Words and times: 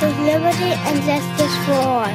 with 0.00 0.18
liberty 0.20 0.72
and 0.86 1.02
justice 1.02 1.54
for 1.66 1.72
all. 1.72 2.06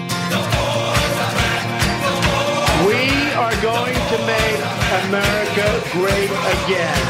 We 2.88 3.02
are 3.34 3.56
going 3.62 3.94
to 3.94 4.18
make 4.26 4.60
America 5.04 5.68
great 5.92 6.32
again. 6.56 7.04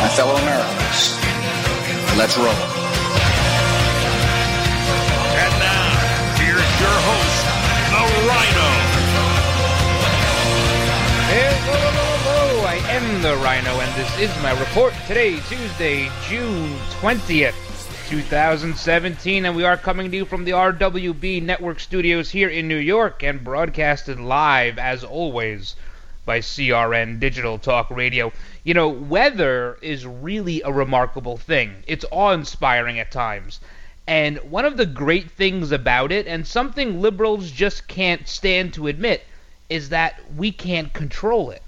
My 0.00 0.08
fellow 0.16 0.36
Americans, 0.36 1.18
let's 2.16 2.36
roll. 2.38 2.85
Am 12.90 13.20
the 13.20 13.36
Rhino, 13.38 13.80
and 13.80 13.94
this 13.96 14.18
is 14.20 14.42
my 14.42 14.58
report. 14.60 14.94
Today, 15.08 15.40
Tuesday, 15.48 16.08
June 16.28 16.76
20th, 17.00 18.08
2017, 18.08 19.44
and 19.44 19.56
we 19.56 19.64
are 19.64 19.76
coming 19.76 20.08
to 20.10 20.16
you 20.18 20.24
from 20.24 20.44
the 20.44 20.52
RWB 20.52 21.42
Network 21.42 21.80
studios 21.80 22.30
here 22.30 22.48
in 22.48 22.68
New 22.68 22.76
York 22.76 23.24
and 23.24 23.42
broadcasted 23.42 24.20
live, 24.20 24.78
as 24.78 25.02
always, 25.02 25.74
by 26.24 26.38
CRN 26.38 27.18
Digital 27.18 27.58
Talk 27.58 27.90
Radio. 27.90 28.32
You 28.62 28.74
know, 28.74 28.88
weather 28.88 29.78
is 29.82 30.06
really 30.06 30.62
a 30.62 30.72
remarkable 30.72 31.36
thing, 31.36 31.82
it's 31.88 32.04
awe 32.12 32.30
inspiring 32.30 33.00
at 33.00 33.10
times. 33.10 33.58
And 34.06 34.38
one 34.38 34.64
of 34.64 34.76
the 34.76 34.86
great 34.86 35.32
things 35.32 35.72
about 35.72 36.12
it, 36.12 36.28
and 36.28 36.46
something 36.46 37.00
liberals 37.00 37.50
just 37.50 37.88
can't 37.88 38.28
stand 38.28 38.74
to 38.74 38.86
admit, 38.86 39.24
is 39.68 39.88
that 39.88 40.20
we 40.36 40.52
can't 40.52 40.92
control 40.92 41.50
it. 41.50 41.62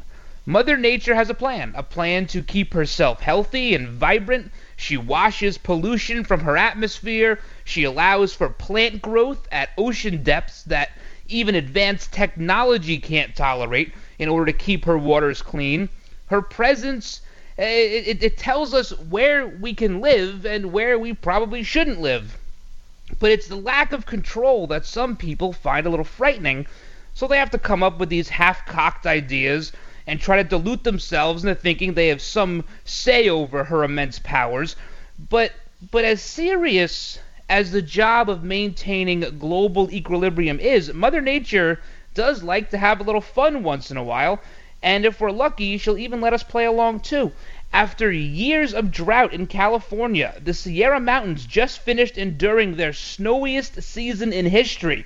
Mother 0.48 0.78
Nature 0.78 1.14
has 1.14 1.28
a 1.28 1.34
plan, 1.34 1.74
a 1.76 1.82
plan 1.82 2.24
to 2.28 2.42
keep 2.42 2.72
herself 2.72 3.20
healthy 3.20 3.74
and 3.74 3.86
vibrant. 3.86 4.50
She 4.78 4.96
washes 4.96 5.58
pollution 5.58 6.24
from 6.24 6.40
her 6.40 6.56
atmosphere. 6.56 7.38
She 7.66 7.84
allows 7.84 8.32
for 8.32 8.48
plant 8.48 9.02
growth 9.02 9.46
at 9.52 9.68
ocean 9.76 10.22
depths 10.22 10.62
that 10.62 10.92
even 11.28 11.54
advanced 11.54 12.14
technology 12.14 12.96
can't 12.96 13.36
tolerate 13.36 13.92
in 14.18 14.30
order 14.30 14.50
to 14.50 14.58
keep 14.58 14.86
her 14.86 14.96
waters 14.96 15.42
clean. 15.42 15.90
Her 16.28 16.40
presence 16.40 17.20
eh, 17.58 18.06
it, 18.06 18.22
it 18.22 18.38
tells 18.38 18.72
us 18.72 18.98
where 18.98 19.46
we 19.46 19.74
can 19.74 20.00
live 20.00 20.46
and 20.46 20.72
where 20.72 20.98
we 20.98 21.12
probably 21.12 21.62
shouldn't 21.62 22.00
live. 22.00 22.38
But 23.20 23.32
it's 23.32 23.48
the 23.48 23.56
lack 23.56 23.92
of 23.92 24.06
control 24.06 24.66
that 24.68 24.86
some 24.86 25.14
people 25.14 25.52
find 25.52 25.86
a 25.86 25.90
little 25.90 26.06
frightening 26.06 26.66
so 27.12 27.26
they 27.26 27.36
have 27.36 27.50
to 27.50 27.58
come 27.58 27.82
up 27.82 27.98
with 27.98 28.08
these 28.08 28.30
half 28.30 28.64
cocked 28.64 29.06
ideas 29.06 29.72
and 30.08 30.18
try 30.18 30.38
to 30.38 30.48
delude 30.48 30.82
themselves 30.84 31.44
into 31.44 31.54
thinking 31.54 31.92
they 31.92 32.08
have 32.08 32.22
some 32.22 32.64
say 32.82 33.28
over 33.28 33.64
her 33.64 33.84
immense 33.84 34.18
powers. 34.18 34.74
But 35.28 35.52
but 35.92 36.04
as 36.04 36.22
serious 36.22 37.18
as 37.48 37.70
the 37.70 37.82
job 37.82 38.30
of 38.30 38.42
maintaining 38.42 39.20
global 39.38 39.90
equilibrium 39.92 40.58
is, 40.60 40.92
Mother 40.94 41.20
Nature 41.20 41.80
does 42.14 42.42
like 42.42 42.70
to 42.70 42.78
have 42.78 43.00
a 43.00 43.04
little 43.04 43.20
fun 43.20 43.62
once 43.62 43.90
in 43.90 43.98
a 43.98 44.02
while, 44.02 44.40
and 44.82 45.04
if 45.04 45.20
we're 45.20 45.30
lucky, 45.30 45.76
she'll 45.76 45.98
even 45.98 46.22
let 46.22 46.32
us 46.32 46.42
play 46.42 46.64
along 46.64 47.00
too. 47.00 47.30
After 47.70 48.10
years 48.10 48.72
of 48.72 48.90
drought 48.90 49.34
in 49.34 49.46
California, 49.46 50.34
the 50.42 50.54
Sierra 50.54 51.00
Mountains 51.00 51.44
just 51.44 51.80
finished 51.80 52.16
enduring 52.16 52.76
their 52.76 52.94
snowiest 52.94 53.82
season 53.82 54.32
in 54.32 54.46
history. 54.46 55.04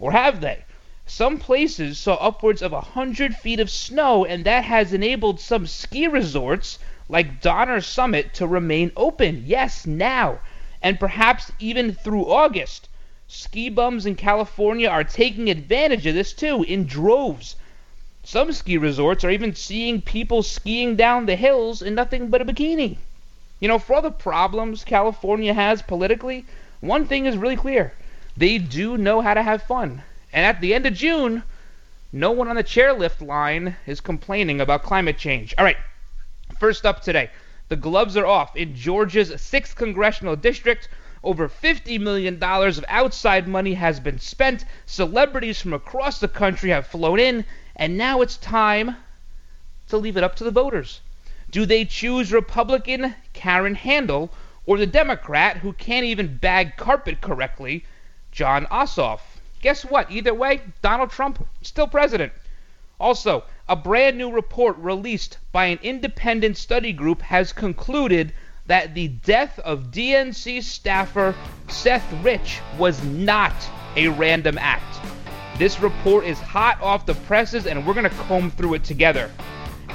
Or 0.00 0.10
have 0.10 0.40
they? 0.40 0.64
Some 1.12 1.38
places 1.38 1.98
saw 1.98 2.14
upwards 2.14 2.62
of 2.62 2.72
a 2.72 2.80
hundred 2.80 3.34
feet 3.34 3.58
of 3.58 3.68
snow, 3.68 4.24
and 4.24 4.44
that 4.44 4.64
has 4.64 4.92
enabled 4.92 5.40
some 5.40 5.66
ski 5.66 6.06
resorts, 6.06 6.78
like 7.08 7.40
Donner 7.40 7.80
Summit, 7.80 8.32
to 8.34 8.46
remain 8.46 8.92
open. 8.96 9.42
Yes, 9.44 9.88
now. 9.88 10.38
And 10.80 11.00
perhaps 11.00 11.50
even 11.58 11.92
through 11.92 12.30
August. 12.30 12.88
Ski 13.26 13.68
bums 13.68 14.06
in 14.06 14.14
California 14.14 14.88
are 14.88 15.02
taking 15.02 15.50
advantage 15.50 16.06
of 16.06 16.14
this 16.14 16.32
too, 16.32 16.62
in 16.62 16.86
droves. 16.86 17.56
Some 18.22 18.52
ski 18.52 18.78
resorts 18.78 19.24
are 19.24 19.30
even 19.30 19.56
seeing 19.56 20.00
people 20.00 20.44
skiing 20.44 20.94
down 20.94 21.26
the 21.26 21.34
hills 21.34 21.82
in 21.82 21.96
nothing 21.96 22.28
but 22.28 22.40
a 22.40 22.44
bikini. 22.44 22.98
You 23.58 23.66
know, 23.66 23.80
for 23.80 23.94
all 23.94 24.02
the 24.02 24.12
problems 24.12 24.84
California 24.84 25.54
has 25.54 25.82
politically, 25.82 26.44
one 26.80 27.04
thing 27.04 27.26
is 27.26 27.36
really 27.36 27.56
clear. 27.56 27.94
They 28.36 28.58
do 28.58 28.96
know 28.96 29.20
how 29.20 29.34
to 29.34 29.42
have 29.42 29.64
fun. 29.64 30.02
And 30.32 30.46
at 30.46 30.60
the 30.60 30.74
end 30.74 30.86
of 30.86 30.94
June, 30.94 31.42
no 32.12 32.30
one 32.30 32.48
on 32.48 32.56
the 32.56 32.64
chairlift 32.64 33.20
line 33.20 33.76
is 33.86 34.00
complaining 34.00 34.60
about 34.60 34.82
climate 34.82 35.18
change. 35.18 35.54
All 35.58 35.64
right, 35.64 35.76
first 36.58 36.86
up 36.86 37.02
today, 37.02 37.30
the 37.68 37.76
gloves 37.76 38.16
are 38.16 38.26
off 38.26 38.56
in 38.56 38.74
Georgia's 38.74 39.30
6th 39.30 39.74
congressional 39.74 40.36
district. 40.36 40.88
Over 41.22 41.48
$50 41.48 42.00
million 42.00 42.42
of 42.42 42.84
outside 42.88 43.46
money 43.46 43.74
has 43.74 44.00
been 44.00 44.18
spent. 44.18 44.64
Celebrities 44.86 45.60
from 45.60 45.72
across 45.72 46.18
the 46.18 46.28
country 46.28 46.70
have 46.70 46.86
flown 46.86 47.20
in, 47.20 47.44
and 47.76 47.96
now 47.96 48.22
it's 48.22 48.36
time 48.36 48.96
to 49.88 49.96
leave 49.96 50.16
it 50.16 50.24
up 50.24 50.34
to 50.36 50.44
the 50.44 50.50
voters. 50.50 51.00
Do 51.50 51.66
they 51.66 51.84
choose 51.84 52.32
Republican 52.32 53.14
Karen 53.32 53.74
Handel 53.74 54.32
or 54.66 54.78
the 54.78 54.86
Democrat 54.86 55.58
who 55.58 55.72
can't 55.72 56.06
even 56.06 56.38
bag 56.38 56.76
carpet 56.76 57.20
correctly, 57.20 57.84
Jon 58.32 58.66
Ossoff? 58.66 59.29
Guess 59.60 59.84
what? 59.84 60.10
Either 60.10 60.32
way, 60.32 60.62
Donald 60.80 61.10
Trump 61.10 61.46
still 61.60 61.86
president. 61.86 62.32
Also, 62.98 63.44
a 63.68 63.76
brand 63.76 64.16
new 64.16 64.30
report 64.30 64.76
released 64.78 65.38
by 65.52 65.66
an 65.66 65.78
independent 65.82 66.56
study 66.56 66.92
group 66.92 67.20
has 67.22 67.52
concluded 67.52 68.32
that 68.66 68.94
the 68.94 69.08
death 69.08 69.58
of 69.60 69.90
DNC 69.90 70.62
staffer 70.62 71.34
Seth 71.68 72.06
Rich 72.22 72.60
was 72.78 73.02
not 73.04 73.54
a 73.96 74.08
random 74.08 74.56
act. 74.58 75.00
This 75.58 75.80
report 75.80 76.24
is 76.24 76.38
hot 76.40 76.80
off 76.80 77.04
the 77.04 77.14
presses, 77.14 77.66
and 77.66 77.86
we're 77.86 77.94
going 77.94 78.08
to 78.08 78.16
comb 78.28 78.50
through 78.50 78.74
it 78.74 78.84
together. 78.84 79.30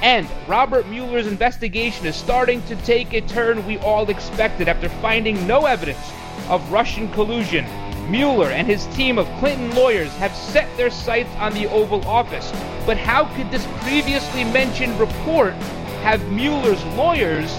And 0.02 0.28
Robert 0.46 0.86
Mueller's 0.86 1.26
investigation 1.26 2.06
is 2.06 2.14
starting 2.14 2.62
to 2.64 2.76
take 2.76 3.14
a 3.14 3.20
turn 3.22 3.66
we 3.66 3.78
all 3.78 4.08
expected 4.10 4.68
after 4.68 4.88
finding 4.88 5.46
no 5.46 5.64
evidence 5.66 6.12
of 6.48 6.70
Russian 6.70 7.10
collusion 7.12 7.64
Mueller 8.08 8.50
and 8.50 8.66
his 8.66 8.86
team 8.86 9.18
of 9.18 9.26
Clinton 9.38 9.74
lawyers 9.74 10.14
have 10.16 10.34
set 10.34 10.74
their 10.76 10.90
sights 10.90 11.34
on 11.36 11.52
the 11.52 11.66
Oval 11.68 12.06
Office. 12.06 12.52
But 12.86 12.96
how 12.96 13.24
could 13.34 13.50
this 13.50 13.66
previously 13.82 14.44
mentioned 14.44 14.98
report 15.00 15.54
have 16.02 16.30
Mueller's 16.30 16.84
lawyers 16.96 17.50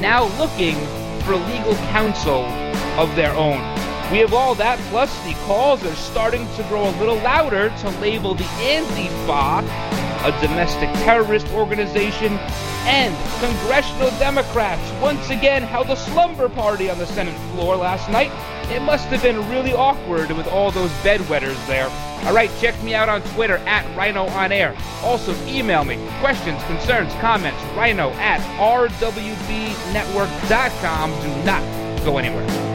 now 0.00 0.24
looking 0.38 0.76
for 1.22 1.34
legal 1.34 1.74
counsel 1.90 2.44
of 2.98 3.14
their 3.16 3.32
own? 3.34 3.60
We 4.12 4.18
have 4.18 4.32
all 4.32 4.54
that, 4.56 4.78
plus 4.90 5.12
the 5.24 5.34
calls 5.46 5.84
are 5.84 5.94
starting 5.94 6.46
to 6.56 6.62
grow 6.64 6.88
a 6.88 6.94
little 6.98 7.16
louder 7.16 7.68
to 7.68 7.90
label 8.00 8.34
the 8.34 8.44
Antifa 8.44 9.64
a 10.24 10.30
domestic 10.40 10.90
terrorist 11.04 11.46
organization, 11.52 12.32
and 12.88 13.14
congressional 13.38 14.10
Democrats 14.18 14.82
once 15.00 15.30
again 15.30 15.62
held 15.62 15.88
a 15.90 15.96
slumber 15.96 16.48
party 16.48 16.90
on 16.90 16.98
the 16.98 17.06
Senate 17.06 17.36
floor 17.52 17.76
last 17.76 18.10
night 18.10 18.32
it 18.70 18.80
must 18.82 19.06
have 19.06 19.22
been 19.22 19.48
really 19.48 19.72
awkward 19.72 20.30
with 20.32 20.46
all 20.48 20.72
those 20.72 20.90
bedwetters 21.04 21.64
there. 21.68 21.88
Alright, 22.26 22.50
check 22.58 22.74
me 22.82 22.94
out 22.94 23.08
on 23.08 23.22
Twitter 23.34 23.58
at 23.58 23.86
Rhino 23.96 24.26
On 24.26 24.50
Air. 24.50 24.74
Also, 25.02 25.36
email 25.46 25.84
me 25.84 25.96
questions, 26.18 26.60
concerns, 26.64 27.12
comments, 27.14 27.62
rhino 27.76 28.10
at 28.14 28.40
rwbnetwork.com. 28.58 31.10
Do 31.22 31.28
not 31.44 31.62
go 32.04 32.18
anywhere. 32.18 32.65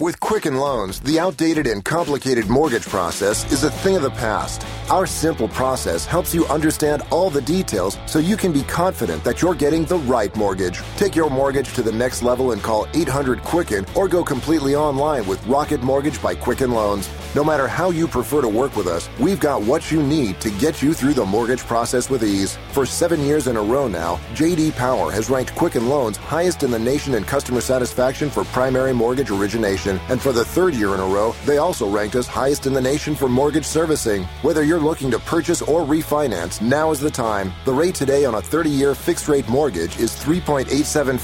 With 0.00 0.18
Quicken 0.18 0.56
Loans, 0.56 0.98
the 1.00 1.20
outdated 1.20 1.66
and 1.66 1.84
complicated 1.84 2.48
mortgage 2.48 2.86
process 2.86 3.44
is 3.52 3.64
a 3.64 3.70
thing 3.70 3.96
of 3.96 4.02
the 4.02 4.08
past. 4.08 4.64
Our 4.88 5.04
simple 5.04 5.46
process 5.46 6.06
helps 6.06 6.34
you 6.34 6.46
understand 6.46 7.02
all 7.10 7.28
the 7.28 7.42
details 7.42 7.98
so 8.06 8.18
you 8.18 8.38
can 8.38 8.50
be 8.50 8.62
confident 8.62 9.22
that 9.24 9.42
you're 9.42 9.54
getting 9.54 9.84
the 9.84 9.98
right 9.98 10.34
mortgage. 10.34 10.80
Take 10.96 11.14
your 11.14 11.28
mortgage 11.28 11.74
to 11.74 11.82
the 11.82 11.92
next 11.92 12.22
level 12.22 12.52
and 12.52 12.62
call 12.62 12.86
800 12.94 13.42
Quicken 13.42 13.84
or 13.94 14.08
go 14.08 14.24
completely 14.24 14.74
online 14.74 15.26
with 15.26 15.46
Rocket 15.46 15.82
Mortgage 15.82 16.22
by 16.22 16.34
Quicken 16.34 16.70
Loans. 16.70 17.10
No 17.34 17.44
matter 17.44 17.68
how 17.68 17.90
you 17.90 18.08
prefer 18.08 18.40
to 18.40 18.48
work 18.48 18.76
with 18.76 18.86
us, 18.86 19.10
we've 19.20 19.38
got 19.38 19.62
what 19.62 19.92
you 19.92 20.02
need 20.02 20.40
to 20.40 20.50
get 20.52 20.80
you 20.80 20.94
through 20.94 21.12
the 21.12 21.26
mortgage 21.26 21.60
process 21.60 22.08
with 22.08 22.24
ease. 22.24 22.56
For 22.72 22.86
seven 22.86 23.20
years 23.20 23.48
in 23.48 23.56
a 23.56 23.62
row 23.62 23.86
now, 23.86 24.16
JD 24.32 24.76
Power 24.76 25.12
has 25.12 25.28
ranked 25.28 25.54
Quicken 25.54 25.90
Loans 25.90 26.16
highest 26.16 26.62
in 26.62 26.70
the 26.70 26.78
nation 26.78 27.14
in 27.14 27.22
customer 27.22 27.60
satisfaction 27.60 28.30
for 28.30 28.44
primary 28.44 28.94
mortgage 28.94 29.30
origination. 29.30 29.89
And 30.08 30.20
for 30.20 30.32
the 30.32 30.44
third 30.44 30.74
year 30.74 30.94
in 30.94 31.00
a 31.00 31.06
row, 31.06 31.34
they 31.44 31.58
also 31.58 31.88
ranked 31.88 32.16
us 32.16 32.26
highest 32.26 32.66
in 32.66 32.72
the 32.72 32.80
nation 32.80 33.14
for 33.14 33.28
mortgage 33.28 33.64
servicing. 33.64 34.24
Whether 34.42 34.62
you're 34.62 34.80
looking 34.80 35.10
to 35.10 35.18
purchase 35.18 35.62
or 35.62 35.80
refinance, 35.80 36.60
now 36.60 36.90
is 36.90 37.00
the 37.00 37.10
time. 37.10 37.52
The 37.64 37.72
rate 37.72 37.94
today 37.94 38.24
on 38.24 38.34
a 38.34 38.42
30 38.42 38.70
year 38.70 38.94
fixed 38.94 39.28
rate 39.28 39.48
mortgage 39.48 39.98
is 39.98 40.12
3.875%, 40.12 41.14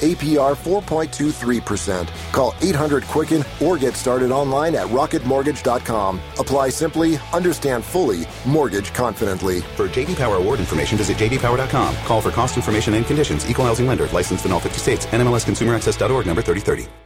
APR 0.00 0.54
4.23%. 0.54 2.32
Call 2.32 2.54
800 2.60 3.04
Quicken 3.04 3.44
or 3.62 3.76
get 3.78 3.94
started 3.94 4.30
online 4.30 4.74
at 4.74 4.86
rocketmortgage.com. 4.88 6.20
Apply 6.38 6.68
simply, 6.68 7.18
understand 7.32 7.84
fully, 7.84 8.26
mortgage 8.44 8.92
confidently. 8.92 9.60
For 9.60 9.88
JD 9.88 10.16
Power 10.16 10.36
award 10.36 10.60
information, 10.60 10.98
visit 10.98 11.16
jdpower.com. 11.16 11.96
Call 12.04 12.20
for 12.20 12.30
cost 12.30 12.56
information 12.56 12.94
and 12.94 13.06
conditions. 13.06 13.48
Equal 13.48 13.64
housing 13.64 13.86
lender. 13.86 14.06
Licensed 14.08 14.46
in 14.46 14.52
all 14.52 14.60
50 14.60 14.78
states. 14.78 15.06
NMLSConsumerAccess.org 15.06 16.26
number 16.26 16.42
3030. 16.42 17.05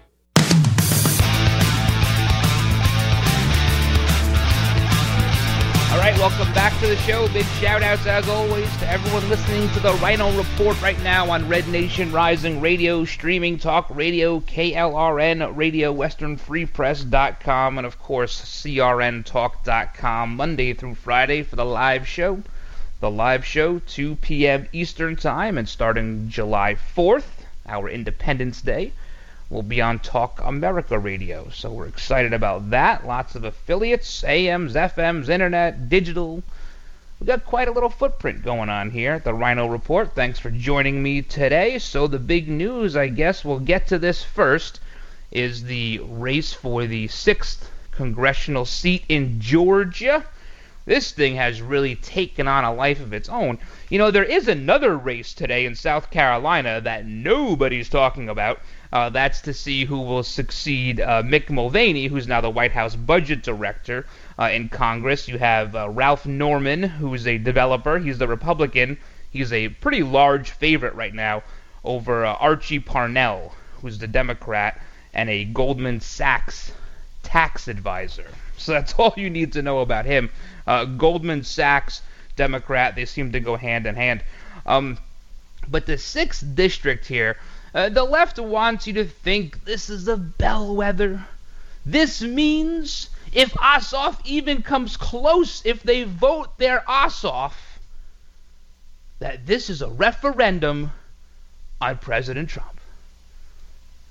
Welcome 6.21 6.53
back 6.53 6.79
to 6.79 6.87
the 6.87 6.97
show. 6.99 7.27
Big 7.29 7.47
shout 7.47 7.83
outs, 7.83 8.05
as 8.05 8.29
always, 8.29 8.69
to 8.77 8.87
everyone 8.91 9.27
listening 9.31 9.67
to 9.71 9.81
the 9.81 9.95
Rhino 9.95 10.31
Report 10.37 10.79
right 10.83 11.03
now 11.03 11.31
on 11.31 11.49
Red 11.49 11.67
Nation 11.69 12.13
Rising 12.13 12.61
Radio, 12.61 13.07
Streaming 13.07 13.59
Talk 13.59 13.87
Radio, 13.89 14.41
KLRN 14.41 15.57
Radio, 15.57 15.95
WesternFreePress.com, 15.95 17.79
and 17.79 17.87
of 17.87 17.99
course, 17.99 18.39
CRNTalk.com, 18.43 20.37
Monday 20.37 20.75
through 20.75 20.97
Friday 20.97 21.43
for 21.43 21.57
the 21.57 21.65
live 21.65 22.07
show. 22.07 22.43
The 23.01 23.11
live 23.11 23.47
show, 23.47 23.79
2 23.79 24.17
p.m. 24.17 24.69
Eastern 24.75 25.17
Time, 25.17 25.57
and 25.57 25.67
starting 25.67 26.29
July 26.29 26.77
4th, 26.95 27.47
our 27.67 27.89
Independence 27.89 28.61
Day 28.61 28.93
will 29.51 29.63
be 29.65 29.83
on 29.83 29.99
Talk 29.99 30.41
America 30.43 30.97
Radio. 30.97 31.49
So 31.51 31.73
we're 31.73 31.89
excited 31.89 32.33
about 32.33 32.71
that. 32.71 33.05
Lots 33.05 33.35
of 33.35 33.43
affiliates, 33.43 34.23
AMs, 34.23 34.75
FMs, 34.75 35.29
internet, 35.29 35.89
digital. 35.89 36.45
We've 37.19 37.27
got 37.27 37.45
quite 37.45 37.67
a 37.67 37.73
little 37.73 37.91
footprint 37.91 38.45
going 38.45 38.71
on 38.71 38.93
here 38.93 39.13
at 39.15 39.25
the 39.25 39.35
Rhino 39.35 39.67
Report. 39.67 40.15
Thanks 40.15 40.39
for 40.39 40.51
joining 40.51 41.03
me 41.03 41.21
today. 41.21 41.79
So 41.81 42.07
the 42.07 42.21
big 42.21 42.49
news, 42.49 42.97
I 42.97 43.09
guess 43.09 43.45
we'll 43.45 43.59
get 43.59 43.89
to 43.89 43.99
this 43.99 44.23
first, 44.23 44.81
is 45.33 45.65
the 45.65 45.99
race 45.99 46.53
for 46.53 46.87
the 46.87 47.09
sixth 47.09 47.71
congressional 47.91 48.65
seat 48.65 49.05
in 49.09 49.41
Georgia. 49.41 50.25
This 50.87 51.13
thing 51.13 51.37
has 51.37 51.61
really 51.61 51.97
taken 51.97 52.49
on 52.49 52.65
a 52.65 52.73
life 52.73 53.01
of 53.01 53.13
its 53.13 53.29
own. 53.29 53.59
You 53.91 53.99
know, 53.99 54.11
there 54.11 54.25
is 54.25 54.49
another 54.49 54.97
race 54.97 55.35
today 55.35 55.67
in 55.67 55.75
South 55.75 56.11
Carolina 56.11 56.81
that 56.81 57.05
nobody's 57.05 57.89
talking 57.89 58.29
about. 58.29 58.61
Uh, 58.93 59.09
that's 59.09 59.41
to 59.43 59.55
see 59.55 59.85
who 59.85 60.01
will 60.01 60.23
succeed 60.23 61.01
uh, 61.01 61.23
Mick 61.23 61.49
Mulvaney, 61.49 62.07
who's 62.07 62.27
now 62.27 62.41
the 62.41 62.51
White 62.51 62.73
House 62.73 62.97
budget 62.97 63.43
director 63.43 64.05
uh, 64.39 64.51
in 64.53 64.69
Congress. 64.69 65.29
You 65.29 65.39
have 65.39 65.77
uh, 65.77 65.89
Ralph 65.89 66.27
Norman, 66.27 66.83
who's 66.83 67.27
a 67.27 67.39
developer. 67.39 67.99
He's 67.99 68.19
the 68.19 68.27
Republican. 68.27 68.99
He's 69.31 69.53
a 69.53 69.69
pretty 69.69 70.03
large 70.03 70.51
favorite 70.51 70.95
right 70.95 71.15
now 71.15 71.45
over 71.85 72.27
uh, 72.27 72.35
Archie 72.35 72.81
Parnell, 72.81 73.55
who's 73.81 73.99
the 73.99 74.09
Democrat 74.09 74.81
and 75.15 75.31
a 75.31 75.45
Goldman 75.45 76.01
Sachs 76.01 76.73
tax 77.23 77.69
advisor. 77.69 78.27
So 78.57 78.73
that's 78.73 78.93
all 78.99 79.15
you 79.17 79.31
need 79.31 79.53
to 79.53 79.63
know 79.63 79.81
about 79.81 80.05
him. 80.05 80.31
Uh, 80.67 80.85
Goldman 80.85 81.45
Sachs, 81.45 82.03
Democrat, 82.35 82.97
they 82.97 83.05
seem 83.05 83.33
to 83.33 83.41
go 83.41 83.57
hand 83.57 83.87
in 83.87 83.95
hand. 83.95 84.23
Um, 84.67 84.99
but 85.69 85.87
the 85.87 85.99
sixth 85.99 86.45
district 86.55 87.07
here 87.07 87.37
uh, 87.75 87.89
the 87.89 88.05
left 88.05 88.39
wants 88.39 88.87
you 88.87 88.93
to 88.95 89.05
think 89.05 89.65
this 89.65 89.91
is 89.91 90.09
a 90.09 90.17
bellwether. 90.17 91.25
This 91.87 92.23
means 92.23 93.11
if 93.33 93.53
Ossoff 93.55 94.21
even 94.25 94.63
comes 94.63 94.97
close, 94.97 95.63
if 95.65 95.83
they 95.83 96.05
vote 96.05 96.57
their 96.59 96.81
Ossoff, 96.81 97.55
that 99.21 99.47
this 99.47 99.71
is 99.71 99.83
a 99.83 99.89
referendum 99.89 100.93
on 101.81 101.99
President 101.99 102.49
Trump. 102.49 102.81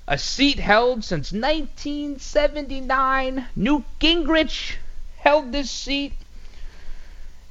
A 0.08 0.18
seat 0.18 0.58
held 0.58 1.04
since 1.04 1.32
1979. 1.32 3.48
Newt 3.56 3.84
Gingrich 4.00 4.76
held 5.18 5.52
this 5.52 5.70
seat 5.70 6.14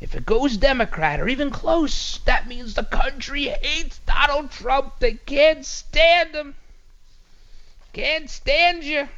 if 0.00 0.14
it 0.14 0.24
goes 0.24 0.56
Democrat 0.56 1.20
or 1.20 1.28
even 1.28 1.50
close, 1.50 2.18
that 2.18 2.46
means 2.46 2.74
the 2.74 2.84
country 2.84 3.44
hates 3.44 3.98
Donald 4.06 4.50
Trump. 4.50 5.00
They 5.00 5.14
can't 5.14 5.64
stand 5.64 6.34
him. 6.34 6.54
Can't 7.92 8.30
stand 8.30 8.84
you. 8.84 9.08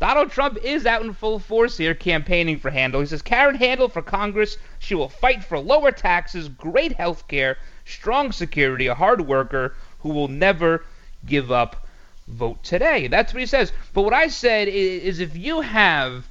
Donald 0.00 0.30
Trump 0.30 0.58
is 0.58 0.86
out 0.86 1.02
in 1.02 1.14
full 1.14 1.38
force 1.38 1.76
here 1.78 1.94
campaigning 1.94 2.58
for 2.58 2.70
Handel. 2.70 3.00
He 3.00 3.06
says 3.06 3.22
Karen 3.22 3.54
Handel 3.54 3.88
for 3.88 4.02
Congress. 4.02 4.58
She 4.78 4.94
will 4.94 5.08
fight 5.08 5.44
for 5.44 5.58
lower 5.58 5.92
taxes, 5.92 6.48
great 6.48 6.92
health 6.92 7.28
care, 7.28 7.56
strong 7.84 8.32
security, 8.32 8.88
a 8.88 8.94
hard 8.94 9.20
worker 9.20 9.74
who 10.00 10.10
will 10.10 10.28
never 10.28 10.84
give 11.24 11.52
up. 11.52 11.86
Vote 12.26 12.62
today. 12.64 13.06
That's 13.06 13.32
what 13.32 13.40
he 13.40 13.46
says. 13.46 13.72
But 13.94 14.02
what 14.02 14.12
I 14.12 14.28
said 14.28 14.66
is, 14.66 15.02
is 15.04 15.20
if 15.20 15.36
you 15.36 15.60
have 15.60 16.26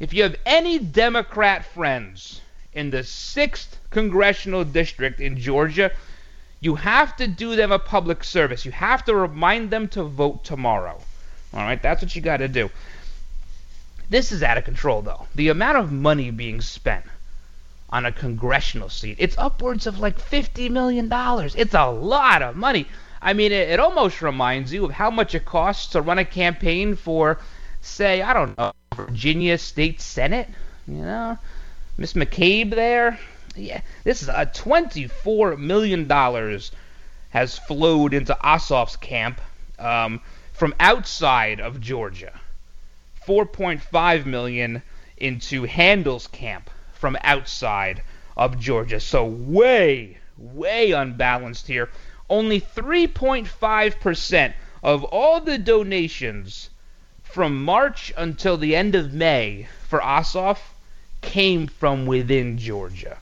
if 0.00 0.14
you 0.14 0.22
have 0.22 0.36
any 0.46 0.78
Democrat 0.78 1.64
friends 1.64 2.40
in 2.76 2.90
the 2.90 2.98
6th 2.98 3.78
congressional 3.90 4.62
district 4.62 5.18
in 5.18 5.38
Georgia, 5.38 5.90
you 6.60 6.74
have 6.74 7.16
to 7.16 7.26
do 7.26 7.56
them 7.56 7.72
a 7.72 7.78
public 7.78 8.22
service. 8.22 8.64
You 8.66 8.72
have 8.72 9.04
to 9.06 9.14
remind 9.14 9.70
them 9.70 9.88
to 9.88 10.04
vote 10.04 10.44
tomorrow. 10.44 11.00
All 11.54 11.60
right, 11.60 11.82
that's 11.82 12.02
what 12.02 12.14
you 12.14 12.20
got 12.20 12.38
to 12.38 12.48
do. 12.48 12.70
This 14.10 14.30
is 14.30 14.42
out 14.42 14.58
of 14.58 14.64
control, 14.64 15.00
though. 15.02 15.26
The 15.34 15.48
amount 15.48 15.78
of 15.78 15.90
money 15.90 16.30
being 16.30 16.60
spent 16.60 17.04
on 17.88 18.04
a 18.04 18.12
congressional 18.12 18.90
seat, 18.90 19.16
it's 19.18 19.38
upwards 19.38 19.86
of 19.86 19.98
like 19.98 20.18
$50 20.18 20.70
million. 20.70 21.10
It's 21.56 21.74
a 21.74 21.90
lot 21.90 22.42
of 22.42 22.56
money. 22.56 22.86
I 23.22 23.32
mean, 23.32 23.52
it, 23.52 23.70
it 23.70 23.80
almost 23.80 24.20
reminds 24.20 24.72
you 24.72 24.84
of 24.84 24.90
how 24.92 25.10
much 25.10 25.34
it 25.34 25.46
costs 25.46 25.92
to 25.92 26.02
run 26.02 26.18
a 26.18 26.24
campaign 26.24 26.94
for, 26.94 27.38
say, 27.80 28.20
I 28.20 28.32
don't 28.34 28.56
know, 28.58 28.72
Virginia 28.94 29.56
State 29.56 30.00
Senate. 30.00 30.48
You 30.86 31.02
know, 31.02 31.38
Miss 31.98 32.12
McCabe 32.12 32.70
there. 32.70 33.18
Yeah, 33.54 33.80
this 34.04 34.22
is 34.22 34.28
a 34.28 34.44
twenty-four 34.44 35.56
million 35.56 36.06
dollars 36.06 36.70
has 37.30 37.58
flowed 37.58 38.12
into 38.12 38.36
Ossoff's 38.44 38.96
camp 38.96 39.40
um, 39.78 40.20
from 40.52 40.74
outside 40.78 41.58
of 41.58 41.80
Georgia. 41.80 42.38
Four 43.24 43.46
point 43.46 43.80
five 43.80 44.26
million 44.26 44.82
into 45.16 45.64
Handel's 45.64 46.26
camp 46.26 46.68
from 46.92 47.16
outside 47.22 48.02
of 48.36 48.60
Georgia. 48.60 49.00
So 49.00 49.24
way, 49.24 50.18
way 50.36 50.92
unbalanced 50.92 51.66
here. 51.66 51.88
Only 52.28 52.60
3.5% 52.60 54.52
of 54.82 55.04
all 55.04 55.40
the 55.40 55.56
donations 55.56 56.68
from 57.22 57.64
March 57.64 58.12
until 58.16 58.58
the 58.58 58.76
end 58.76 58.94
of 58.94 59.14
May 59.14 59.68
for 59.88 60.00
Ossoff 60.00 60.58
came 61.20 61.66
from 61.66 62.06
within 62.06 62.58
Georgia. 62.58 63.18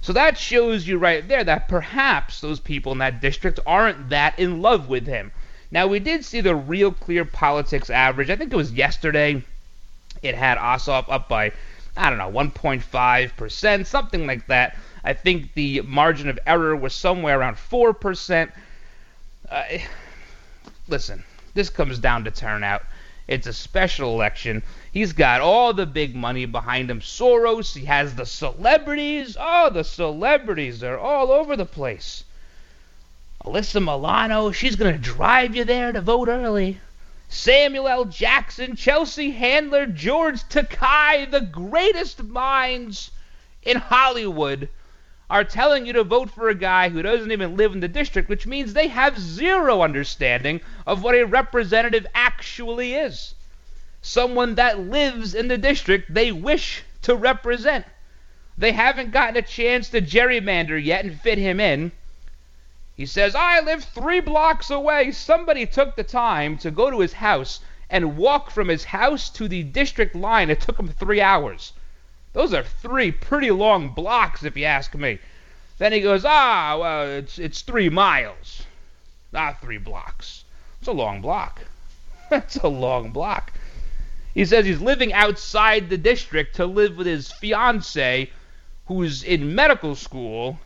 So 0.00 0.12
that 0.12 0.36
shows 0.36 0.86
you 0.86 0.98
right 0.98 1.26
there 1.26 1.44
that 1.44 1.68
perhaps 1.68 2.40
those 2.40 2.60
people 2.60 2.92
in 2.92 2.98
that 2.98 3.20
district 3.22 3.58
aren't 3.66 4.10
that 4.10 4.38
in 4.38 4.60
love 4.60 4.88
with 4.88 5.06
him. 5.06 5.32
Now, 5.70 5.86
we 5.86 5.98
did 5.98 6.24
see 6.24 6.40
the 6.40 6.54
real 6.54 6.92
clear 6.92 7.24
politics 7.24 7.90
average. 7.90 8.30
I 8.30 8.36
think 8.36 8.52
it 8.52 8.56
was 8.56 8.70
yesterday. 8.72 9.42
It 10.22 10.34
had 10.34 10.58
Ossoff 10.58 11.06
up 11.08 11.28
by, 11.28 11.52
I 11.96 12.10
don't 12.10 12.18
know, 12.18 12.30
1.5%, 12.30 13.86
something 13.86 14.26
like 14.26 14.46
that. 14.46 14.76
I 15.02 15.14
think 15.14 15.54
the 15.54 15.80
margin 15.80 16.28
of 16.28 16.38
error 16.46 16.76
was 16.76 16.94
somewhere 16.94 17.40
around 17.40 17.56
4%. 17.56 18.52
Uh, 19.50 19.64
listen, 20.86 21.24
this 21.54 21.70
comes 21.70 21.98
down 21.98 22.24
to 22.24 22.30
turnout. 22.30 22.82
It's 23.26 23.46
a 23.46 23.52
special 23.52 24.12
election. 24.12 24.62
He's 24.92 25.14
got 25.14 25.40
all 25.40 25.72
the 25.72 25.86
big 25.86 26.14
money 26.14 26.44
behind 26.44 26.90
him. 26.90 27.00
Soros, 27.00 27.74
he 27.74 27.86
has 27.86 28.14
the 28.14 28.26
celebrities. 28.26 29.36
Oh, 29.40 29.70
the 29.70 29.84
celebrities 29.84 30.82
are 30.84 30.98
all 30.98 31.32
over 31.32 31.56
the 31.56 31.64
place. 31.64 32.24
Alyssa 33.44 33.80
Milano, 33.80 34.52
she's 34.52 34.76
going 34.76 34.92
to 34.92 34.98
drive 34.98 35.56
you 35.56 35.64
there 35.64 35.92
to 35.92 36.00
vote 36.00 36.28
early. 36.28 36.80
Samuel 37.28 37.88
L. 37.88 38.04
Jackson, 38.04 38.76
Chelsea 38.76 39.30
Handler, 39.30 39.86
George 39.86 40.42
Takei, 40.44 41.30
the 41.30 41.40
greatest 41.40 42.22
minds 42.22 43.10
in 43.62 43.78
Hollywood 43.78 44.68
are 45.34 45.42
telling 45.42 45.84
you 45.84 45.92
to 45.92 46.04
vote 46.04 46.30
for 46.30 46.48
a 46.48 46.54
guy 46.54 46.88
who 46.88 47.02
doesn't 47.02 47.32
even 47.32 47.56
live 47.56 47.72
in 47.72 47.80
the 47.80 47.88
district, 47.88 48.28
which 48.28 48.46
means 48.46 48.72
they 48.72 48.86
have 48.86 49.18
zero 49.18 49.82
understanding 49.82 50.60
of 50.86 51.02
what 51.02 51.16
a 51.16 51.24
representative 51.24 52.06
actually 52.14 52.94
is. 52.94 53.34
Someone 54.00 54.54
that 54.54 54.78
lives 54.78 55.34
in 55.34 55.48
the 55.48 55.58
district 55.58 56.14
they 56.14 56.30
wish 56.30 56.84
to 57.02 57.16
represent. 57.16 57.84
They 58.56 58.70
haven't 58.70 59.10
gotten 59.10 59.36
a 59.36 59.42
chance 59.42 59.88
to 59.88 60.00
gerrymander 60.00 60.78
yet 60.78 61.04
and 61.04 61.20
fit 61.20 61.38
him 61.38 61.58
in. 61.58 61.90
He 62.94 63.04
says, 63.04 63.34
I 63.34 63.58
live 63.58 63.82
three 63.82 64.20
blocks 64.20 64.70
away. 64.70 65.10
Somebody 65.10 65.66
took 65.66 65.96
the 65.96 66.04
time 66.04 66.58
to 66.58 66.70
go 66.70 66.90
to 66.90 67.00
his 67.00 67.14
house 67.14 67.58
and 67.90 68.16
walk 68.16 68.52
from 68.52 68.68
his 68.68 68.84
house 68.84 69.30
to 69.30 69.48
the 69.48 69.64
district 69.64 70.14
line. 70.14 70.48
It 70.48 70.60
took 70.60 70.78
him 70.78 70.86
three 70.86 71.20
hours. 71.20 71.72
Those 72.34 72.52
are 72.52 72.64
three 72.64 73.12
pretty 73.12 73.52
long 73.52 73.90
blocks, 73.90 74.42
if 74.42 74.56
you 74.56 74.64
ask 74.64 74.92
me. 74.94 75.20
Then 75.78 75.92
he 75.92 76.00
goes, 76.00 76.24
ah, 76.24 76.76
well, 76.80 77.06
it's 77.08 77.38
it's 77.38 77.62
three 77.62 77.88
miles, 77.88 78.66
not 79.32 79.60
three 79.60 79.78
blocks. 79.78 80.44
It's 80.80 80.88
a 80.88 80.92
long 80.92 81.20
block. 81.20 81.62
That's 82.30 82.56
a 82.56 82.68
long 82.68 83.12
block. 83.12 83.52
He 84.34 84.44
says 84.44 84.66
he's 84.66 84.80
living 84.80 85.12
outside 85.12 85.88
the 85.88 85.96
district 85.96 86.56
to 86.56 86.66
live 86.66 86.96
with 86.96 87.06
his 87.06 87.30
fiance, 87.30 88.30
who's 88.86 89.22
in 89.22 89.54
medical 89.54 89.94
school. 89.94 90.58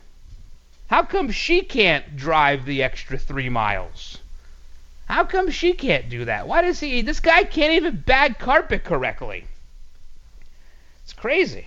How 0.87 1.03
come 1.03 1.31
she 1.31 1.61
can't 1.61 2.17
drive 2.17 2.65
the 2.65 2.81
extra 2.81 3.19
three 3.19 3.49
miles? 3.49 4.17
How 5.05 5.23
come 5.23 5.51
she 5.51 5.73
can't 5.73 6.09
do 6.09 6.25
that? 6.25 6.47
Why 6.47 6.63
does 6.63 6.79
he? 6.79 7.03
This 7.03 7.19
guy 7.19 7.43
can't 7.43 7.73
even 7.73 7.97
bag 7.97 8.39
carpet 8.39 8.83
correctly. 8.83 9.45
It's 11.09 11.19
crazy. 11.19 11.65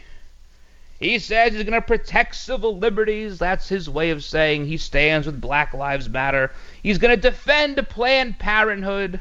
He 1.01 1.19
says 1.19 1.53
he's 1.53 1.65
going 1.65 1.73
to 1.73 1.83
protect 1.83 2.37
civil 2.37 2.79
liberties. 2.79 3.41
That's 3.41 3.69
his 3.69 3.91
way 3.91 4.11
of 4.11 4.23
saying 4.23 4.67
he 4.67 4.77
stands 4.77 5.27
with 5.27 5.41
Black 5.41 5.75
Lives 5.75 6.09
Matter. 6.09 6.53
He's 6.81 6.99
going 6.99 7.13
to 7.13 7.21
defend 7.21 7.77
Planned 7.89 8.39
Parenthood. 8.39 9.19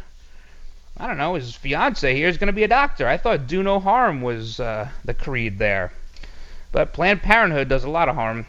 I 0.95 1.07
don't 1.07 1.17
know. 1.17 1.33
His 1.33 1.55
fiance 1.55 2.15
here 2.15 2.27
is 2.27 2.37
going 2.37 2.49
to 2.49 2.53
be 2.53 2.61
a 2.63 2.67
doctor. 2.67 3.07
I 3.07 3.17
thought 3.17 3.47
do 3.47 3.63
no 3.63 3.79
harm 3.79 4.21
was 4.21 4.59
uh, 4.59 4.89
the 5.03 5.15
creed 5.15 5.57
there. 5.57 5.91
But 6.71 6.93
Planned 6.93 7.23
Parenthood 7.23 7.67
does 7.67 7.83
a 7.83 7.89
lot 7.89 8.07
of 8.07 8.13
harm. 8.13 8.45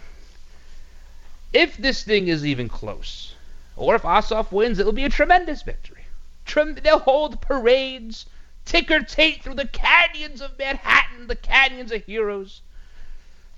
If 1.54 1.78
this 1.78 2.04
thing 2.04 2.28
is 2.28 2.44
even 2.44 2.68
close, 2.68 3.34
or 3.76 3.94
if 3.94 4.02
Ossoff 4.02 4.52
wins, 4.52 4.78
it'll 4.78 4.92
be 4.92 5.04
a 5.04 5.08
tremendous 5.08 5.62
victory. 5.62 6.04
Trem- 6.44 6.74
they'll 6.74 6.98
hold 6.98 7.40
parades 7.40 8.26
ticker 8.64 9.00
tape 9.00 9.42
through 9.42 9.54
the 9.54 9.68
canyons 9.68 10.40
of 10.40 10.58
Manhattan, 10.58 11.26
the 11.26 11.36
canyons 11.36 11.92
of 11.92 12.04
heroes, 12.04 12.62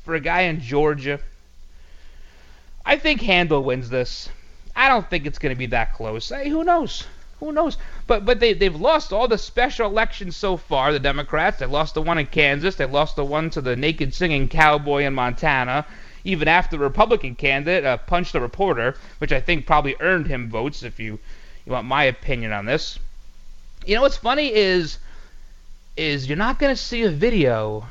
for 0.04 0.14
a 0.14 0.20
guy 0.20 0.42
in 0.42 0.60
Georgia. 0.60 1.20
I 2.84 2.96
think 2.96 3.22
Handel 3.22 3.62
wins 3.62 3.90
this. 3.90 4.28
I 4.76 4.88
don't 4.88 5.08
think 5.08 5.26
it's 5.26 5.38
going 5.38 5.54
to 5.54 5.58
be 5.58 5.66
that 5.66 5.94
close. 5.94 6.28
Hey, 6.28 6.48
who 6.48 6.64
knows? 6.64 7.04
Who 7.40 7.52
knows? 7.52 7.76
But 8.06 8.24
but 8.24 8.40
they 8.40 8.52
they've 8.52 8.74
lost 8.74 9.12
all 9.12 9.28
the 9.28 9.38
special 9.38 9.88
elections 9.88 10.36
so 10.36 10.56
far. 10.56 10.92
The 10.92 10.98
Democrats. 10.98 11.58
They 11.58 11.66
lost 11.66 11.94
the 11.94 12.02
one 12.02 12.18
in 12.18 12.26
Kansas. 12.26 12.76
They 12.76 12.86
lost 12.86 13.16
the 13.16 13.24
one 13.24 13.50
to 13.50 13.60
the 13.60 13.76
naked 13.76 14.14
singing 14.14 14.48
cowboy 14.48 15.02
in 15.04 15.14
Montana. 15.14 15.86
Even 16.24 16.48
after 16.48 16.76
the 16.76 16.82
Republican 16.82 17.34
candidate 17.34 17.84
uh, 17.84 17.98
punched 17.98 18.34
a 18.34 18.40
reporter, 18.40 18.96
which 19.18 19.32
I 19.32 19.40
think 19.40 19.66
probably 19.66 19.94
earned 20.00 20.26
him 20.26 20.48
votes. 20.48 20.82
If 20.82 20.98
you 20.98 21.18
you 21.66 21.72
want 21.72 21.86
my 21.86 22.04
opinion 22.04 22.52
on 22.52 22.66
this. 22.66 22.98
You 23.86 23.94
know 23.94 24.00
what's 24.00 24.16
funny 24.16 24.50
is 24.50 24.98
is 25.94 26.26
you're 26.26 26.38
not 26.38 26.58
going 26.58 26.74
to 26.74 26.82
see 26.82 27.02
a 27.02 27.10
video 27.10 27.86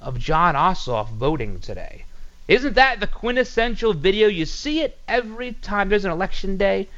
of 0.00 0.16
Jon 0.16 0.54
Ossoff 0.54 1.08
voting 1.10 1.58
today. 1.58 2.04
Isn't 2.46 2.74
that 2.74 3.00
the 3.00 3.08
quintessential 3.08 3.92
video? 3.92 4.28
You 4.28 4.46
see 4.46 4.82
it 4.82 4.98
every 5.08 5.52
time 5.54 5.88
there's 5.88 6.04
an 6.04 6.12
election 6.12 6.58
day. 6.58 6.88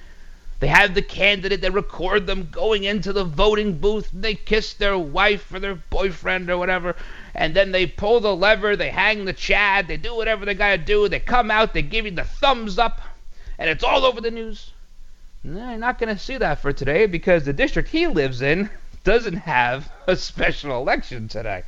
They 0.61 0.67
have 0.67 0.95
the 0.95 1.01
candidate, 1.01 1.63
they 1.63 1.71
record 1.71 2.27
them 2.27 2.49
going 2.53 2.85
into 2.85 3.15
the 3.15 3.25
voting 3.25 3.79
booth, 3.79 4.11
they 4.13 4.35
kiss 4.35 4.75
their 4.75 4.99
wife 4.99 5.51
or 5.53 5.59
their 5.59 5.75
boyfriend 5.75 6.51
or 6.51 6.59
whatever, 6.59 6.97
and 7.35 7.55
then 7.55 7.73
they 7.73 7.87
pull 7.87 8.21
the 8.21 8.37
lever, 8.37 8.77
they 8.77 8.91
hang 8.91 9.25
the 9.25 9.33
chad, 9.33 9.89
they 9.89 9.97
do 9.97 10.15
whatever 10.15 10.45
they 10.45 10.55
gotta 10.55 10.79
do, 10.79 11.09
they 11.09 11.19
come 11.19 11.51
out, 11.51 11.73
they 11.75 11.83
give 11.83 12.05
you 12.05 12.13
the 12.13 12.25
thumbs 12.25 12.79
up, 12.79 13.01
and 13.59 13.69
it's 13.69 13.85
all 13.85 14.05
over 14.05 14.21
the 14.21 14.31
news. 14.31 14.71
No, 15.47 15.69
you're 15.69 15.79
not 15.79 15.99
going 15.99 16.09
to 16.09 16.19
see 16.19 16.39
that 16.39 16.61
for 16.61 16.73
today 16.73 17.05
because 17.05 17.45
the 17.45 17.53
district 17.53 17.91
he 17.91 18.07
lives 18.07 18.41
in 18.41 18.71
doesn't 19.05 19.35
have 19.35 19.93
a 20.07 20.17
special 20.17 20.79
election 20.79 21.29
today. 21.29 21.65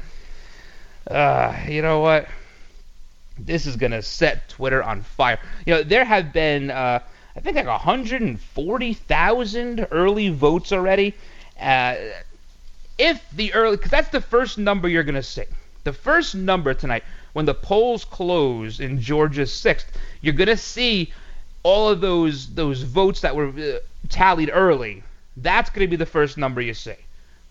Uh, 1.06 1.54
you 1.68 1.82
know 1.82 2.00
what? 2.00 2.26
This 3.38 3.66
is 3.66 3.76
going 3.76 3.92
to 3.92 4.00
set 4.00 4.48
Twitter 4.48 4.82
on 4.82 5.02
fire. 5.02 5.38
You 5.66 5.74
know, 5.74 5.82
there 5.82 6.06
have 6.06 6.32
been, 6.32 6.70
uh, 6.70 7.00
I 7.36 7.40
think, 7.40 7.56
like 7.56 7.66
140,000 7.66 9.86
early 9.90 10.30
votes 10.30 10.72
already. 10.72 11.14
Uh, 11.60 11.96
if 12.96 13.22
the 13.32 13.52
early, 13.52 13.76
because 13.76 13.90
that's 13.90 14.08
the 14.08 14.22
first 14.22 14.56
number 14.56 14.88
you're 14.88 15.04
going 15.04 15.16
to 15.16 15.22
see. 15.22 15.44
The 15.84 15.92
first 15.92 16.34
number 16.34 16.72
tonight, 16.72 17.04
when 17.34 17.44
the 17.44 17.52
polls 17.52 18.06
close 18.06 18.80
in 18.80 19.02
Georgia's 19.02 19.50
6th, 19.50 19.84
you're 20.22 20.32
going 20.32 20.48
to 20.48 20.56
see 20.56 21.12
all 21.66 21.88
of 21.88 22.00
those 22.00 22.54
those 22.54 22.82
votes 22.82 23.22
that 23.22 23.34
were 23.34 23.48
uh, 23.48 23.78
tallied 24.08 24.50
early, 24.52 25.02
that's 25.36 25.68
going 25.68 25.84
to 25.84 25.90
be 25.90 25.96
the 25.96 26.06
first 26.06 26.38
number 26.38 26.60
you 26.60 26.72
see. 26.72 26.94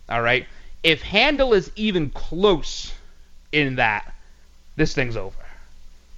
All 0.08 0.22
right. 0.22 0.48
If 0.84 1.02
Handel 1.02 1.54
is 1.54 1.70
even 1.76 2.12
close 2.12 2.94
in 3.52 3.76
that, 3.76 4.14
this 4.78 4.94
thing's 4.94 5.18
over. 5.18 5.46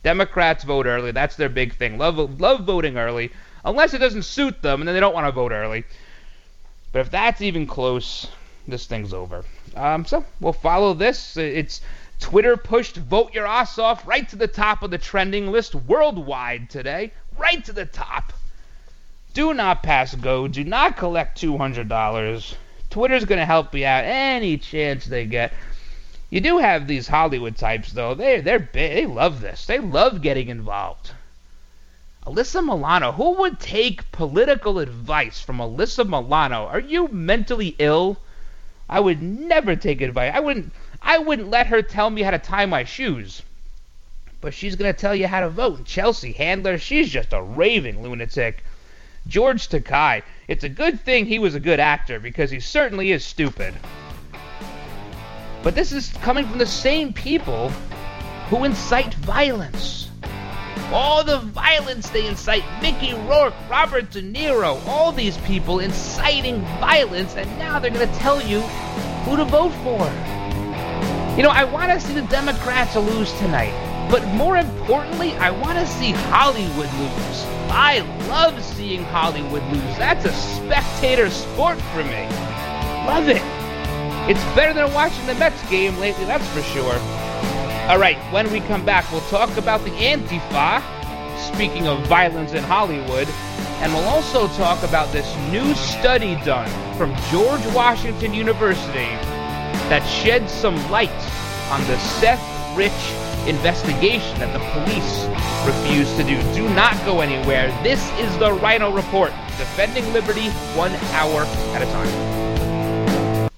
Democrats 0.04 0.64
vote 0.64 0.86
early. 0.86 1.10
That's 1.10 1.38
their 1.38 1.50
big 1.50 1.74
thing. 1.74 1.98
Love 1.98 2.40
love 2.40 2.66
voting 2.66 3.00
early, 3.00 3.32
unless 3.66 3.96
it 3.96 3.98
doesn't 3.98 4.26
suit 4.26 4.62
them, 4.62 4.80
and 4.80 4.88
then 4.88 4.94
they 4.94 5.00
don't 5.00 5.16
want 5.16 5.26
to 5.26 5.32
vote 5.32 5.52
early. 5.52 5.84
But 6.92 7.00
if 7.00 7.10
that's 7.10 7.42
even 7.42 7.66
close, 7.66 8.28
this 8.68 8.86
thing's 8.86 9.12
over. 9.12 9.44
Um, 9.76 10.06
so 10.06 10.24
we'll 10.40 10.54
follow 10.54 10.94
this. 10.94 11.36
It's 11.36 11.82
Twitter 12.20 12.58
pushed 12.58 12.98
vote 12.98 13.34
your 13.34 13.48
ass 13.48 13.80
off 13.80 14.08
right 14.08 14.30
to 14.30 14.36
the 14.36 14.48
top 14.48 14.84
of 14.84 14.92
the 14.92 15.00
trending 15.00 15.52
list 15.52 15.74
worldwide 15.74 16.70
today 16.70 17.12
right 17.38 17.64
to 17.66 17.74
the 17.74 17.86
top. 17.86 18.34
Do 19.34 19.54
not 19.54 19.84
pass 19.84 20.16
go. 20.16 20.48
Do 20.48 20.64
not 20.64 20.98
collect 20.98 21.40
$200. 21.40 22.56
Twitter's 22.90 23.26
going 23.26 23.40
to 23.40 23.46
help 23.46 23.76
you 23.76 23.86
out 23.86 24.04
any 24.04 24.58
chance 24.58 25.06
they 25.06 25.26
get. 25.26 25.54
You 26.30 26.42
do 26.42 26.58
have 26.58 26.88
these 26.88 27.08
Hollywood 27.08 27.56
types, 27.56 27.92
though. 27.92 28.16
They 28.16 28.42
they're. 28.42 28.68
They 28.74 29.06
love 29.06 29.42
this. 29.42 29.66
They 29.66 29.80
love 29.80 30.22
getting 30.22 30.50
involved. 30.50 31.12
Alyssa 32.26 32.66
Milano. 32.66 33.12
Who 33.12 33.36
would 33.36 33.60
take 33.60 34.12
political 34.12 34.80
advice 34.80 35.40
from 35.40 35.60
Alyssa 35.60 36.06
Milano? 36.06 36.66
Are 36.66 36.80
you 36.80 37.08
mentally 37.10 37.76
ill? 37.80 38.18
I 38.90 39.00
would 39.00 39.22
never 39.22 39.76
take 39.76 40.02
advice. 40.02 40.34
I 40.34 40.40
wouldn't. 40.40 40.74
I 41.02 41.20
wouldn't 41.20 41.50
let 41.50 41.68
her 41.68 41.82
tell 41.82 42.10
me 42.10 42.24
how 42.24 42.32
to 42.32 42.40
tie 42.40 42.66
my 42.66 42.84
shoes 42.84 43.44
but 44.42 44.54
she's 44.54 44.76
going 44.76 44.94
to 44.94 45.00
tell 45.00 45.16
you 45.16 45.28
how 45.28 45.42
to 45.42 45.50
vote. 45.50 45.86
Chelsea 45.86 46.32
Handler, 46.32 46.78
she's 46.78 47.10
just 47.10 47.34
a 47.34 47.42
raving 47.42 48.02
lunatic. 48.02 48.64
George 49.28 49.68
Takei, 49.68 50.24
it's 50.48 50.64
a 50.64 50.70
good 50.70 51.02
thing 51.02 51.26
he 51.26 51.40
was 51.40 51.56
a 51.56 51.60
good 51.60 51.80
actor 51.80 52.20
because 52.20 52.50
he 52.50 52.60
certainly 52.60 53.12
is 53.12 53.26
stupid. 53.26 53.74
But 55.64 55.76
this 55.76 55.92
is 55.92 56.10
coming 56.22 56.48
from 56.48 56.60
the 56.60 56.66
same 56.66 57.12
people 57.12 57.70
who 58.50 58.64
incite 58.64 59.14
violence. 59.16 60.10
All 60.94 61.24
the 61.24 61.40
violence 61.40 62.10
they 62.10 62.26
incite, 62.26 62.64
Mickey 62.82 63.14
Rourke, 63.14 63.54
Robert 63.70 64.10
De 64.12 64.22
Niro, 64.22 64.82
all 64.88 65.12
these 65.12 65.36
people 65.40 65.80
inciting 65.80 66.62
violence, 66.80 67.36
and 67.36 67.60
now 67.60 67.80
they're 67.80 67.92
going 67.92 68.08
to 68.08 68.16
tell 68.16 68.42
you 68.42 68.62
who 68.62 69.36
to 69.36 69.44
vote 69.44 69.74
for. 69.84 70.06
You 71.36 71.44
know, 71.44 71.50
I 71.50 71.66
want 71.66 71.92
to 71.92 72.00
see 72.00 72.14
the 72.14 72.22
Democrats 72.28 72.96
lose 72.96 73.34
tonight. 73.34 73.87
But 74.10 74.26
more 74.34 74.58
importantly, 74.58 75.34
I 75.34 75.52
want 75.52 75.78
to 75.80 75.86
see 75.86 76.12
Hollywood 76.12 76.92
lose. 76.94 77.46
I 77.70 78.00
love 78.30 78.64
seeing 78.64 79.04
Hollywood 79.04 79.64
lose. 79.72 79.98
That's 79.98 80.26
a 80.26 80.32
spectator 80.32 81.30
sport 81.30 81.80
for 81.94 82.04
me. 82.04 82.28
Love 83.06 83.28
it. 83.28 83.42
It's 84.30 84.44
better 84.56 84.74
than 84.74 84.94
watching 84.94 85.26
the 85.26 85.36
Mets 85.36 85.70
game 85.70 85.98
lately, 86.00 86.26
that's 86.26 86.48
for 86.50 86.62
sure. 86.62 86.94
All 87.90 87.98
right, 87.98 88.18
when 88.34 88.52
we 88.52 88.60
come 88.62 88.86
back, 88.86 89.10
we'll 89.12 89.22
talk 89.30 89.56
about 89.58 89.82
the 89.86 89.92
Antifa, 89.92 90.84
speaking 91.54 91.88
of 91.88 92.06
violence 92.08 92.54
in 92.54 92.64
Hollywood, 92.64 93.28
and 93.80 93.94
we'll 93.94 94.04
also 94.04 94.48
talk 94.50 94.84
about 94.84 95.12
this 95.14 95.34
new 95.52 95.74
study 95.76 96.36
done 96.44 96.68
from 96.98 97.16
George 97.32 97.66
Washington 97.68 98.34
University 98.34 99.08
that 99.88 100.06
sheds 100.06 100.52
some 100.52 100.76
light 100.90 101.10
on 101.72 101.80
the 101.88 101.98
Seth 101.98 102.44
Rich 102.76 102.92
investigation 103.48 104.40
that 104.40 104.54
the 104.54 104.60
police 104.72 105.26
refuse 105.66 106.10
to 106.18 106.24
do. 106.24 106.42
Do 106.54 106.68
not 106.76 106.94
go 107.06 107.22
anywhere. 107.22 107.68
This 107.84 108.02
is 108.20 108.38
the 108.38 108.54
Rhino 108.54 108.94
Report, 108.94 109.32
defending 109.58 110.12
liberty 110.14 110.50
one 110.76 110.92
hour 111.14 111.44
at 111.74 111.82
a 111.82 111.86
time. 111.86 112.47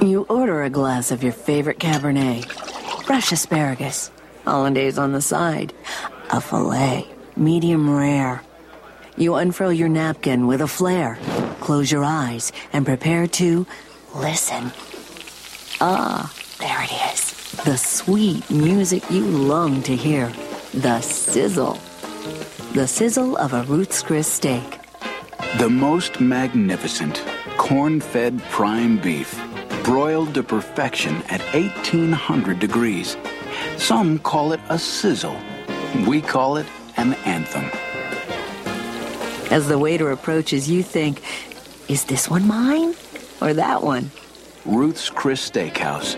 You 0.00 0.24
order 0.28 0.62
a 0.62 0.70
glass 0.70 1.10
of 1.10 1.22
your 1.22 1.32
favorite 1.32 1.78
Cabernet, 1.78 2.44
fresh 3.04 3.32
asparagus, 3.32 4.10
hollandaise 4.44 4.98
on 4.98 5.12
the 5.12 5.20
side, 5.20 5.72
a 6.30 6.40
filet, 6.40 7.08
medium 7.36 7.90
rare. 7.94 8.42
You 9.16 9.34
unfurl 9.34 9.72
your 9.72 9.88
napkin 9.88 10.46
with 10.46 10.60
a 10.60 10.68
flair, 10.68 11.18
close 11.60 11.90
your 11.90 12.04
eyes, 12.04 12.52
and 12.72 12.86
prepare 12.86 13.26
to 13.26 13.66
listen. 14.14 14.70
Ah, 15.80 16.32
there 16.58 16.82
it 16.82 17.12
is. 17.12 17.64
The 17.64 17.76
sweet 17.76 18.48
music 18.50 19.10
you 19.10 19.24
long 19.26 19.82
to 19.82 19.96
hear. 19.96 20.32
The 20.72 21.00
sizzle. 21.00 21.78
The 22.74 22.86
sizzle 22.86 23.36
of 23.38 23.54
a 23.54 23.64
Ruth's 23.64 24.02
Chris 24.02 24.30
steak. 24.30 24.78
The 25.58 25.68
most 25.70 26.20
magnificent 26.20 27.22
corn 27.56 28.00
fed 28.00 28.42
prime 28.50 28.98
beef, 28.98 29.40
broiled 29.84 30.34
to 30.34 30.42
perfection 30.42 31.16
at 31.28 31.40
1800 31.54 32.58
degrees. 32.58 33.16
Some 33.76 34.18
call 34.18 34.52
it 34.52 34.60
a 34.68 34.78
sizzle. 34.78 35.36
We 36.06 36.20
call 36.20 36.56
it 36.56 36.66
an 36.96 37.14
anthem. 37.24 37.64
As 39.50 39.68
the 39.68 39.78
waiter 39.78 40.10
approaches, 40.10 40.68
you 40.70 40.82
think, 40.82 41.22
is 41.88 42.04
this 42.04 42.28
one 42.28 42.46
mine 42.46 42.94
or 43.40 43.54
that 43.54 43.82
one? 43.82 44.10
Ruth's 44.64 45.08
Chris 45.08 45.48
Steakhouse. 45.48 46.16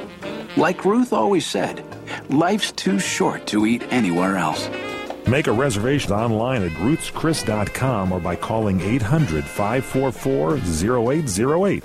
Like 0.57 0.85
Ruth 0.85 1.13
always 1.13 1.47
said, 1.47 1.85
life's 2.31 2.73
too 2.73 2.99
short 2.99 3.47
to 3.49 3.67
eat 3.67 3.83
anywhere 3.91 4.37
else. 4.37 4.69
Make 5.29 5.47
a 5.47 5.53
reservation 5.53 6.13
online 6.13 6.63
at 6.63 6.73
ruthschris.com 6.73 8.13
or 8.13 8.19
by 8.21 8.35
calling 8.35 8.81
800 8.81 9.45
544 9.45 10.57
0808. 10.57 11.85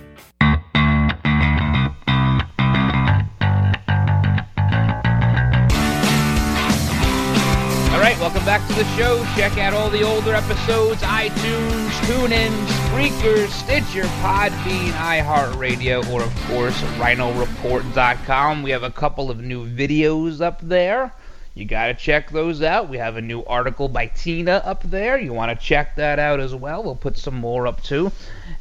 Back 8.51 8.67
to 8.67 8.73
the 8.73 8.83
show. 8.97 9.23
Check 9.33 9.57
out 9.57 9.73
all 9.73 9.89
the 9.89 10.03
older 10.03 10.35
episodes, 10.35 11.01
iTunes, 11.03 11.89
TuneIn, 12.01 12.51
Spreaker, 12.65 13.47
Stitcher, 13.47 14.03
Podbean, 14.19 14.91
iHeartRadio, 14.91 16.05
or 16.11 16.21
of 16.21 16.35
course, 16.47 16.77
RhinoReport.com. 16.99 18.61
We 18.61 18.71
have 18.71 18.83
a 18.83 18.91
couple 18.91 19.31
of 19.31 19.39
new 19.39 19.65
videos 19.65 20.41
up 20.41 20.59
there. 20.61 21.13
You 21.55 21.63
got 21.63 21.85
to 21.87 21.93
check 21.93 22.29
those 22.31 22.61
out. 22.61 22.89
We 22.89 22.97
have 22.97 23.15
a 23.15 23.21
new 23.21 23.41
article 23.45 23.87
by 23.87 24.07
Tina 24.07 24.61
up 24.65 24.83
there. 24.83 25.17
You 25.17 25.31
want 25.31 25.57
to 25.57 25.65
check 25.65 25.95
that 25.95 26.19
out 26.19 26.41
as 26.41 26.53
well. 26.53 26.83
We'll 26.83 26.95
put 26.95 27.17
some 27.17 27.35
more 27.35 27.67
up 27.67 27.81
too, 27.81 28.11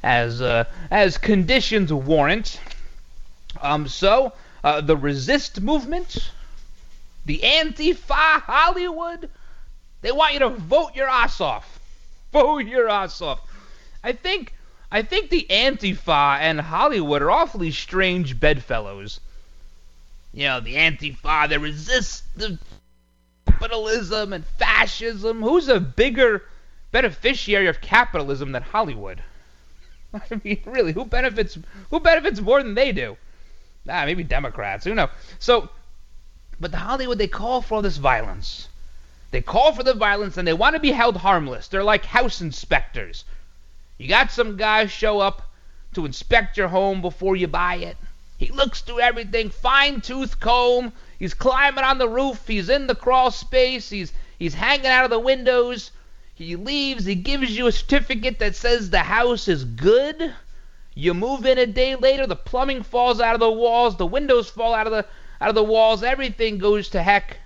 as 0.04 0.40
uh, 0.40 0.66
as 0.92 1.18
conditions 1.18 1.92
warrant. 1.92 2.60
Um, 3.60 3.88
so 3.88 4.34
uh, 4.62 4.82
the 4.82 4.96
resist 4.96 5.60
movement 5.60 6.30
the 7.26 7.40
Antifa 7.44 8.40
Hollywood, 8.42 9.28
they 10.02 10.12
want 10.12 10.34
you 10.34 10.40
to 10.40 10.50
vote 10.50 10.94
your 10.94 11.08
ass 11.08 11.40
off. 11.40 11.78
Vote 12.32 12.66
your 12.66 12.88
ass 12.88 13.20
off. 13.20 13.40
I 14.02 14.12
think 14.12 14.54
I 14.90 15.02
think 15.02 15.30
the 15.30 15.46
Antifa 15.50 16.38
and 16.40 16.60
Hollywood 16.60 17.22
are 17.22 17.30
awfully 17.30 17.70
strange 17.70 18.40
bedfellows. 18.40 19.20
You 20.32 20.44
know, 20.44 20.60
the 20.60 20.74
Antifa, 20.76 21.48
they 21.48 21.58
resist 21.58 22.24
the 22.36 22.58
capitalism 23.46 24.32
and 24.32 24.44
fascism. 24.44 25.42
Who's 25.42 25.68
a 25.68 25.80
bigger 25.80 26.44
beneficiary 26.92 27.66
of 27.66 27.80
capitalism 27.80 28.52
than 28.52 28.62
Hollywood? 28.62 29.22
I 30.14 30.40
mean, 30.42 30.60
really, 30.64 30.92
who 30.92 31.04
benefits 31.04 31.58
who 31.90 32.00
benefits 32.00 32.40
more 32.40 32.62
than 32.62 32.74
they 32.74 32.92
do? 32.92 33.16
Ah, 33.88 34.04
maybe 34.04 34.24
Democrats. 34.24 34.84
Who 34.84 34.94
knows? 34.94 35.10
So 35.38 35.68
but 36.60 36.72
the 36.72 36.76
Hollywood, 36.76 37.16
they 37.16 37.26
call 37.26 37.62
for 37.62 37.76
all 37.76 37.82
this 37.82 37.96
violence. 37.96 38.68
They 39.30 39.40
call 39.40 39.72
for 39.72 39.82
the 39.82 39.94
violence 39.94 40.36
and 40.36 40.46
they 40.46 40.52
want 40.52 40.74
to 40.74 40.80
be 40.80 40.92
held 40.92 41.16
harmless. 41.16 41.68
They're 41.68 41.84
like 41.84 42.04
house 42.04 42.40
inspectors. 42.40 43.24
You 43.98 44.08
got 44.08 44.30
some 44.30 44.56
guy 44.56 44.86
show 44.86 45.20
up 45.20 45.42
to 45.94 46.04
inspect 46.06 46.56
your 46.56 46.68
home 46.68 47.00
before 47.00 47.36
you 47.36 47.46
buy 47.46 47.76
it. 47.76 47.96
He 48.38 48.50
looks 48.50 48.80
through 48.80 49.00
everything, 49.00 49.50
fine 49.50 50.00
tooth 50.00 50.40
comb. 50.40 50.92
He's 51.18 51.34
climbing 51.34 51.84
on 51.84 51.98
the 51.98 52.08
roof. 52.08 52.46
He's 52.46 52.68
in 52.68 52.86
the 52.86 52.94
crawl 52.94 53.30
space. 53.30 53.90
He's 53.90 54.12
he's 54.38 54.54
hanging 54.54 54.86
out 54.86 55.04
of 55.04 55.10
the 55.10 55.18
windows. 55.18 55.90
He 56.34 56.56
leaves. 56.56 57.04
He 57.04 57.14
gives 57.14 57.56
you 57.56 57.66
a 57.66 57.72
certificate 57.72 58.38
that 58.38 58.56
says 58.56 58.90
the 58.90 59.00
house 59.00 59.46
is 59.46 59.64
good. 59.64 60.34
You 60.94 61.14
move 61.14 61.44
in 61.44 61.58
a 61.58 61.66
day 61.66 61.94
later. 61.96 62.26
The 62.26 62.36
plumbing 62.36 62.82
falls 62.82 63.20
out 63.20 63.34
of 63.34 63.40
the 63.40 63.50
walls. 63.50 63.96
The 63.96 64.06
windows 64.06 64.48
fall 64.48 64.74
out 64.74 64.86
of 64.86 64.92
the 64.92 65.06
out 65.40 65.48
of 65.48 65.54
the 65.54 65.64
walls, 65.64 66.02
everything 66.02 66.58
goes 66.58 66.90
to 66.90 67.02
heck. 67.02 67.38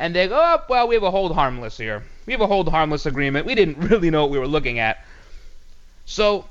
And 0.00 0.14
they 0.14 0.28
go, 0.28 0.34
oh, 0.34 0.62
well, 0.66 0.88
we 0.88 0.94
have 0.94 1.04
a 1.04 1.10
hold 1.10 1.34
harmless 1.34 1.76
here. 1.76 2.02
We 2.24 2.32
have 2.32 2.40
a 2.40 2.46
hold 2.46 2.70
harmless 2.70 3.04
agreement. 3.04 3.44
We 3.44 3.54
didn't 3.54 3.76
really 3.90 4.08
know 4.08 4.22
what 4.22 4.30
we 4.30 4.38
were 4.38 4.48
looking 4.48 4.78
at. 4.78 5.04
So, 6.06 6.46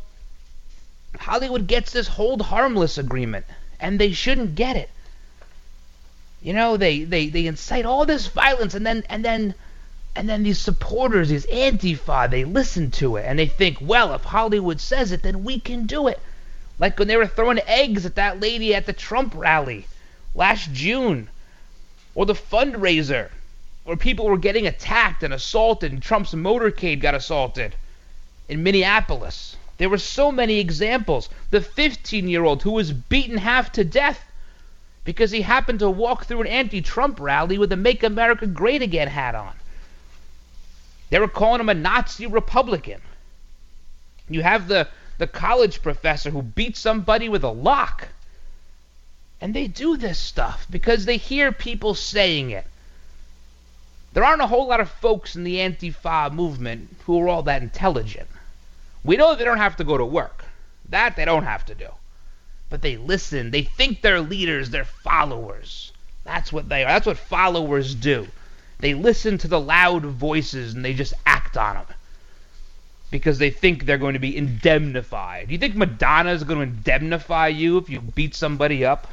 Hollywood 1.18 1.66
gets 1.66 1.92
this 1.92 2.08
hold 2.08 2.44
harmless 2.44 3.00
agreement, 3.00 3.48
and 3.80 4.00
they 4.00 4.12
shouldn't 4.12 4.54
get 4.54 4.76
it. 4.76 4.92
You 6.44 6.54
know, 6.54 6.78
they, 6.78 7.04
they, 7.06 7.30
they 7.30 7.48
incite 7.48 7.88
all 7.88 8.06
this 8.06 8.28
violence, 8.28 8.76
and 8.76 8.86
then 8.86 9.04
and 9.10 9.26
then 9.26 9.56
and 10.16 10.30
then 10.30 10.44
these 10.44 10.60
supporters, 10.60 11.30
these 11.30 11.48
Antifa, 11.48 12.30
they 12.30 12.44
listen 12.46 12.92
to 12.92 13.16
it, 13.16 13.26
and 13.26 13.40
they 13.40 13.48
think, 13.48 13.80
well, 13.82 14.14
if 14.14 14.26
Hollywood 14.26 14.80
says 14.80 15.12
it, 15.12 15.24
then 15.24 15.44
we 15.44 15.60
can 15.60 15.88
do 15.88 16.08
it. 16.08 16.20
Like 16.78 17.00
when 17.00 17.08
they 17.08 17.18
were 17.18 17.26
throwing 17.26 17.60
eggs 17.66 18.06
at 18.06 18.14
that 18.14 18.40
lady 18.40 18.76
at 18.76 18.86
the 18.86 18.94
Trump 18.94 19.34
rally 19.36 19.88
last 20.36 20.72
June. 20.72 21.30
Or 22.14 22.26
the 22.26 22.34
fundraiser 22.34 23.30
where 23.90 23.98
people 23.98 24.28
were 24.28 24.38
getting 24.38 24.68
attacked 24.68 25.24
and 25.24 25.34
assaulted 25.34 25.92
and 25.92 26.00
Trump's 26.00 26.36
motorcade 26.36 27.02
got 27.02 27.16
assaulted 27.16 27.74
in 28.48 28.62
Minneapolis. 28.62 29.58
There 29.80 29.90
were 29.90 29.98
so 29.98 30.32
many 30.32 30.60
examples. 30.60 31.28
The 31.50 31.60
15 31.60 32.28
year 32.28 32.44
old 32.44 32.62
who 32.62 32.74
was 32.74 32.92
beaten 32.92 33.40
half 33.40 33.72
to 33.72 33.84
death 33.84 34.24
because 35.06 35.32
he 35.32 35.42
happened 35.42 35.80
to 35.80 35.90
walk 35.90 36.26
through 36.26 36.42
an 36.42 36.48
anti 36.48 36.82
Trump 36.82 37.20
rally 37.20 37.58
with 37.58 37.72
a 37.72 37.76
Make 37.76 38.04
America 38.04 38.46
Great 38.46 38.84
Again 38.84 39.08
hat 39.08 39.34
on. 39.34 39.56
They 41.10 41.18
were 41.18 41.28
calling 41.28 41.60
him 41.60 41.70
a 41.70 41.74
Nazi 41.74 42.28
Republican. 42.28 43.02
You 44.30 44.44
have 44.44 44.68
the, 44.68 44.88
the 45.18 45.26
college 45.26 45.82
professor 45.82 46.30
who 46.30 46.44
beat 46.44 46.78
somebody 46.78 47.28
with 47.28 47.44
a 47.44 47.50
lock. 47.50 48.10
And 49.42 49.56
they 49.56 49.66
do 49.66 49.98
this 49.98 50.20
stuff 50.20 50.68
because 50.70 51.06
they 51.06 51.18
hear 51.18 51.52
people 51.52 51.96
saying 51.96 52.52
it. 52.52 52.68
There 54.14 54.24
aren't 54.24 54.42
a 54.42 54.48
whole 54.48 54.68
lot 54.68 54.80
of 54.80 54.90
folks 54.90 55.36
in 55.36 55.44
the 55.44 55.58
Antifa 55.58 56.32
movement 56.34 56.96
who 57.06 57.22
are 57.22 57.30
all 57.30 57.44
that 57.44 57.62
intelligent. 57.62 58.28
We 59.04 59.18
know 59.18 59.36
they 59.36 59.46
don't 59.46 59.58
have 59.58 59.76
to 59.78 59.84
go 59.84 59.98
to 59.98 60.06
work. 60.06 60.46
That 60.90 61.16
they 61.16 61.26
don't 61.26 61.44
have 61.44 61.66
to 61.68 61.76
do. 61.76 61.90
But 62.70 62.82
they 62.82 62.98
listen. 62.98 63.52
They 63.52 63.64
think 63.64 64.02
they're 64.02 64.22
leaders. 64.22 64.72
They're 64.72 64.84
followers. 64.84 65.92
That's 66.24 66.52
what 66.52 66.70
they 66.70 66.84
are. 66.84 66.88
That's 66.88 67.06
what 67.06 67.18
followers 67.18 67.96
do. 67.96 68.28
They 68.80 68.94
listen 68.94 69.38
to 69.40 69.48
the 69.48 69.60
loud 69.60 70.04
voices 70.06 70.74
and 70.74 70.84
they 70.84 70.94
just 70.94 71.14
act 71.26 71.58
on 71.58 71.76
them 71.76 71.86
because 73.12 73.38
they 73.38 73.50
think 73.50 73.86
they're 73.86 73.98
going 73.98 74.14
to 74.14 74.20
be 74.20 74.38
indemnified. 74.38 75.48
Do 75.48 75.54
you 75.54 75.60
think 75.60 75.76
Madonna 75.76 76.32
is 76.32 76.44
going 76.44 76.60
to 76.60 76.76
indemnify 76.76 77.48
you 77.48 77.78
if 77.78 77.90
you 77.90 78.02
beat 78.02 78.36
somebody 78.36 78.86
up? 78.86 79.08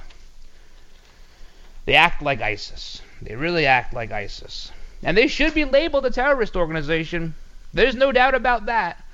They 1.85 1.95
act 1.95 2.23
like 2.23 2.41
ISIS. 2.41 3.01
They 3.23 3.35
really 3.37 3.67
act 3.67 3.95
like 3.95 4.13
ISIS. 4.13 4.71
And 5.03 5.17
they 5.17 5.27
should 5.27 5.55
be 5.55 5.65
labeled 5.65 6.07
a 6.07 6.11
terrorist 6.11 6.57
organization. 6.57 7.35
There's 7.73 7.95
no 7.95 8.13
doubt 8.13 8.35
about 8.35 8.67
that. 8.67 9.05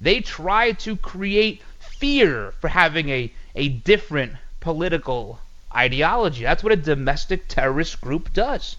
They 0.00 0.20
try 0.20 0.72
to 0.72 0.96
create 0.96 1.62
fear 1.78 2.52
for 2.60 2.68
having 2.68 3.08
a, 3.08 3.32
a 3.54 3.68
different 3.68 4.34
political 4.60 5.38
ideology. 5.74 6.42
That's 6.42 6.62
what 6.62 6.72
a 6.72 6.76
domestic 6.76 7.48
terrorist 7.48 8.00
group 8.00 8.32
does. 8.32 8.76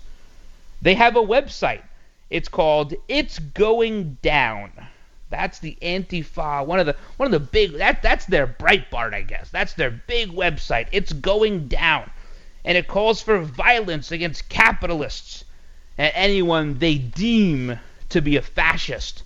They 0.81 0.95
have 0.95 1.15
a 1.15 1.21
website. 1.21 1.81
It's 2.29 2.49
called 2.49 2.93
It's 3.07 3.39
Going 3.39 4.17
Down. 4.21 4.71
That's 5.29 5.59
the 5.59 5.77
Antifa, 5.81 6.65
one 6.65 6.79
of 6.79 6.85
the 6.85 6.95
one 7.17 7.25
of 7.27 7.31
the 7.31 7.39
big 7.39 7.73
that 7.77 8.01
that's 8.01 8.25
their 8.25 8.47
Breitbart, 8.47 9.13
I 9.13 9.21
guess. 9.21 9.49
That's 9.49 9.73
their 9.73 9.89
big 9.89 10.29
website. 10.29 10.87
It's 10.91 11.13
going 11.13 11.67
down. 11.67 12.09
And 12.65 12.77
it 12.77 12.87
calls 12.87 13.21
for 13.21 13.39
violence 13.39 14.11
against 14.11 14.49
capitalists 14.49 15.45
and 16.01 16.11
anyone 16.15 16.79
they 16.79 16.97
deem 16.97 17.77
to 18.09 18.21
be 18.23 18.35
a 18.35 18.41
fascist. 18.41 19.21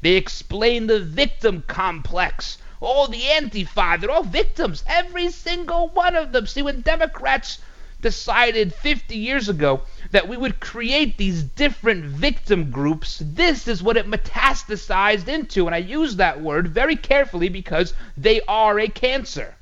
They 0.00 0.14
explain 0.14 0.88
the 0.88 0.98
victim 0.98 1.62
complex. 1.68 2.58
All 2.80 3.06
the 3.06 3.20
Antifa, 3.20 4.00
they're 4.00 4.10
all 4.10 4.24
victims. 4.24 4.82
Every 4.88 5.30
single 5.30 5.90
one 5.90 6.16
of 6.16 6.32
them. 6.32 6.48
See, 6.48 6.60
when 6.60 6.80
Democrats 6.80 7.60
decided 8.00 8.74
50 8.74 9.16
years 9.16 9.48
ago 9.48 9.82
that 10.10 10.26
we 10.26 10.36
would 10.36 10.58
create 10.58 11.18
these 11.18 11.44
different 11.44 12.06
victim 12.06 12.72
groups, 12.72 13.22
this 13.24 13.68
is 13.68 13.80
what 13.80 13.96
it 13.96 14.10
metastasized 14.10 15.28
into. 15.28 15.66
And 15.66 15.74
I 15.74 15.78
use 15.78 16.16
that 16.16 16.40
word 16.40 16.66
very 16.66 16.96
carefully 16.96 17.48
because 17.48 17.94
they 18.16 18.40
are 18.48 18.80
a 18.80 18.88
cancer. 18.88 19.54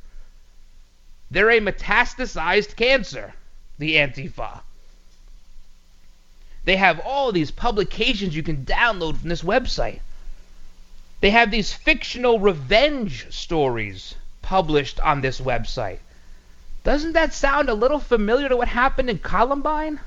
They're 1.30 1.50
a 1.50 1.60
metastasized 1.60 2.76
cancer, 2.76 3.34
the 3.78 3.96
Antifa. 3.96 4.62
They 6.66 6.76
have 6.76 6.98
all 6.98 7.30
these 7.30 7.52
publications 7.52 8.34
you 8.34 8.42
can 8.42 8.66
download 8.66 9.16
from 9.18 9.28
this 9.28 9.42
website. 9.42 10.00
They 11.20 11.30
have 11.30 11.52
these 11.52 11.72
fictional 11.72 12.40
revenge 12.40 13.32
stories 13.32 14.16
published 14.42 14.98
on 15.00 15.20
this 15.20 15.40
website. 15.40 16.00
Doesn't 16.82 17.12
that 17.12 17.32
sound 17.32 17.68
a 17.68 17.74
little 17.74 18.00
familiar 18.00 18.48
to 18.48 18.56
what 18.56 18.68
happened 18.68 19.08
in 19.08 19.20
Columbine? 19.20 20.00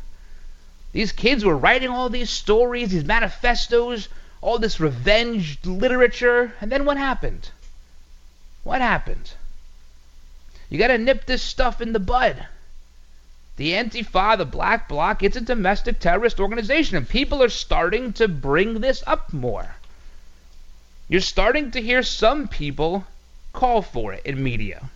These 0.91 1.13
kids 1.13 1.45
were 1.45 1.55
writing 1.55 1.89
all 1.89 2.09
these 2.09 2.29
stories, 2.29 2.89
these 2.89 3.05
manifestos, 3.05 4.09
all 4.41 4.59
this 4.59 4.81
revenge 4.81 5.59
literature, 5.63 6.53
and 6.59 6.69
then 6.69 6.83
what 6.83 6.97
happened? 6.97 7.51
What 8.65 8.81
happened? 8.81 9.31
You 10.69 10.77
gotta 10.77 10.97
nip 10.97 11.25
this 11.25 11.41
stuff 11.41 11.79
in 11.79 11.93
the 11.93 11.99
bud. 11.99 12.47
The 13.59 13.73
Antifa, 13.73 14.37
the 14.37 14.45
Black 14.45 14.87
Bloc, 14.87 15.21
it's 15.21 15.35
a 15.35 15.41
domestic 15.41 15.99
terrorist 15.99 16.39
organization, 16.39 16.95
and 16.95 17.09
people 17.09 17.43
are 17.43 17.49
starting 17.49 18.13
to 18.13 18.29
bring 18.29 18.79
this 18.79 19.03
up 19.05 19.33
more. 19.33 19.75
You're 21.09 21.19
starting 21.19 21.69
to 21.71 21.81
hear 21.81 22.01
some 22.01 22.47
people 22.47 23.05
call 23.51 23.81
for 23.81 24.13
it 24.13 24.25
in 24.25 24.41
media. 24.41 24.89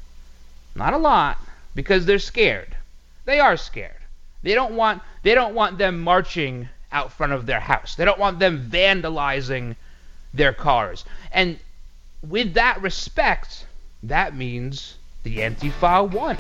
Not 0.76 0.94
a 0.94 0.98
lot, 0.98 1.40
because 1.76 2.06
they're 2.06 2.20
scared. 2.20 2.78
They 3.26 3.38
are 3.38 3.58
scared. 3.58 4.00
They 4.44 4.54
don't 4.54 4.76
want 4.76 5.02
they 5.24 5.36
don't 5.36 5.56
want 5.56 5.78
them 5.78 6.00
marching 6.00 6.70
out 6.90 7.12
front 7.12 7.34
of 7.34 7.46
their 7.46 7.60
house. 7.60 7.96
They 7.96 8.06
don't 8.06 8.18
want 8.18 8.40
them 8.40 8.70
vandalizing 8.70 9.76
their 10.34 10.54
cars. 10.54 11.04
And 11.34 11.60
with 12.26 12.54
that 12.54 12.82
respect, 12.82 13.66
that 14.04 14.34
means 14.34 14.96
the 15.24 15.40
Antifa 15.40 16.10
won. 16.10 16.38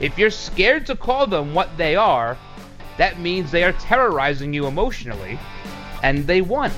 If 0.00 0.18
you're 0.18 0.30
scared 0.30 0.86
to 0.86 0.96
call 0.96 1.26
them 1.26 1.54
what 1.54 1.76
they 1.76 1.96
are, 1.96 2.36
that 2.98 3.18
means 3.18 3.50
they 3.50 3.64
are 3.64 3.72
terrorizing 3.72 4.52
you 4.52 4.66
emotionally, 4.66 5.38
and 6.02 6.26
they 6.26 6.40
won. 6.40 6.72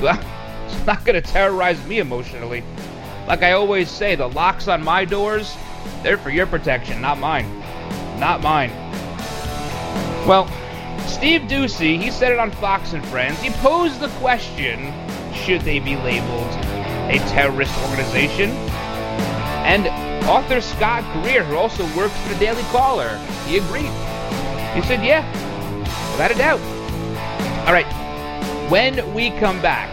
Well, 0.00 0.18
it's 0.66 0.86
not 0.86 1.04
going 1.04 1.20
to 1.20 1.32
terrorize 1.32 1.84
me 1.86 1.98
emotionally. 1.98 2.64
Like 3.26 3.42
I 3.42 3.52
always 3.52 3.90
say, 3.90 4.14
the 4.14 4.28
locks 4.28 4.68
on 4.68 4.84
my 4.84 5.04
doors, 5.04 5.56
they're 6.02 6.18
for 6.18 6.30
your 6.30 6.46
protection, 6.46 7.00
not 7.00 7.18
mine. 7.18 7.48
Not 8.18 8.42
mine. 8.42 8.70
Well, 10.26 10.46
Steve 11.06 11.42
Doocy, 11.42 12.00
he 12.00 12.10
said 12.10 12.32
it 12.32 12.38
on 12.38 12.50
Fox 12.50 12.92
and 12.92 13.04
Friends. 13.06 13.40
He 13.40 13.50
posed 13.50 14.00
the 14.00 14.08
question 14.20 14.92
should 15.34 15.60
they 15.62 15.78
be 15.78 15.96
labeled 15.96 16.50
a 17.10 17.18
terrorist 17.28 17.76
organization? 17.88 18.50
And 19.66 19.86
author 20.26 20.60
Scott 20.60 21.04
Greer, 21.22 21.44
who 21.44 21.56
also 21.56 21.84
works 21.96 22.16
for 22.20 22.32
the 22.32 22.38
Daily 22.40 22.62
Caller, 22.64 23.18
he 23.46 23.58
agreed. 23.58 23.90
He 24.74 24.82
said, 24.82 25.04
yeah, 25.04 25.24
without 26.12 26.30
a 26.30 26.34
doubt. 26.34 26.60
All 27.66 27.72
right, 27.72 27.86
when 28.70 29.14
we 29.14 29.30
come 29.38 29.60
back, 29.60 29.88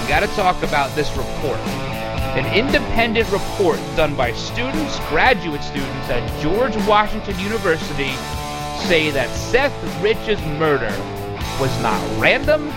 we 0.00 0.08
got 0.08 0.20
to 0.20 0.26
talk 0.28 0.62
about 0.62 0.94
this 0.94 1.10
report. 1.16 1.58
An 2.36 2.46
independent 2.54 3.30
report 3.32 3.78
done 3.96 4.14
by 4.14 4.32
students, 4.32 4.98
graduate 5.08 5.62
students 5.62 6.08
at 6.08 6.42
George 6.42 6.76
Washington 6.86 7.38
University 7.38 8.12
say 8.86 9.10
that 9.10 9.28
Seth 9.30 9.74
Rich's 10.02 10.40
murder 10.58 10.92
was 11.60 11.82
not 11.82 12.00
random 12.20 12.68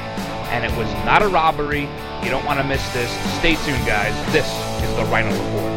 and 0.51 0.65
it 0.65 0.75
was 0.77 0.91
not 1.05 1.21
a 1.21 1.27
robbery. 1.27 1.87
You 2.23 2.29
don't 2.29 2.45
want 2.45 2.59
to 2.59 2.65
miss 2.65 2.81
this. 2.93 3.09
Stay 3.39 3.55
tuned, 3.65 3.85
guys. 3.85 4.13
This 4.33 4.47
is 4.83 4.95
the 4.95 5.05
Rhino 5.05 5.29
Report. 5.29 5.70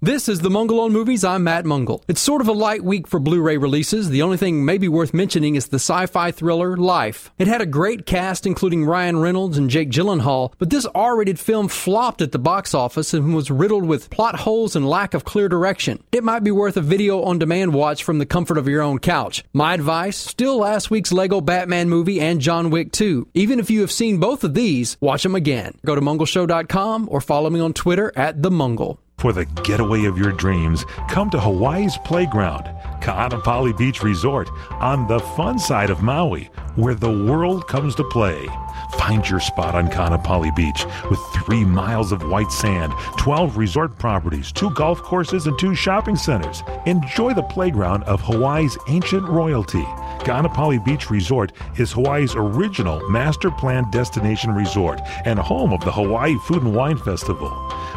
This 0.00 0.28
is 0.28 0.38
the 0.38 0.48
Mungle 0.48 0.78
on 0.78 0.92
Movies. 0.92 1.24
I'm 1.24 1.42
Matt 1.42 1.64
Mungle. 1.64 2.04
It's 2.06 2.20
sort 2.20 2.40
of 2.40 2.46
a 2.46 2.52
light 2.52 2.84
week 2.84 3.08
for 3.08 3.18
Blu 3.18 3.42
ray 3.42 3.56
releases. 3.56 4.10
The 4.10 4.22
only 4.22 4.36
thing 4.36 4.64
maybe 4.64 4.86
worth 4.86 5.12
mentioning 5.12 5.56
is 5.56 5.66
the 5.66 5.80
sci 5.80 6.06
fi 6.06 6.30
thriller 6.30 6.76
Life. 6.76 7.32
It 7.36 7.48
had 7.48 7.60
a 7.60 7.66
great 7.66 8.06
cast, 8.06 8.46
including 8.46 8.84
Ryan 8.84 9.18
Reynolds 9.18 9.58
and 9.58 9.68
Jake 9.68 9.90
Gyllenhaal, 9.90 10.52
but 10.58 10.70
this 10.70 10.86
R 10.94 11.16
rated 11.16 11.40
film 11.40 11.66
flopped 11.66 12.22
at 12.22 12.30
the 12.30 12.38
box 12.38 12.74
office 12.74 13.12
and 13.12 13.34
was 13.34 13.50
riddled 13.50 13.86
with 13.86 14.08
plot 14.08 14.36
holes 14.36 14.76
and 14.76 14.88
lack 14.88 15.14
of 15.14 15.24
clear 15.24 15.48
direction. 15.48 16.00
It 16.12 16.22
might 16.22 16.44
be 16.44 16.52
worth 16.52 16.76
a 16.76 16.80
video 16.80 17.24
on 17.24 17.40
demand 17.40 17.74
watch 17.74 18.04
from 18.04 18.18
the 18.20 18.26
comfort 18.26 18.56
of 18.56 18.68
your 18.68 18.82
own 18.82 19.00
couch. 19.00 19.42
My 19.52 19.74
advice 19.74 20.16
still 20.16 20.58
last 20.58 20.92
week's 20.92 21.10
Lego 21.10 21.40
Batman 21.40 21.88
movie 21.88 22.20
and 22.20 22.40
John 22.40 22.70
Wick 22.70 22.92
2. 22.92 23.30
Even 23.34 23.58
if 23.58 23.68
you 23.68 23.80
have 23.80 23.90
seen 23.90 24.20
both 24.20 24.44
of 24.44 24.54
these, 24.54 24.96
watch 25.00 25.24
them 25.24 25.34
again. 25.34 25.76
Go 25.84 25.96
to 25.96 26.00
mungleshow.com 26.00 27.08
or 27.10 27.20
follow 27.20 27.50
me 27.50 27.58
on 27.58 27.72
Twitter 27.72 28.12
at 28.14 28.44
The 28.44 28.50
Mungle. 28.52 29.00
For 29.18 29.32
the 29.32 29.46
getaway 29.64 30.04
of 30.04 30.16
your 30.16 30.30
dreams, 30.30 30.84
come 31.08 31.28
to 31.30 31.40
Hawaii's 31.40 31.98
Playground, 32.04 32.72
Ka'anapali 33.02 33.76
Beach 33.76 34.00
Resort, 34.00 34.48
on 34.70 35.08
the 35.08 35.18
fun 35.18 35.58
side 35.58 35.90
of 35.90 36.02
Maui, 36.02 36.44
where 36.76 36.94
the 36.94 37.10
world 37.10 37.66
comes 37.66 37.96
to 37.96 38.04
play. 38.04 38.46
Find 38.92 39.28
your 39.28 39.40
spot 39.40 39.74
on 39.74 39.88
Ka'anapali 39.88 40.54
Beach 40.54 40.84
with 41.10 41.20
three 41.34 41.64
miles 41.64 42.12
of 42.12 42.22
white 42.28 42.50
sand, 42.50 42.92
12 43.18 43.56
resort 43.56 43.98
properties, 43.98 44.52
two 44.52 44.70
golf 44.70 45.02
courses, 45.02 45.46
and 45.46 45.58
two 45.58 45.74
shopping 45.74 46.16
centers. 46.16 46.62
Enjoy 46.86 47.34
the 47.34 47.42
playground 47.42 48.04
of 48.04 48.20
Hawaii's 48.20 48.78
ancient 48.88 49.26
royalty. 49.28 49.84
Ka'anapali 50.24 50.84
Beach 50.84 51.10
Resort 51.10 51.52
is 51.76 51.92
Hawaii's 51.92 52.34
original 52.34 53.08
master 53.08 53.50
planned 53.50 53.90
destination 53.92 54.52
resort 54.52 55.00
and 55.24 55.38
home 55.38 55.72
of 55.72 55.80
the 55.84 55.92
Hawaii 55.92 56.36
Food 56.46 56.62
and 56.62 56.74
Wine 56.74 56.98
Festival. 56.98 57.50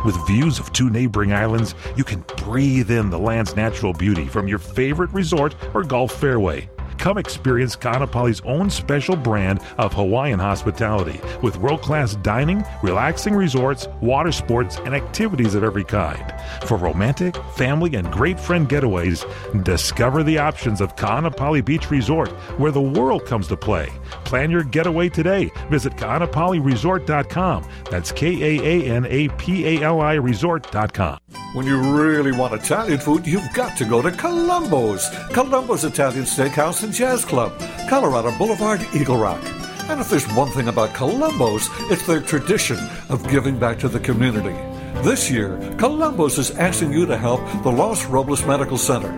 With 0.05 0.27
views 0.27 0.59
of 0.59 0.71
two 0.71 0.89
neighboring 0.89 1.33
islands, 1.33 1.75
you 1.95 2.03
can 2.03 2.23
breathe 2.37 2.91
in 2.91 3.09
the 3.09 3.19
land's 3.19 3.55
natural 3.55 3.93
beauty 3.93 4.27
from 4.27 4.47
your 4.47 4.59
favorite 4.59 5.11
resort 5.11 5.55
or 5.73 5.83
golf 5.83 6.11
fairway. 6.13 6.69
Come 7.01 7.17
experience 7.17 7.75
Kaanapali's 7.75 8.41
own 8.45 8.69
special 8.69 9.15
brand 9.15 9.59
of 9.79 9.91
Hawaiian 9.91 10.37
hospitality 10.37 11.19
with 11.41 11.57
world 11.57 11.81
class 11.81 12.13
dining, 12.17 12.63
relaxing 12.83 13.33
resorts, 13.33 13.87
water 14.01 14.31
sports, 14.31 14.77
and 14.85 14.93
activities 14.93 15.55
of 15.55 15.63
every 15.63 15.83
kind. 15.83 16.31
For 16.67 16.77
romantic, 16.77 17.35
family, 17.55 17.95
and 17.95 18.11
great 18.11 18.39
friend 18.39 18.69
getaways, 18.69 19.25
discover 19.63 20.21
the 20.21 20.37
options 20.37 20.79
of 20.79 20.95
Kaanapali 20.95 21.65
Beach 21.65 21.89
Resort, 21.89 22.29
where 22.59 22.71
the 22.71 22.79
world 22.79 23.25
comes 23.25 23.47
to 23.47 23.57
play. 23.57 23.89
Plan 24.23 24.51
your 24.51 24.63
getaway 24.63 25.09
today. 25.09 25.49
Visit 25.71 25.93
KaanapaliResort.com. 25.93 27.63
That's 27.89 28.11
K 28.11 28.27
A 28.27 28.63
A 28.63 28.91
N 28.91 29.07
A 29.07 29.27
P 29.39 29.65
A 29.65 29.81
L 29.81 30.01
I 30.01 30.13
Resort.com. 30.13 31.20
When 31.53 31.65
you 31.65 31.79
really 31.79 32.31
want 32.31 32.53
Italian 32.53 32.99
food, 32.99 33.27
you've 33.27 33.51
got 33.53 33.77
to 33.77 33.85
go 33.85 34.01
to 34.01 34.11
Columbo's. 34.11 35.09
Columbo's 35.31 35.83
Italian 35.83 36.23
Steakhouse 36.23 36.83
and 36.83 36.93
Jazz 36.93 37.25
Club, 37.25 37.51
Colorado 37.89 38.31
Boulevard, 38.37 38.85
Eagle 38.93 39.17
Rock. 39.17 39.41
And 39.89 39.99
if 39.99 40.09
there's 40.09 40.27
one 40.33 40.49
thing 40.51 40.69
about 40.69 40.93
Columbo's, 40.93 41.67
it's 41.91 42.05
their 42.07 42.21
tradition 42.21 42.77
of 43.09 43.27
giving 43.29 43.59
back 43.59 43.79
to 43.79 43.89
the 43.89 43.99
community. 43.99 44.55
This 45.01 45.31
year, 45.31 45.57
Columbo's 45.77 46.37
is 46.37 46.51
asking 46.51 46.93
you 46.93 47.05
to 47.05 47.17
help 47.17 47.41
the 47.63 47.71
Los 47.71 48.05
Robles 48.05 48.45
Medical 48.45 48.77
Center. 48.77 49.11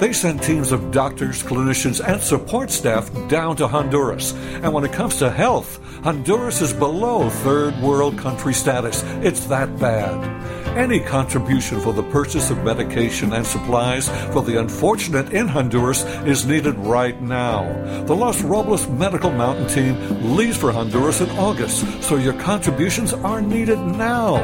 They 0.00 0.12
send 0.12 0.42
teams 0.42 0.72
of 0.72 0.90
doctors, 0.90 1.42
clinicians, 1.42 2.00
and 2.04 2.20
support 2.20 2.70
staff 2.70 3.10
down 3.28 3.56
to 3.56 3.68
Honduras. 3.68 4.32
And 4.62 4.72
when 4.72 4.84
it 4.84 4.92
comes 4.92 5.16
to 5.18 5.30
health, 5.30 5.78
Honduras 6.02 6.62
is 6.62 6.72
below 6.72 7.28
third 7.30 7.78
world 7.80 8.16
country 8.16 8.54
status. 8.54 9.02
It's 9.22 9.46
that 9.46 9.78
bad. 9.78 10.66
Any 10.78 11.00
contribution 11.00 11.80
for 11.80 11.92
the 11.92 12.04
purchase 12.04 12.50
of 12.50 12.62
medication 12.62 13.32
and 13.32 13.44
supplies 13.44 14.08
for 14.32 14.42
the 14.42 14.60
unfortunate 14.60 15.32
in 15.32 15.48
Honduras 15.48 16.04
is 16.24 16.46
needed 16.46 16.76
right 16.76 17.20
now. 17.20 17.64
The 18.04 18.14
Los 18.14 18.42
Robles 18.42 18.86
Medical 18.86 19.32
Mountain 19.32 19.66
Team 19.66 20.36
leaves 20.36 20.56
for 20.56 20.70
Honduras 20.70 21.20
in 21.20 21.28
August, 21.30 21.84
so 22.00 22.14
your 22.14 22.34
contributions 22.34 23.12
are 23.12 23.42
needed 23.42 23.80
now. 23.80 24.38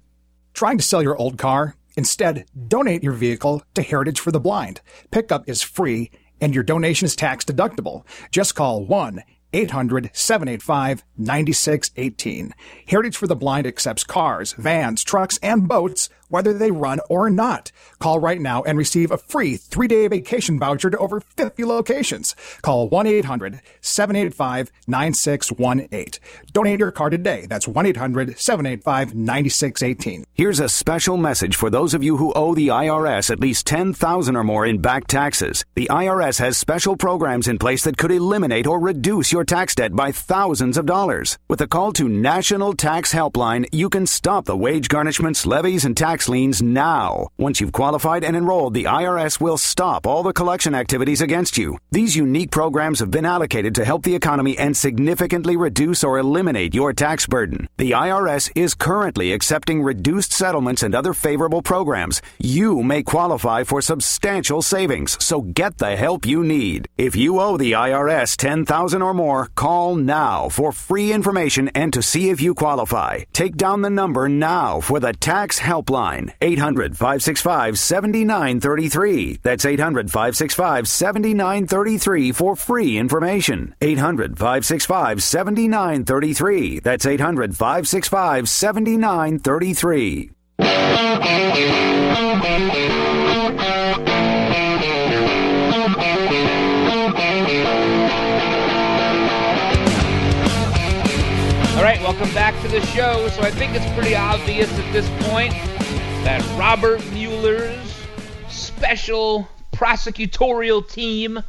Trying 0.60 0.78
to 0.78 0.84
sell 0.84 1.02
your 1.02 1.16
old 1.16 1.38
car? 1.38 1.78
Instead, 1.96 2.44
donate 2.68 3.02
your 3.02 3.14
vehicle 3.14 3.64
to 3.76 3.82
Heritage 3.82 4.20
for 4.20 4.34
the 4.34 4.42
Blind. 4.42 4.82
Pickup 5.10 5.48
is 5.48 5.62
free 5.62 6.12
and 6.42 6.54
your 6.54 6.66
donation 6.66 7.06
is 7.06 7.16
tax 7.16 7.46
deductible. 7.46 8.04
Just 8.30 8.56
call 8.56 8.84
1 8.86 9.24
800 9.54 10.10
785 10.12 11.06
9618. 11.18 12.54
Heritage 12.90 13.16
for 13.16 13.26
the 13.26 13.38
Blind 13.38 13.68
accepts 13.68 14.04
cars, 14.04 14.52
vans, 14.52 15.02
trucks, 15.06 15.40
and 15.42 15.66
boats, 15.66 16.10
whether 16.30 16.54
they 16.54 16.72
run 16.72 17.00
or 17.10 17.30
not. 17.30 17.72
Call 18.00 18.20
right 18.20 18.40
now 18.40 18.64
and 18.64 18.78
receive 18.78 19.12
a 19.12 19.18
free 19.18 19.58
three 19.58 19.88
day 19.88 20.08
vacation 20.08 20.60
voucher 20.60 20.90
to 20.90 20.98
over 20.98 21.20
50 21.20 21.66
locations. 21.66 22.36
Call 22.62 22.88
1 22.90 23.08
800 23.08 23.62
785 23.82 24.72
9618. 24.88 26.22
Donate 26.54 26.80
your 26.80 26.92
car 26.92 27.10
today. 27.10 27.46
That's 27.50 27.68
1 27.68 27.86
800 27.86 28.40
785 28.40 29.16
9618. 29.16 30.26
Here's 30.34 30.60
a 30.60 30.70
special 30.70 31.18
message 31.18 31.56
for 31.56 31.70
those 31.70 31.94
of 31.94 32.04
you 32.04 32.18
who 32.18 32.34
owe 32.34 32.56
the 32.56 32.70
IRS 32.70 33.30
at 33.30 33.40
least 33.40 33.66
10000 33.66 34.36
or 34.36 34.44
more 34.44 34.66
in 34.66 34.80
back 34.80 35.08
taxes. 35.08 35.66
The 35.76 35.88
IRS 35.90 36.40
has 36.40 36.58
special 36.58 36.96
programs 36.96 37.48
in 37.48 37.58
place 37.58 37.84
that 37.84 37.98
could 37.98 38.12
eliminate 38.12 38.68
or 38.68 38.80
reduce 38.80 39.32
your 39.32 39.44
tax 39.44 39.76
debt 39.76 39.96
by 39.96 40.12
thousands 40.12 40.78
of 40.78 40.86
dollars. 40.86 41.38
With 41.48 41.62
a 41.62 41.68
call 41.68 41.92
to 41.94 42.08
National 42.08 42.74
Tax 42.74 43.14
Helpline, 43.14 43.68
you 43.72 43.90
can 43.90 44.06
stop 44.06 44.46
the 44.46 44.58
wage 44.58 44.88
garnishments, 44.90 45.46
levies, 45.46 45.86
and 45.86 45.96
tax 45.96 46.19
liens 46.28 46.62
now. 46.62 47.28
Once 47.38 47.62
you've 47.62 47.72
qualified 47.72 48.24
and 48.24 48.36
enrolled, 48.36 48.74
the 48.74 48.86
IRS 48.86 49.40
will 49.40 49.58
stop 49.58 50.08
all 50.08 50.24
the 50.24 50.34
collection 50.34 50.74
activities 50.76 51.22
against 51.22 51.58
you. 51.58 51.78
These 51.92 52.16
unique 52.16 52.52
programs 52.52 53.00
have 53.00 53.12
been 53.12 53.26
allocated 53.26 53.76
to 53.76 53.86
help 53.86 54.04
the 54.04 54.16
economy 54.16 54.58
and 54.58 54.76
significantly 54.76 55.56
reduce 55.56 56.04
or 56.04 56.18
eliminate 56.18 56.74
your 56.74 56.92
tax 56.92 57.28
burden. 57.28 57.70
The 57.78 57.92
IRS 57.92 58.52
is 58.56 58.74
currently 58.74 59.32
accepting 59.32 59.84
reduced 59.84 60.34
settlements 60.34 60.82
and 60.82 60.96
other 60.96 61.14
favorable 61.14 61.62
programs. 61.62 62.22
You 62.40 62.82
may 62.82 63.04
qualify 63.04 63.64
for 63.64 63.80
substantial 63.82 64.64
savings, 64.64 65.24
so 65.24 65.42
get 65.42 65.78
the 65.78 65.96
help 65.96 66.26
you 66.26 66.44
need. 66.44 66.88
If 66.98 67.16
you 67.16 67.40
owe 67.40 67.58
the 67.58 67.74
IRS 67.74 68.36
10000 68.36 69.02
or 69.04 69.14
more, 69.14 69.52
call 69.56 69.96
now 69.96 70.50
for 70.50 70.72
free 70.72 71.14
information 71.14 71.70
and 71.76 71.94
to 71.94 72.02
see 72.02 72.30
if 72.30 72.42
you 72.42 72.56
qualify. 72.56 73.20
Take 73.34 73.56
down 73.56 73.82
the 73.82 73.90
number 73.90 74.28
now 74.28 74.80
for 74.80 75.00
the 75.00 75.14
tax 75.14 75.60
helpline. 75.60 76.09
800 76.42 76.98
565 76.98 77.78
7933. 77.78 79.40
That's 79.44 79.66
800 79.66 80.12
565 80.12 80.88
7933 80.88 82.32
for 82.32 82.56
free 82.56 82.98
information. 82.98 83.76
800 83.82 84.38
565 84.38 85.24
7933. 85.24 86.80
That's 86.80 87.06
800 87.06 87.56
565 87.56 88.50
7933. 88.50 90.32
All 101.80 101.86
right, 101.86 102.02
welcome 102.02 102.34
back 102.34 102.62
to 102.62 102.68
the 102.68 102.86
show. 102.88 103.30
So 103.30 103.42
I 103.42 103.52
think 103.52 103.74
it's 103.74 103.90
pretty 103.94 104.14
obvious 104.14 104.70
at 104.78 104.92
this 104.92 105.08
point 105.30 105.54
that 106.24 106.60
Robert 106.60 107.04
Mueller's 107.12 108.06
special 108.50 109.48
prosecutorial 109.74 110.88
team 110.88 111.42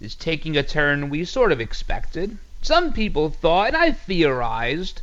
is 0.00 0.14
taking 0.14 0.56
a 0.56 0.62
turn 0.62 1.08
we 1.08 1.24
sort 1.24 1.52
of 1.52 1.60
expected. 1.60 2.36
Some 2.60 2.92
people 2.92 3.30
thought, 3.30 3.68
and 3.68 3.76
I 3.76 3.92
theorized, 3.92 5.00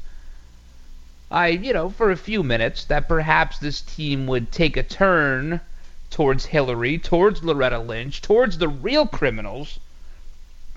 I, 1.32 1.48
you 1.48 1.74
know, 1.74 1.90
for 1.90 2.12
a 2.12 2.16
few 2.18 2.44
minutes, 2.44 2.86
that 2.86 3.08
perhaps 3.08 3.58
this 3.58 3.82
team 3.82 4.28
would 4.28 4.52
take 4.52 4.78
a 4.78 4.84
turn 4.84 5.62
towards 6.10 6.46
Hillary, 6.46 6.98
towards 6.98 7.44
Loretta 7.44 7.80
Lynch, 7.80 8.22
towards 8.22 8.60
the 8.60 8.68
real 8.68 9.08
criminals, 9.08 9.80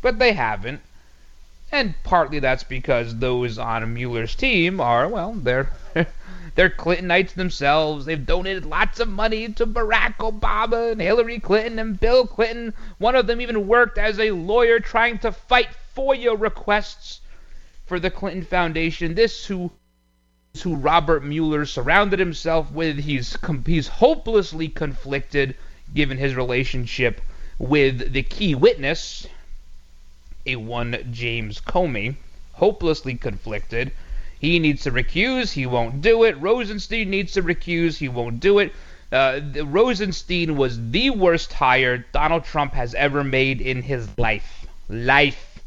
but 0.00 0.18
they 0.18 0.32
haven't. 0.32 0.80
And 1.72 1.94
partly 2.04 2.38
that's 2.38 2.64
because 2.64 3.16
those 3.16 3.56
on 3.56 3.94
Mueller's 3.94 4.34
team 4.34 4.78
are, 4.78 5.08
well, 5.08 5.32
they're 5.32 5.70
they're 6.54 6.68
Clintonites 6.68 7.32
themselves. 7.32 8.04
They've 8.04 8.26
donated 8.26 8.66
lots 8.66 9.00
of 9.00 9.08
money 9.08 9.50
to 9.54 9.66
Barack 9.66 10.16
Obama 10.18 10.92
and 10.92 11.00
Hillary 11.00 11.40
Clinton 11.40 11.78
and 11.78 11.98
Bill 11.98 12.26
Clinton. 12.26 12.74
One 12.98 13.16
of 13.16 13.26
them 13.26 13.40
even 13.40 13.66
worked 13.66 13.96
as 13.96 14.20
a 14.20 14.32
lawyer 14.32 14.80
trying 14.80 15.18
to 15.20 15.32
fight 15.32 15.70
FOIA 15.96 16.38
requests 16.38 17.22
for 17.86 17.98
the 17.98 18.10
Clinton 18.10 18.42
Foundation. 18.42 19.14
This 19.14 19.46
who 19.46 19.72
who 20.62 20.76
Robert 20.76 21.24
Mueller 21.24 21.64
surrounded 21.64 22.18
himself 22.18 22.70
with. 22.70 22.98
He's 22.98 23.34
he's 23.64 23.88
hopelessly 23.88 24.68
conflicted 24.68 25.56
given 25.94 26.18
his 26.18 26.34
relationship 26.34 27.22
with 27.58 28.12
the 28.12 28.22
key 28.22 28.54
witness, 28.54 29.26
a 30.44 30.56
one 30.56 30.96
James 31.12 31.60
Comey, 31.60 32.16
hopelessly 32.52 33.14
conflicted. 33.14 33.92
He 34.38 34.58
needs 34.58 34.82
to 34.82 34.90
recuse. 34.90 35.52
He 35.52 35.66
won't 35.66 36.00
do 36.00 36.24
it. 36.24 36.40
Rosenstein 36.40 37.10
needs 37.10 37.32
to 37.34 37.42
recuse. 37.42 37.98
He 37.98 38.08
won't 38.08 38.40
do 38.40 38.58
it. 38.58 38.72
Uh, 39.12 39.40
Rosenstein 39.64 40.56
was 40.56 40.90
the 40.90 41.10
worst 41.10 41.52
hire 41.52 41.98
Donald 42.12 42.44
Trump 42.44 42.72
has 42.72 42.94
ever 42.94 43.22
made 43.22 43.60
in 43.60 43.82
his 43.82 44.08
life. 44.18 44.66
Life. 44.88 45.60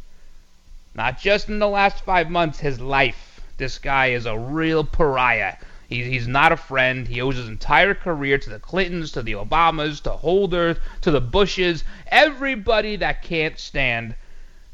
Not 0.94 1.20
just 1.20 1.48
in 1.48 1.60
the 1.60 1.70
last 1.70 2.04
five 2.04 2.30
months, 2.30 2.60
his 2.60 2.82
life. 2.82 3.40
This 3.58 3.78
guy 3.78 4.08
is 4.08 4.26
a 4.26 4.38
real 4.38 4.84
pariah. 4.84 5.56
He, 5.88 6.04
he's 6.04 6.28
not 6.28 6.52
a 6.52 6.58
friend. 6.58 7.08
He 7.08 7.22
owes 7.22 7.38
his 7.38 7.48
entire 7.48 7.94
career 7.94 8.38
to 8.40 8.50
the 8.50 8.60
Clintons, 8.60 9.12
to 9.14 9.22
the 9.22 9.34
Obamas, 9.34 10.02
to 10.04 10.12
Holder, 10.12 10.78
to 11.02 11.12
the 11.12 11.22
Bushes, 11.22 11.84
everybody 12.08 12.98
that 12.98 13.22
can't 13.22 13.58
stand 13.58 14.16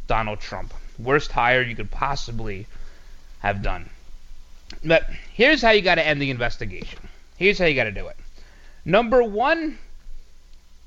Donald 0.08 0.40
Trump. 0.40 0.74
Worst 1.00 1.32
hire 1.32 1.62
you 1.62 1.76
could 1.76 1.92
possibly 1.92 2.68
have 3.40 3.62
done. 3.62 3.90
But 4.84 5.10
here's 5.34 5.62
how 5.62 5.72
you 5.72 5.82
got 5.82 5.96
to 5.96 6.06
end 6.06 6.22
the 6.22 6.30
investigation. 6.32 7.00
Here's 7.38 7.58
how 7.60 7.66
you 7.66 7.76
got 7.76 7.86
to 7.86 7.92
do 7.92 8.08
it. 8.08 8.18
Number 8.86 9.24
one, 9.24 9.78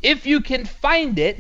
if 0.03 0.27
you 0.27 0.41
can 0.41 0.65
find 0.65 1.19
it, 1.19 1.39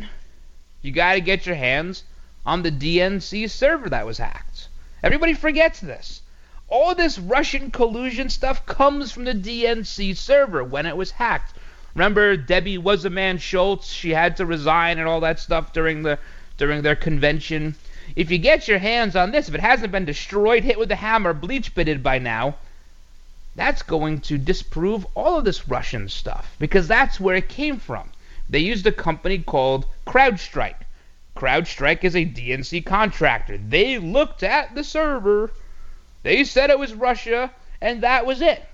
you 0.82 0.92
got 0.92 1.14
to 1.14 1.20
get 1.20 1.46
your 1.46 1.56
hands 1.56 2.04
on 2.46 2.62
the 2.62 2.70
DNC 2.70 3.48
server 3.50 3.88
that 3.88 4.06
was 4.06 4.18
hacked. 4.18 4.68
Everybody 5.02 5.34
forgets 5.34 5.80
this. 5.80 6.20
all 6.68 6.94
this 6.94 7.18
Russian 7.18 7.70
collusion 7.70 8.28
stuff 8.28 8.66
comes 8.66 9.12
from 9.12 9.24
the 9.24 9.34
DNC 9.34 10.16
server 10.16 10.64
when 10.64 10.87
it 10.87 10.96
was 10.96 11.12
hacked. 11.12 11.54
Remember, 11.94 12.37
Debbie 12.37 12.78
Wasserman 12.78 13.38
Schultz? 13.38 13.92
She 13.92 14.10
had 14.10 14.37
to 14.38 14.46
resign 14.46 14.98
and 14.98 15.06
all 15.06 15.20
that 15.20 15.38
stuff 15.38 15.72
during 15.72 16.02
the 16.02 16.18
during 16.56 16.82
their 16.82 16.96
convention. 16.96 17.74
If 18.16 18.30
you 18.30 18.38
get 18.38 18.68
your 18.68 18.78
hands 18.78 19.16
on 19.16 19.30
this, 19.30 19.48
if 19.48 19.54
it 19.54 19.60
hasn't 19.60 19.92
been 19.92 20.04
destroyed, 20.04 20.64
hit 20.64 20.78
with 20.78 20.90
a 20.90 20.96
hammer, 20.96 21.32
bleach 21.32 21.74
bitted 21.74 22.02
by 22.02 22.18
now, 22.18 22.56
that's 23.56 23.82
going 23.82 24.20
to 24.22 24.38
disprove 24.38 25.06
all 25.14 25.38
of 25.38 25.44
this 25.44 25.68
Russian 25.68 26.08
stuff 26.08 26.54
because 26.58 26.88
that's 26.88 27.20
where 27.20 27.36
it 27.36 27.48
came 27.48 27.78
from. 27.78 28.10
They 28.48 28.58
used 28.58 28.86
a 28.86 28.92
company 28.92 29.38
called 29.38 29.86
CrowdStrike. 30.06 30.82
CrowdStrike 31.36 32.04
is 32.04 32.14
a 32.14 32.26
DNC 32.26 32.84
contractor. 32.84 33.58
They 33.58 33.98
looked 33.98 34.42
at 34.42 34.74
the 34.74 34.84
server, 34.84 35.50
they 36.22 36.44
said 36.44 36.70
it 36.70 36.78
was 36.78 36.94
Russia, 36.94 37.52
and 37.80 38.02
that 38.02 38.26
was 38.26 38.40
it. 38.40 38.64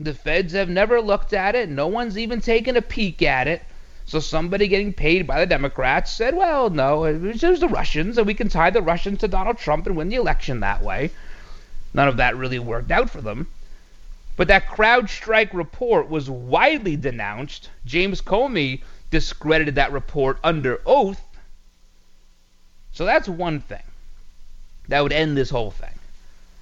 The 0.00 0.14
feds 0.14 0.54
have 0.54 0.68
never 0.68 1.00
looked 1.00 1.32
at 1.32 1.54
it. 1.54 1.68
No 1.68 1.86
one's 1.86 2.18
even 2.18 2.40
taken 2.40 2.76
a 2.76 2.82
peek 2.82 3.22
at 3.22 3.46
it. 3.46 3.62
So 4.06 4.20
somebody 4.20 4.68
getting 4.68 4.92
paid 4.92 5.26
by 5.26 5.40
the 5.40 5.46
Democrats 5.46 6.12
said, 6.12 6.36
well, 6.36 6.68
no, 6.70 7.04
it 7.04 7.42
was 7.42 7.60
the 7.60 7.68
Russians, 7.68 8.18
and 8.18 8.26
we 8.26 8.34
can 8.34 8.48
tie 8.48 8.70
the 8.70 8.82
Russians 8.82 9.20
to 9.20 9.28
Donald 9.28 9.58
Trump 9.58 9.86
and 9.86 9.96
win 9.96 10.08
the 10.08 10.16
election 10.16 10.60
that 10.60 10.82
way. 10.82 11.10
None 11.94 12.08
of 12.08 12.18
that 12.18 12.36
really 12.36 12.58
worked 12.58 12.90
out 12.90 13.08
for 13.08 13.20
them. 13.20 13.46
But 14.36 14.48
that 14.48 14.66
CrowdStrike 14.66 15.54
report 15.54 16.10
was 16.10 16.28
widely 16.28 16.96
denounced. 16.96 17.70
James 17.86 18.20
Comey 18.20 18.82
discredited 19.10 19.76
that 19.76 19.92
report 19.92 20.38
under 20.42 20.80
oath. 20.84 21.22
So 22.92 23.04
that's 23.04 23.28
one 23.28 23.60
thing. 23.60 23.82
That 24.88 25.02
would 25.02 25.12
end 25.12 25.36
this 25.36 25.50
whole 25.50 25.70
thing 25.70 25.98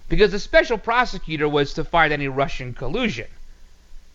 because 0.08 0.30
the 0.30 0.38
special 0.38 0.78
prosecutor 0.78 1.48
was 1.48 1.74
to 1.74 1.84
find 1.84 2.12
any 2.12 2.28
Russian 2.28 2.74
collusion. 2.74 3.26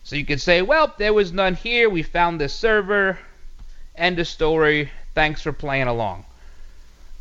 So 0.08 0.16
you 0.16 0.24
could 0.24 0.40
say, 0.40 0.62
well, 0.62 0.94
there 0.96 1.12
was 1.12 1.34
none 1.34 1.54
here. 1.54 1.90
We 1.90 2.02
found 2.02 2.40
this 2.40 2.54
server. 2.54 3.18
End 3.94 4.18
of 4.18 4.26
story. 4.26 4.90
Thanks 5.14 5.42
for 5.42 5.52
playing 5.52 5.86
along. 5.86 6.24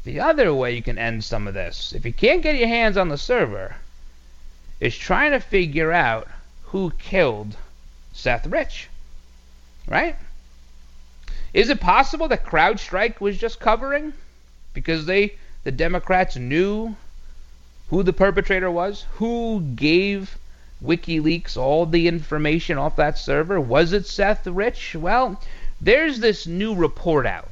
The 0.06 0.21
other 0.21 0.54
way 0.54 0.73
you 0.73 0.82
can 0.82 0.97
end 0.97 1.26
some 1.26 1.50
of 1.50 1.54
this, 1.54 1.91
if 1.91 2.06
you 2.06 2.13
can't 2.13 2.41
get 2.41 2.56
your 2.56 2.69
hands 2.69 2.95
on 2.95 3.10
the 3.10 3.17
server, 3.17 3.76
is 4.80 4.97
trying 4.97 5.32
to 5.32 5.41
figure 5.41 5.91
out 5.91 6.30
who 6.67 6.91
killed 6.91 7.58
Seth 8.13 8.47
Rich. 8.47 8.88
Right? 9.86 10.15
Is 11.54 11.67
it 11.67 11.82
possible 11.82 12.30
that 12.30 12.45
CrowdStrike 12.45 13.19
was 13.19 13.38
just 13.38 13.60
covering 13.60 14.13
because 14.73 15.08
they 15.08 15.36
the 15.65 15.73
Democrats 15.73 16.38
knew 16.38 16.95
who 17.89 18.02
the 18.02 18.13
perpetrator 18.13 18.71
was, 18.71 19.04
who 19.15 19.60
gave 19.76 20.38
WikiLeaks 20.84 21.58
all 21.58 21.86
the 21.86 22.08
information 22.08 22.78
off 22.78 22.96
that 22.98 23.18
server. 23.18 23.60
Was 23.60 23.94
it 23.94 24.06
Seth 24.06 24.46
Rich? 24.46 24.96
Well, 24.96 25.42
there's 25.82 26.20
this 26.20 26.46
new 26.46 26.76
report 26.76 27.26
out. 27.26 27.50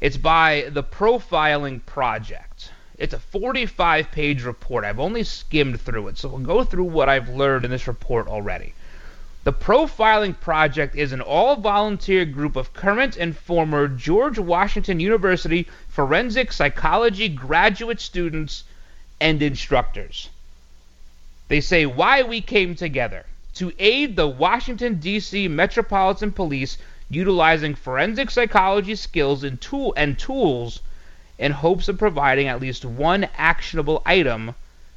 It's 0.00 0.16
by 0.16 0.68
the 0.70 0.82
Profiling 0.82 1.84
Project. 1.86 2.70
It's 2.98 3.14
a 3.14 3.18
45 3.18 4.10
page 4.10 4.42
report. 4.42 4.84
I've 4.84 4.98
only 4.98 5.22
skimmed 5.22 5.80
through 5.80 6.08
it, 6.08 6.18
so 6.18 6.28
we'll 6.28 6.38
go 6.38 6.64
through 6.64 6.84
what 6.84 7.08
I've 7.08 7.28
learned 7.28 7.64
in 7.64 7.70
this 7.70 7.86
report 7.86 8.26
already. 8.26 8.74
The 9.44 9.52
Profiling 9.52 10.38
Project 10.38 10.96
is 10.96 11.12
an 11.12 11.20
all 11.20 11.56
volunteer 11.56 12.24
group 12.24 12.56
of 12.56 12.74
current 12.74 13.16
and 13.16 13.36
former 13.36 13.86
George 13.86 14.38
Washington 14.38 14.98
University 14.98 15.68
forensic 15.88 16.52
psychology 16.52 17.28
graduate 17.28 18.00
students 18.00 18.64
and 19.20 19.40
instructors. 19.40 20.28
They 21.48 21.60
say 21.60 21.86
why 21.86 22.22
we 22.22 22.40
came 22.40 22.74
together 22.74 23.24
to 23.54 23.72
aid 23.78 24.16
the 24.16 24.28
Washington, 24.28 24.96
D.C. 25.00 25.48
Metropolitan 25.48 26.30
Police 26.30 26.78
utilizing 27.10 27.74
forensic 27.74 28.30
psychology 28.30 28.94
skills 28.94 29.42
and, 29.42 29.58
tool- 29.60 29.94
and 29.96 30.18
tools 30.18 30.80
in 31.38 31.52
hopes 31.52 31.88
of 31.88 31.98
providing 31.98 32.48
at 32.48 32.60
least 32.60 32.84
one 32.84 33.28
actionable 33.36 34.02
item 34.04 34.54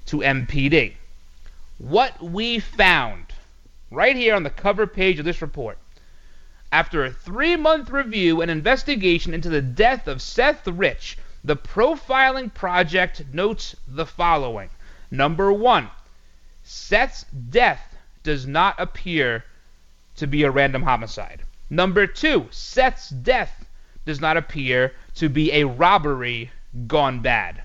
to 0.08 0.18
MPD. 0.18 0.94
What 1.78 2.22
we 2.22 2.60
found 2.60 3.28
right 3.90 4.16
here 4.16 4.36
on 4.36 4.44
the 4.44 4.50
cover 4.50 4.88
page 4.88 5.20
of 5.20 5.26
this 5.26 5.42
report. 5.42 5.78
After 6.72 7.04
a 7.04 7.12
three 7.12 7.56
month 7.56 7.90
review 7.90 8.42
and 8.42 8.52
investigation 8.52 9.34
into 9.34 9.50
the 9.50 9.62
death 9.62 10.08
of 10.08 10.22
Seth 10.22 10.68
Rich, 10.68 11.18
the 11.44 11.56
Profiling 11.56 12.54
Project 12.54 13.24
notes 13.34 13.76
the 13.88 14.06
following. 14.06 14.70
Number 15.10 15.52
one, 15.52 15.90
Seth's 16.74 17.26
death 17.50 17.98
does 18.24 18.48
not 18.48 18.80
appear 18.80 19.44
to 20.16 20.26
be 20.26 20.44
a 20.44 20.50
random 20.50 20.84
homicide. 20.84 21.42
Number 21.70 22.08
two, 22.08 22.48
Seth's 22.50 23.10
death 23.10 23.66
does 24.06 24.22
not 24.22 24.38
appear 24.38 24.94
to 25.16 25.28
be 25.28 25.52
a 25.52 25.66
robbery 25.68 26.52
gone 26.88 27.20
bad. 27.20 27.64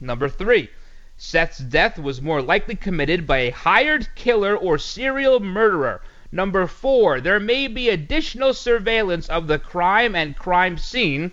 Number 0.00 0.28
three, 0.28 0.68
Seth's 1.16 1.58
death 1.58 1.98
was 1.98 2.20
more 2.20 2.42
likely 2.42 2.76
committed 2.76 3.26
by 3.26 3.38
a 3.38 3.52
hired 3.52 4.14
killer 4.14 4.54
or 4.54 4.76
serial 4.76 5.40
murderer. 5.40 6.02
Number 6.30 6.66
four, 6.66 7.22
there 7.22 7.40
may 7.40 7.68
be 7.68 7.88
additional 7.88 8.52
surveillance 8.52 9.30
of 9.30 9.46
the 9.46 9.58
crime 9.58 10.14
and 10.14 10.36
crime 10.36 10.76
scene 10.76 11.32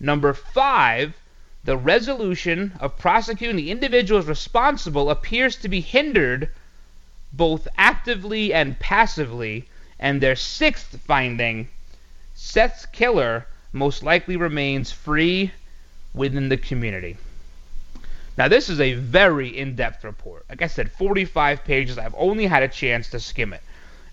Number 0.00 0.34
five, 0.34 1.14
the 1.64 1.76
resolution 1.76 2.72
of 2.78 2.98
prosecuting 2.98 3.56
the 3.56 3.70
individuals 3.70 4.26
responsible 4.26 5.08
appears 5.08 5.56
to 5.56 5.68
be 5.68 5.80
hindered 5.80 6.50
both 7.32 7.66
actively 7.78 8.52
and 8.52 8.78
passively. 8.78 9.66
And 9.98 10.20
their 10.20 10.36
sixth 10.36 11.00
finding, 11.06 11.68
Seth's 12.34 12.84
killer 12.86 13.46
most 13.72 14.02
likely 14.02 14.36
remains 14.36 14.92
free 14.92 15.52
within 16.12 16.48
the 16.48 16.56
community. 16.56 17.16
Now, 18.36 18.48
this 18.48 18.68
is 18.68 18.80
a 18.80 18.94
very 18.94 19.56
in 19.56 19.74
depth 19.74 20.04
report. 20.04 20.44
Like 20.48 20.60
I 20.60 20.66
said, 20.66 20.92
45 20.92 21.64
pages. 21.64 21.96
I've 21.96 22.14
only 22.18 22.46
had 22.46 22.62
a 22.62 22.68
chance 22.68 23.08
to 23.10 23.20
skim 23.20 23.52
it. 23.52 23.62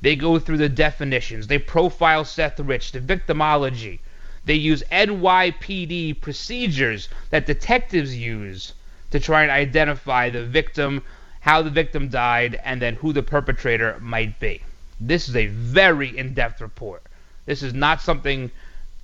They 0.01 0.15
go 0.15 0.39
through 0.39 0.57
the 0.57 0.69
definitions, 0.69 1.47
they 1.47 1.59
profile 1.59 2.25
Seth 2.25 2.59
Rich, 2.59 2.91
the 2.91 2.99
victimology, 2.99 3.99
they 4.45 4.55
use 4.55 4.83
NYPD 4.91 6.19
procedures 6.19 7.09
that 7.29 7.45
detectives 7.45 8.17
use 8.17 8.73
to 9.11 9.19
try 9.19 9.43
and 9.43 9.51
identify 9.51 10.29
the 10.29 10.43
victim, 10.43 11.03
how 11.41 11.61
the 11.61 11.69
victim 11.69 12.09
died, 12.09 12.59
and 12.63 12.81
then 12.81 12.95
who 12.95 13.13
the 13.13 13.21
perpetrator 13.21 13.97
might 13.99 14.39
be. 14.39 14.61
This 14.99 15.29
is 15.29 15.35
a 15.35 15.47
very 15.47 16.17
in-depth 16.17 16.61
report. 16.61 17.03
This 17.45 17.61
is 17.61 17.73
not 17.73 18.01
something 18.01 18.51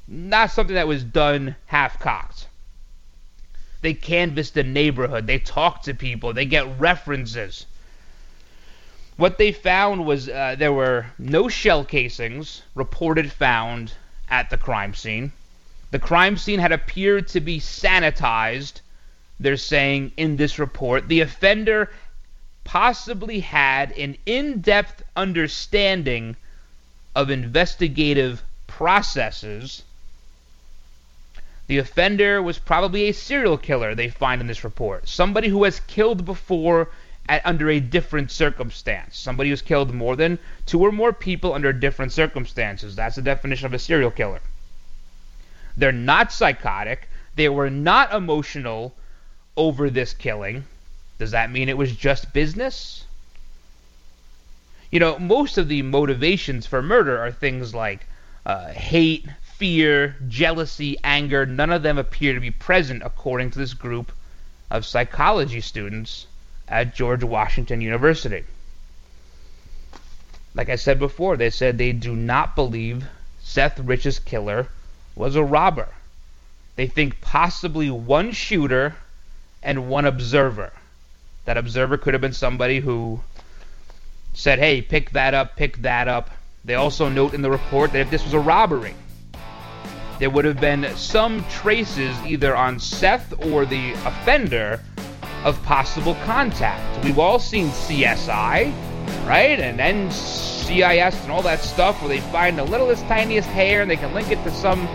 not 0.07 0.51
something 0.51 0.75
that 0.75 0.87
was 0.87 1.03
done 1.03 1.55
half-cocked. 1.65 2.47
They 3.81 3.93
canvass 3.93 4.51
the 4.51 4.63
neighborhood, 4.63 5.27
they 5.27 5.37
talk 5.37 5.83
to 5.83 5.93
people, 5.93 6.33
they 6.33 6.45
get 6.45 6.79
references. 6.79 7.65
What 9.17 9.37
they 9.37 9.51
found 9.51 10.05
was 10.05 10.29
uh, 10.29 10.55
there 10.57 10.71
were 10.71 11.07
no 11.19 11.49
shell 11.49 11.83
casings 11.83 12.61
reported 12.73 13.31
found 13.31 13.93
at 14.29 14.49
the 14.49 14.57
crime 14.57 14.93
scene. 14.93 15.31
The 15.91 15.99
crime 15.99 16.37
scene 16.37 16.59
had 16.59 16.71
appeared 16.71 17.27
to 17.29 17.39
be 17.39 17.59
sanitized, 17.59 18.81
they're 19.39 19.57
saying 19.57 20.11
in 20.17 20.37
this 20.37 20.59
report. 20.59 21.07
The 21.07 21.21
offender 21.21 21.91
possibly 22.63 23.39
had 23.39 23.91
an 23.93 24.17
in 24.25 24.59
depth 24.59 25.01
understanding 25.15 26.35
of 27.15 27.29
investigative 27.29 28.43
processes. 28.67 29.83
The 31.67 31.77
offender 31.77 32.41
was 32.41 32.59
probably 32.59 33.07
a 33.07 33.13
serial 33.13 33.57
killer, 33.57 33.95
they 33.95 34.09
find 34.09 34.41
in 34.41 34.47
this 34.47 34.63
report. 34.63 35.07
Somebody 35.07 35.47
who 35.47 35.63
has 35.63 35.79
killed 35.81 36.25
before 36.25 36.89
at, 37.29 37.45
under 37.45 37.69
a 37.69 37.79
different 37.79 38.31
circumstance. 38.31 39.17
Somebody 39.17 39.49
who's 39.49 39.61
killed 39.61 39.93
more 39.93 40.15
than 40.15 40.39
two 40.65 40.81
or 40.81 40.91
more 40.91 41.13
people 41.13 41.53
under 41.53 41.73
different 41.73 42.11
circumstances. 42.11 42.95
That's 42.95 43.15
the 43.15 43.21
definition 43.21 43.65
of 43.65 43.73
a 43.73 43.79
serial 43.79 44.11
killer. 44.11 44.41
They're 45.75 45.91
not 45.91 46.31
psychotic. 46.31 47.09
They 47.35 47.49
were 47.49 47.69
not 47.69 48.13
emotional 48.13 48.95
over 49.55 49.89
this 49.89 50.13
killing. 50.13 50.65
Does 51.19 51.31
that 51.31 51.51
mean 51.51 51.69
it 51.69 51.77
was 51.77 51.95
just 51.95 52.33
business? 52.33 53.05
You 54.91 54.99
know, 54.99 55.19
most 55.19 55.57
of 55.57 55.67
the 55.67 55.81
motivations 55.81 56.65
for 56.65 56.81
murder 56.81 57.19
are 57.19 57.31
things 57.31 57.73
like 57.73 58.05
uh, 58.45 58.69
hate, 58.69 59.27
fear, 59.41 60.15
jealousy, 60.27 60.97
anger. 61.03 61.45
None 61.45 61.71
of 61.71 61.83
them 61.83 61.97
appear 61.97 62.33
to 62.33 62.39
be 62.39 62.51
present 62.51 63.03
according 63.03 63.51
to 63.51 63.59
this 63.59 63.73
group 63.73 64.11
of 64.71 64.85
psychology 64.85 65.61
students 65.61 66.27
at 66.67 66.95
George 66.95 67.23
Washington 67.23 67.81
University. 67.81 68.43
Like 70.53 70.69
I 70.69 70.75
said 70.75 70.99
before, 70.99 71.37
they 71.37 71.49
said 71.49 71.77
they 71.77 71.91
do 71.91 72.15
not 72.15 72.55
believe 72.55 73.05
Seth 73.41 73.79
Rich's 73.79 74.19
killer 74.19 74.67
was 75.15 75.35
a 75.35 75.43
robber. 75.43 75.89
They 76.75 76.87
think 76.87 77.21
possibly 77.21 77.89
one 77.89 78.31
shooter 78.31 78.95
and 79.63 79.89
one 79.89 80.05
observer. 80.05 80.73
That 81.45 81.57
observer 81.57 81.97
could 81.97 82.13
have 82.13 82.21
been 82.21 82.33
somebody 82.33 82.79
who 82.79 83.21
said, 84.33 84.59
hey, 84.59 84.81
pick 84.81 85.11
that 85.11 85.33
up, 85.33 85.55
pick 85.55 85.77
that 85.77 86.07
up. 86.07 86.29
They 86.65 86.75
also 86.75 87.09
note 87.09 87.33
in 87.33 87.41
the 87.41 87.49
report 87.49 87.93
that 87.93 87.99
if 87.99 88.11
this 88.11 88.23
was 88.23 88.33
a 88.33 88.39
robbery, 88.39 88.93
there 90.19 90.29
would 90.29 90.45
have 90.45 90.59
been 90.59 90.95
some 90.95 91.43
traces 91.49 92.17
either 92.25 92.55
on 92.55 92.79
Seth 92.79 93.33
or 93.45 93.65
the 93.65 93.93
offender 94.05 94.81
of 95.43 95.61
possible 95.63 96.15
contact. 96.25 97.03
We've 97.03 97.19
all 97.19 97.39
seen 97.39 97.67
CSI, 97.69 98.73
right? 99.25 99.59
And 99.59 99.79
NCIS 99.79 101.21
and 101.23 101.31
all 101.31 101.41
that 101.43 101.61
stuff 101.61 102.01
where 102.01 102.09
they 102.09 102.19
find 102.19 102.57
the 102.57 102.63
littlest, 102.63 103.03
tiniest 103.07 103.49
hair 103.49 103.81
and 103.81 103.89
they 103.89 103.95
can 103.95 104.13
link 104.13 104.31
it 104.31 104.43
to 104.43 104.51
some 104.51 104.87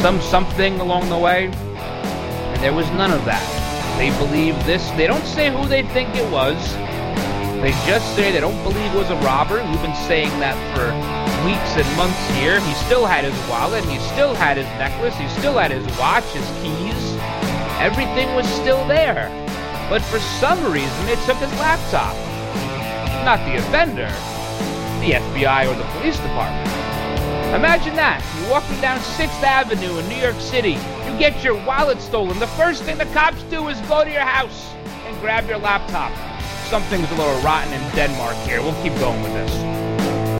some 0.00 0.20
something 0.20 0.80
along 0.80 1.08
the 1.10 1.18
way. 1.18 1.46
And 1.46 2.62
there 2.62 2.72
was 2.72 2.88
none 2.92 3.10
of 3.10 3.24
that. 3.26 3.60
They 3.98 4.08
believe 4.18 4.54
this. 4.64 4.88
They 4.92 5.06
don't 5.06 5.26
say 5.26 5.50
who 5.50 5.66
they 5.66 5.82
think 5.82 6.14
it 6.16 6.30
was. 6.32 6.56
They 7.60 7.72
just 7.86 8.16
say 8.16 8.32
they 8.32 8.40
don't 8.40 8.62
believe 8.62 8.94
it 8.94 8.96
was 8.96 9.10
a 9.10 9.16
robber. 9.16 9.62
We've 9.62 9.82
been 9.82 9.94
saying 10.08 10.30
that 10.40 10.56
for 10.72 10.88
weeks 11.44 11.76
and 11.76 11.96
months 11.96 12.18
here. 12.38 12.58
He 12.60 12.72
still 12.86 13.04
had 13.04 13.24
his 13.24 13.36
wallet. 13.50 13.84
He 13.84 13.98
still 13.98 14.34
had 14.34 14.56
his 14.56 14.66
necklace. 14.80 15.14
He 15.16 15.28
still 15.38 15.58
had 15.58 15.70
his 15.70 15.84
watch, 15.98 16.24
his 16.32 16.48
keys. 16.62 17.09
Everything 17.80 18.34
was 18.34 18.46
still 18.48 18.86
there. 18.86 19.28
But 19.88 20.02
for 20.02 20.18
some 20.38 20.58
reason, 20.72 21.06
they 21.06 21.16
took 21.26 21.38
his 21.38 21.52
laptop. 21.58 22.14
Not 23.24 23.38
the 23.44 23.56
offender, 23.56 24.08
the 25.00 25.18
FBI 25.18 25.70
or 25.70 25.74
the 25.74 25.84
police 25.98 26.16
department. 26.18 26.68
Imagine 27.54 27.96
that. 27.96 28.22
You're 28.40 28.50
walking 28.50 28.80
down 28.80 29.00
6th 29.00 29.42
Avenue 29.42 29.98
in 29.98 30.08
New 30.08 30.22
York 30.22 30.38
City. 30.38 30.78
You 31.06 31.18
get 31.18 31.42
your 31.42 31.56
wallet 31.64 32.00
stolen. 32.00 32.38
The 32.38 32.46
first 32.48 32.84
thing 32.84 32.98
the 32.98 33.06
cops 33.06 33.42
do 33.44 33.68
is 33.68 33.80
go 33.88 34.04
to 34.04 34.10
your 34.10 34.20
house 34.20 34.72
and 35.06 35.18
grab 35.20 35.48
your 35.48 35.58
laptop 35.58 36.12
something's 36.70 37.10
a 37.10 37.14
little 37.16 37.40
rotten 37.40 37.72
in 37.72 37.80
Denmark 37.96 38.36
here. 38.46 38.62
We'll 38.62 38.80
keep 38.80 38.94
going 39.00 39.20
with 39.22 39.32
this. 39.32 39.79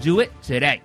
do 0.00 0.20
it 0.20 0.30
today. 0.42 0.80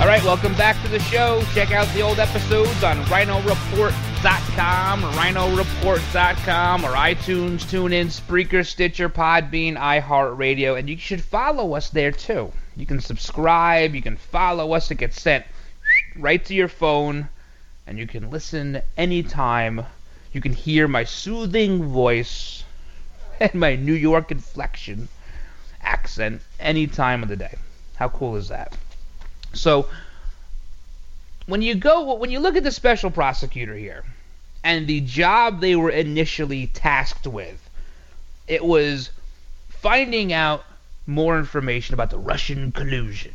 All 0.00 0.06
right, 0.06 0.22
welcome 0.22 0.54
back 0.54 0.80
to 0.84 0.88
the 0.88 1.00
show. 1.00 1.42
Check 1.54 1.72
out 1.72 1.92
the 1.92 2.02
old 2.02 2.20
episodes 2.20 2.84
on 2.84 2.98
rhinoreport.com, 3.06 5.02
rhinoreport.com, 5.02 6.84
or 6.84 6.90
iTunes, 6.90 7.64
TuneIn, 7.64 8.06
Spreaker, 8.06 8.64
Stitcher, 8.64 9.08
Podbean, 9.08 9.76
iHeartRadio, 9.76 10.78
and 10.78 10.88
you 10.88 10.96
should 10.98 11.20
follow 11.20 11.74
us 11.74 11.90
there 11.90 12.12
too. 12.12 12.52
You 12.76 12.86
can 12.86 13.00
subscribe, 13.00 13.96
you 13.96 14.02
can 14.02 14.16
follow 14.16 14.72
us. 14.72 14.88
It 14.92 14.98
gets 14.98 15.20
sent 15.20 15.44
right 16.16 16.44
to 16.44 16.54
your 16.54 16.68
phone, 16.68 17.28
and 17.84 17.98
you 17.98 18.06
can 18.06 18.30
listen 18.30 18.80
anytime. 18.96 19.84
You 20.32 20.40
can 20.40 20.52
hear 20.52 20.86
my 20.86 21.02
soothing 21.02 21.82
voice 21.82 22.62
and 23.40 23.54
my 23.54 23.76
New 23.76 23.94
York 23.94 24.30
inflection 24.30 25.08
accent 25.82 26.42
any 26.58 26.86
time 26.86 27.22
of 27.22 27.28
the 27.28 27.36
day. 27.36 27.54
How 27.96 28.08
cool 28.08 28.36
is 28.36 28.48
that? 28.48 28.76
So 29.52 29.88
when 31.46 31.62
you 31.62 31.74
go 31.74 32.14
when 32.14 32.30
you 32.30 32.40
look 32.40 32.56
at 32.56 32.64
the 32.64 32.72
special 32.72 33.10
prosecutor 33.10 33.74
here 33.74 34.04
and 34.62 34.86
the 34.86 35.00
job 35.00 35.60
they 35.60 35.76
were 35.76 35.90
initially 35.90 36.66
tasked 36.68 37.26
with, 37.26 37.68
it 38.46 38.64
was 38.64 39.10
finding 39.68 40.32
out 40.32 40.64
more 41.06 41.38
information 41.38 41.94
about 41.94 42.10
the 42.10 42.18
Russian 42.18 42.72
collusion. 42.72 43.34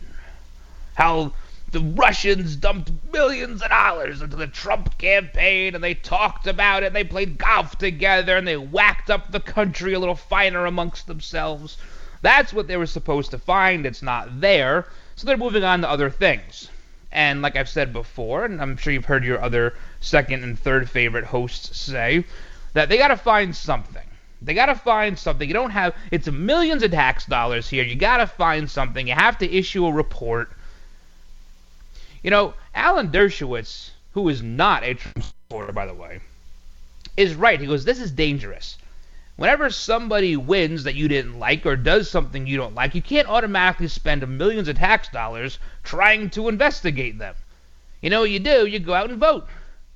How 0.96 1.34
the 1.74 1.80
Russians 1.80 2.56
dumped 2.56 3.12
billions 3.12 3.64
of 3.64 3.70
dollars 3.70 4.22
into 4.22 4.36
the 4.36 4.46
Trump 4.46 4.96
campaign 5.00 5.74
and 5.74 5.84
they 5.84 5.96
talked 5.96 6.46
about 6.46 6.84
it 6.84 6.88
and 6.88 6.96
they 6.96 7.04
played 7.04 7.40
golf 7.40 7.80
together 7.80 8.38
and 8.38 8.48
they 8.48 8.58
whacked 8.58 9.10
up 9.10 9.32
the 9.32 9.40
country 9.40 9.94
a 9.94 10.00
little 10.00 10.16
finer 10.16 10.68
amongst 10.68 11.08
themselves. 11.08 11.78
That's 12.22 12.54
what 12.54 12.68
they 12.68 12.78
were 12.78 12.86
supposed 12.86 13.32
to 13.32 13.40
find. 13.40 13.88
It's 13.88 14.04
not 14.04 14.40
there. 14.40 14.86
So 15.16 15.26
they're 15.26 15.36
moving 15.36 15.64
on 15.64 15.82
to 15.82 15.90
other 15.90 16.12
things. 16.12 16.70
And 17.12 17.42
like 17.42 17.56
I've 17.56 17.68
said 17.68 17.92
before, 17.92 18.46
and 18.46 18.62
I'm 18.62 18.78
sure 18.78 18.94
you've 18.94 19.06
heard 19.06 19.26
your 19.26 19.42
other 19.42 19.74
second 20.00 20.44
and 20.44 20.58
third 20.58 20.88
favorite 20.88 21.26
hosts 21.26 21.76
say, 21.76 22.24
that 22.74 22.88
they 22.88 23.00
got 23.00 23.08
to 23.08 23.18
find 23.18 23.56
something. 23.56 24.06
They 24.44 24.54
got 24.54 24.68
to 24.68 24.76
find 24.76 25.18
something. 25.18 25.48
You 25.48 25.56
don't 25.56 25.72
have, 25.72 25.96
it's 26.12 26.30
millions 26.30 26.84
of 26.84 26.92
tax 26.92 27.26
dollars 27.26 27.68
here. 27.68 27.84
You 27.84 27.96
got 27.96 28.18
to 28.18 28.28
find 28.28 28.70
something. 28.70 29.08
You 29.08 29.16
have 29.16 29.40
to 29.40 29.52
issue 29.52 29.88
a 29.88 29.92
report 29.92 30.52
you 32.24 32.32
know, 32.32 32.54
Alan 32.74 33.10
Dershowitz, 33.10 33.92
who 34.14 34.30
is 34.30 34.42
not 34.42 34.84
a 34.84 34.94
Trump 34.94 35.22
supporter, 35.22 35.74
by 35.74 35.86
the 35.86 35.94
way, 35.94 36.22
is 37.18 37.36
right. 37.36 37.60
He 37.60 37.68
goes, 37.68 37.86
This 37.86 38.00
is 38.00 38.12
dangerous. 38.12 38.78
Whenever 39.36 39.70
somebody 39.70 40.38
wins 40.38 40.84
that 40.84 40.96
you 40.96 41.08
didn't 41.08 41.38
like 41.38 41.66
or 41.66 41.76
does 41.76 42.10
something 42.10 42.48
you 42.48 42.56
don't 42.56 42.76
like, 42.76 42.96
you 42.96 43.02
can't 43.02 43.28
automatically 43.28 43.88
spend 43.88 44.26
millions 44.38 44.68
of 44.68 44.78
tax 44.78 45.10
dollars 45.10 45.60
trying 45.84 46.30
to 46.30 46.48
investigate 46.48 47.18
them. 47.18 47.36
You 48.00 48.10
know 48.10 48.22
what 48.22 48.30
you 48.30 48.40
do? 48.40 48.66
You 48.66 48.80
go 48.80 48.94
out 48.94 49.10
and 49.10 49.20
vote. 49.20 49.48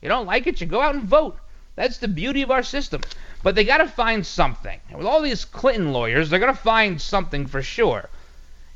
You 0.02 0.10
don't 0.10 0.26
like 0.26 0.48
it, 0.48 0.60
you 0.60 0.68
go 0.68 0.82
out 0.82 0.96
and 0.96 1.04
vote. 1.04 1.38
That's 1.76 2.00
the 2.00 2.08
beauty 2.08 2.42
of 2.42 2.52
our 2.52 2.64
system. 2.64 3.02
But 3.44 3.56
they 3.56 3.64
got 3.64 3.78
to 3.78 3.88
find 3.88 4.26
something. 4.26 4.80
With 4.94 5.06
all 5.06 5.22
these 5.22 5.46
Clinton 5.46 5.94
lawyers, 5.94 6.30
they're 6.30 6.40
going 6.40 6.54
to 6.54 6.60
find 6.60 7.00
something 7.00 7.46
for 7.46 7.62
sure. 7.62 8.10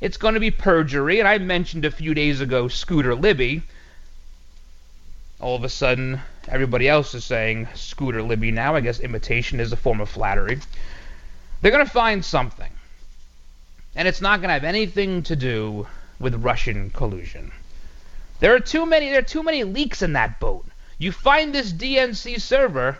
It's 0.02 0.16
going 0.16 0.34
to 0.34 0.40
be 0.40 0.50
perjury, 0.50 1.20
and 1.20 1.28
I 1.28 1.38
mentioned 1.38 1.84
a 1.84 1.90
few 1.92 2.12
days 2.12 2.40
ago 2.40 2.66
Scooter 2.66 3.14
Libby. 3.14 3.62
All 5.38 5.54
of 5.54 5.62
a 5.62 5.68
sudden, 5.68 6.20
everybody 6.48 6.88
else 6.88 7.14
is 7.14 7.24
saying 7.24 7.68
Scooter 7.76 8.20
Libby 8.20 8.50
now. 8.50 8.74
I 8.74 8.80
guess 8.80 8.98
imitation 8.98 9.60
is 9.60 9.72
a 9.72 9.76
form 9.76 10.00
of 10.00 10.08
flattery. 10.08 10.58
They're 11.60 11.70
going 11.70 11.86
to 11.86 11.92
find 11.92 12.24
something. 12.24 12.72
And 13.94 14.08
it's 14.08 14.20
not 14.20 14.40
going 14.40 14.48
to 14.48 14.54
have 14.54 14.64
anything 14.64 15.22
to 15.22 15.36
do 15.36 15.86
with 16.18 16.34
Russian 16.34 16.90
collusion. 16.90 17.52
There 18.40 18.56
are 18.56 18.60
too 18.60 18.84
many 18.84 19.08
there 19.10 19.20
are 19.20 19.22
too 19.22 19.44
many 19.44 19.62
leaks 19.62 20.02
in 20.02 20.14
that 20.14 20.40
boat. 20.40 20.66
You 20.98 21.12
find 21.12 21.54
this 21.54 21.72
DNC 21.72 22.40
server, 22.40 22.98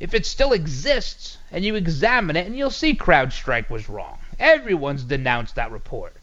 if 0.00 0.12
it 0.12 0.26
still 0.26 0.52
exists, 0.52 1.38
and 1.52 1.64
you 1.64 1.76
examine 1.76 2.34
it, 2.34 2.46
and 2.46 2.58
you'll 2.58 2.70
see 2.70 2.96
CrowdStrike 2.96 3.70
was 3.70 3.88
wrong. 3.88 4.18
Everyone's 4.38 5.04
denounced 5.04 5.54
that 5.54 5.70
report. 5.70 6.15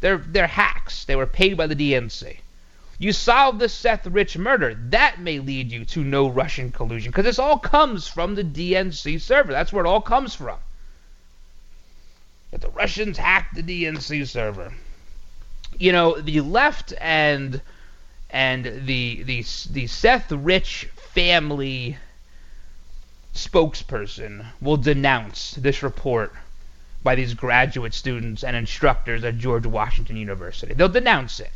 They're 0.00 0.18
they're 0.18 0.46
hacks. 0.46 1.04
They 1.04 1.16
were 1.16 1.26
paid 1.26 1.56
by 1.56 1.66
the 1.66 1.76
DNC. 1.76 2.38
You 2.98 3.12
solve 3.12 3.58
the 3.58 3.68
Seth 3.68 4.06
Rich 4.06 4.38
murder. 4.38 4.74
That 4.90 5.20
may 5.20 5.40
lead 5.40 5.72
you 5.72 5.84
to 5.86 6.04
no 6.04 6.28
Russian 6.28 6.70
collusion 6.70 7.10
because 7.10 7.24
this 7.24 7.38
all 7.38 7.58
comes 7.58 8.06
from 8.06 8.34
the 8.34 8.44
DNC 8.44 9.20
server. 9.20 9.52
That's 9.52 9.72
where 9.72 9.84
it 9.84 9.88
all 9.88 10.00
comes 10.00 10.34
from. 10.34 10.58
But 12.50 12.60
the 12.60 12.70
Russians 12.70 13.18
hacked 13.18 13.56
the 13.56 13.62
DNC 13.62 14.28
server. 14.28 14.72
You 15.76 15.90
know, 15.90 16.20
the 16.20 16.40
left 16.40 16.94
and 17.00 17.60
and 18.30 18.64
the 18.86 19.22
the 19.24 19.44
the 19.70 19.86
Seth 19.88 20.30
Rich 20.30 20.88
family 20.94 21.96
spokesperson 23.34 24.46
will 24.60 24.76
denounce 24.76 25.52
this 25.52 25.82
report 25.82 26.32
by 27.04 27.14
these 27.14 27.34
graduate 27.34 27.94
students 27.94 28.42
and 28.42 28.56
instructors 28.56 29.22
at 29.22 29.38
George 29.38 29.66
Washington 29.66 30.16
University. 30.16 30.74
They'll 30.74 30.88
denounce 30.88 31.38
it. 31.38 31.52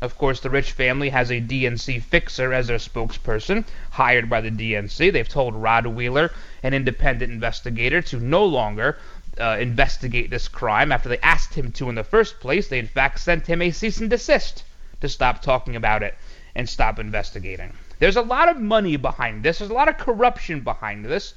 Of 0.00 0.16
course, 0.16 0.40
the 0.40 0.50
Rich 0.50 0.72
family 0.72 1.10
has 1.10 1.30
a 1.30 1.40
DNC 1.40 2.02
fixer 2.02 2.52
as 2.52 2.68
their 2.68 2.78
spokesperson, 2.78 3.64
hired 3.90 4.30
by 4.30 4.40
the 4.40 4.50
DNC. 4.50 5.12
They've 5.12 5.28
told 5.28 5.54
Rod 5.54 5.86
Wheeler, 5.86 6.30
an 6.62 6.72
independent 6.72 7.32
investigator, 7.32 8.00
to 8.02 8.18
no 8.18 8.44
longer 8.44 8.96
uh, 9.38 9.58
investigate 9.60 10.30
this 10.30 10.48
crime 10.48 10.90
after 10.90 11.08
they 11.08 11.18
asked 11.18 11.54
him 11.54 11.72
to 11.72 11.88
in 11.88 11.94
the 11.94 12.04
first 12.04 12.40
place. 12.40 12.68
They, 12.68 12.78
in 12.78 12.86
fact, 12.86 13.20
sent 13.20 13.46
him 13.46 13.60
a 13.60 13.70
cease 13.70 13.98
and 13.98 14.08
desist 14.08 14.64
to 15.00 15.08
stop 15.08 15.42
talking 15.42 15.76
about 15.76 16.02
it 16.02 16.16
and 16.54 16.68
stop 16.68 16.98
investigating. 16.98 17.72
There's 17.98 18.16
a 18.16 18.22
lot 18.22 18.48
of 18.48 18.58
money 18.58 18.96
behind 18.96 19.42
this, 19.42 19.58
there's 19.58 19.70
a 19.70 19.74
lot 19.74 19.88
of 19.88 19.98
corruption 19.98 20.60
behind 20.60 21.04
this. 21.04 21.34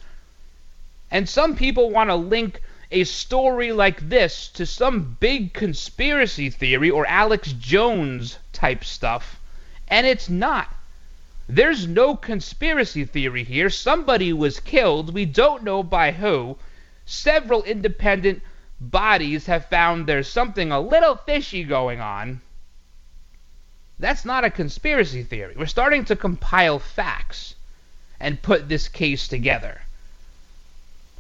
And 1.10 1.28
some 1.28 1.56
people 1.56 1.89
want 1.89 2.10
to 2.10 2.16
link 2.16 2.62
a 2.92 3.06
story 3.06 3.72
like 3.72 4.10
this 4.10 4.50
to 4.50 4.66
some 4.66 5.18
big 5.20 5.54
conspiracy 5.54 6.50
theory 6.50 6.89
or 6.89 7.06
Alex 7.08 7.54
Jones 7.54 8.38
type 8.52 8.84
stuff, 8.84 9.39
and 9.88 10.06
it's 10.06 10.30
not. 10.30 10.74
There's 11.48 11.88
no 11.88 12.16
conspiracy 12.16 13.06
theory 13.06 13.44
here. 13.44 13.70
Somebody 13.70 14.34
was 14.34 14.60
killed. 14.60 15.14
We 15.14 15.26
don't 15.26 15.64
know 15.64 15.84
by 15.84 16.12
who. 16.12 16.58
Several 17.06 17.64
independent 17.64 18.42
bodies 18.80 19.46
have 19.46 19.66
found 19.66 20.06
there's 20.06 20.28
something 20.28 20.72
a 20.72 20.80
little 20.80 21.16
fishy 21.16 21.64
going 21.64 22.00
on. 22.00 22.42
That's 24.00 24.26
not 24.26 24.44
a 24.44 24.50
conspiracy 24.50 25.24
theory. 25.24 25.56
We're 25.58 25.66
starting 25.66 26.06
to 26.06 26.16
compile 26.16 26.80
facts 26.80 27.56
and 28.20 28.42
put 28.42 28.68
this 28.68 28.88
case 28.88 29.28
together. 29.28 29.82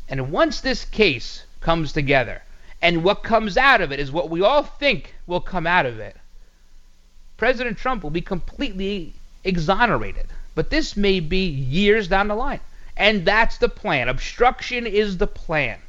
And 0.09 0.31
once 0.31 0.61
this 0.61 0.83
case 0.85 1.45
comes 1.61 1.93
together. 1.93 2.41
And 2.81 3.03
what 3.03 3.23
comes 3.23 3.57
out 3.57 3.81
of 3.81 3.91
it 3.91 3.99
is 3.99 4.11
what 4.11 4.29
we 4.29 4.41
all 4.41 4.63
think 4.63 5.15
will 5.27 5.39
come 5.39 5.67
out 5.67 5.85
of 5.85 5.99
it. 5.99 6.17
President 7.37 7.77
Trump 7.77 8.03
will 8.03 8.09
be 8.09 8.21
completely 8.21 9.13
exonerated. 9.43 10.27
But 10.53 10.69
this 10.69 10.97
may 10.97 11.19
be 11.19 11.45
years 11.47 12.07
down 12.07 12.27
the 12.27 12.35
line. 12.35 12.59
And 12.97 13.25
that's 13.25 13.57
the 13.57 13.69
plan. 13.69 14.09
Obstruction 14.09 14.85
is 14.85 15.17
the 15.17 15.27
plan. 15.27 15.79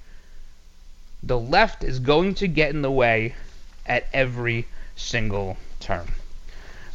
The 1.23 1.39
left 1.39 1.83
is 1.83 1.99
going 1.99 2.35
to 2.37 2.49
get 2.49 2.71
in 2.71 2.83
the 2.83 2.91
way 2.91 3.35
at 3.87 4.07
every 4.13 4.67
single 4.97 5.57
turn. 5.81 6.07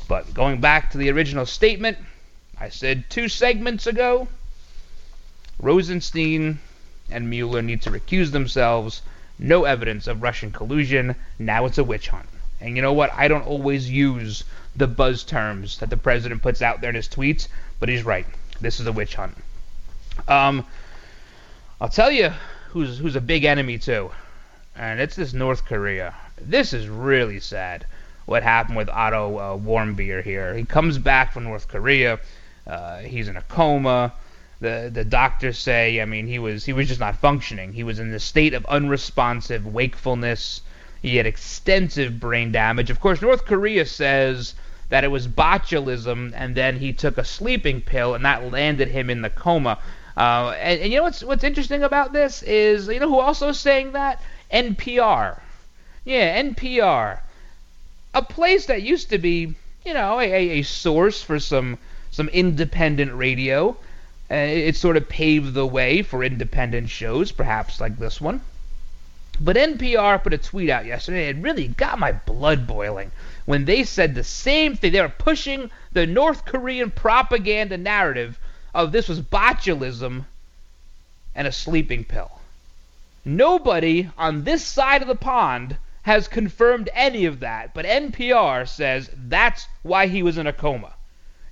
But 0.07 0.33
going 0.33 0.61
back 0.61 0.91
to 0.91 0.97
the 0.97 1.11
original 1.11 1.45
statement, 1.45 1.97
I 2.59 2.69
said 2.69 3.09
two 3.09 3.27
segments 3.27 3.85
ago 3.87 4.27
Rosenstein 5.59 6.59
and 7.09 7.29
Mueller 7.29 7.61
need 7.61 7.81
to 7.83 7.91
recuse 7.91 8.31
themselves. 8.31 9.01
No 9.39 9.65
evidence 9.65 10.07
of 10.07 10.21
Russian 10.21 10.51
collusion. 10.51 11.15
Now 11.39 11.65
it's 11.65 11.77
a 11.77 11.83
witch 11.83 12.09
hunt. 12.09 12.27
And 12.59 12.75
you 12.75 12.81
know 12.81 12.93
what? 12.93 13.13
I 13.13 13.27
don't 13.27 13.45
always 13.45 13.89
use 13.89 14.43
the 14.75 14.87
buzz 14.87 15.23
terms 15.23 15.77
that 15.79 15.89
the 15.89 15.97
president 15.97 16.41
puts 16.41 16.61
out 16.61 16.81
there 16.81 16.89
in 16.89 16.95
his 16.95 17.07
tweets, 17.07 17.47
but 17.79 17.89
he's 17.89 18.03
right. 18.03 18.25
This 18.59 18.79
is 18.79 18.87
a 18.87 18.91
witch 18.91 19.15
hunt. 19.15 19.37
Um, 20.27 20.65
I'll 21.79 21.89
tell 21.89 22.11
you 22.11 22.31
who's 22.69 22.97
who's 22.97 23.15
a 23.15 23.21
big 23.21 23.43
enemy 23.43 23.77
too, 23.77 24.11
and 24.75 24.99
it's 24.99 25.15
this 25.15 25.33
North 25.33 25.65
Korea. 25.65 26.15
This 26.41 26.73
is 26.73 26.89
really 26.89 27.39
sad. 27.39 27.85
What 28.25 28.43
happened 28.43 28.77
with 28.77 28.89
Otto 28.89 29.37
uh, 29.37 29.57
Warmbier 29.57 30.23
here? 30.23 30.55
He 30.55 30.65
comes 30.65 30.97
back 30.97 31.31
from 31.33 31.43
North 31.43 31.67
Korea. 31.67 32.19
Uh, 32.65 32.99
he's 32.99 33.27
in 33.27 33.37
a 33.37 33.41
coma 33.43 34.13
the 34.59 34.89
the 34.93 35.05
doctors 35.05 35.57
say. 35.57 36.01
I 36.01 36.05
mean, 36.05 36.27
he 36.27 36.39
was 36.39 36.65
he 36.65 36.73
was 36.73 36.87
just 36.87 36.99
not 36.99 37.17
functioning. 37.17 37.73
He 37.73 37.83
was 37.83 37.99
in 37.99 38.11
the 38.11 38.19
state 38.19 38.53
of 38.53 38.65
unresponsive 38.65 39.65
wakefulness. 39.65 40.61
He 41.01 41.17
had 41.17 41.25
extensive 41.25 42.19
brain 42.19 42.51
damage. 42.51 42.89
Of 42.89 42.99
course, 42.99 43.21
North 43.21 43.45
Korea 43.45 43.85
says 43.85 44.55
that 44.89 45.03
it 45.03 45.09
was 45.09 45.27
botulism, 45.27 46.31
and 46.35 46.55
then 46.55 46.79
he 46.79 46.93
took 46.93 47.17
a 47.17 47.25
sleeping 47.25 47.81
pill, 47.81 48.15
and 48.15 48.25
that 48.25 48.51
landed 48.51 48.87
him 48.87 49.09
in 49.09 49.21
the 49.21 49.29
coma. 49.29 49.77
Uh, 50.15 50.55
and, 50.59 50.81
and 50.81 50.91
you 50.91 50.97
know 50.97 51.03
what's 51.03 51.23
what's 51.23 51.43
interesting 51.43 51.83
about 51.83 52.13
this 52.13 52.41
is 52.43 52.87
you 52.87 52.99
know 52.99 53.07
who 53.07 53.19
also 53.19 53.49
is 53.49 53.59
saying 53.59 53.91
that 53.91 54.21
NPR. 54.51 55.39
Yeah, 56.05 56.41
NPR, 56.41 57.19
a 58.13 58.21
place 58.21 58.65
that 58.67 58.81
used 58.81 59.09
to 59.09 59.17
be 59.17 59.55
you 59.85 59.93
know 59.93 60.19
a, 60.19 60.59
a 60.59 60.61
source 60.63 61.21
for 61.21 61.39
some 61.39 61.77
some 62.09 62.29
independent 62.29 63.13
radio. 63.13 63.77
Uh, 64.29 64.35
it 64.35 64.75
sort 64.75 64.97
of 64.97 65.07
paved 65.07 65.53
the 65.53 65.65
way 65.65 66.01
for 66.01 66.23
independent 66.23 66.89
shows, 66.89 67.31
perhaps 67.31 67.79
like 67.79 67.97
this 67.97 68.19
one. 68.19 68.41
But 69.39 69.55
NPR 69.55 70.23
put 70.23 70.33
a 70.33 70.37
tweet 70.37 70.69
out 70.69 70.85
yesterday. 70.85 71.29
It 71.29 71.37
really 71.37 71.67
got 71.67 71.99
my 71.99 72.11
blood 72.11 72.65
boiling 72.65 73.11
when 73.45 73.65
they 73.65 73.83
said 73.83 74.15
the 74.15 74.23
same 74.23 74.75
thing. 74.75 74.91
They 74.91 75.01
were 75.01 75.09
pushing 75.09 75.69
the 75.93 76.07
North 76.07 76.43
Korean 76.43 76.89
propaganda 76.91 77.77
narrative 77.77 78.39
of 78.73 78.91
this 78.91 79.07
was 79.07 79.21
botulism 79.21 80.25
and 81.35 81.47
a 81.47 81.51
sleeping 81.51 82.03
pill. 82.03 82.41
Nobody 83.23 84.09
on 84.17 84.43
this 84.43 84.65
side 84.65 85.01
of 85.01 85.07
the 85.07 85.15
pond 85.15 85.77
has 86.03 86.27
confirmed 86.27 86.89
any 86.93 87.25
of 87.25 87.39
that, 87.41 87.73
but 87.73 87.85
NPR 87.85 88.67
says 88.67 89.09
that's 89.13 89.67
why 89.83 90.07
he 90.07 90.23
was 90.23 90.37
in 90.37 90.47
a 90.47 90.53
coma. 90.53 90.93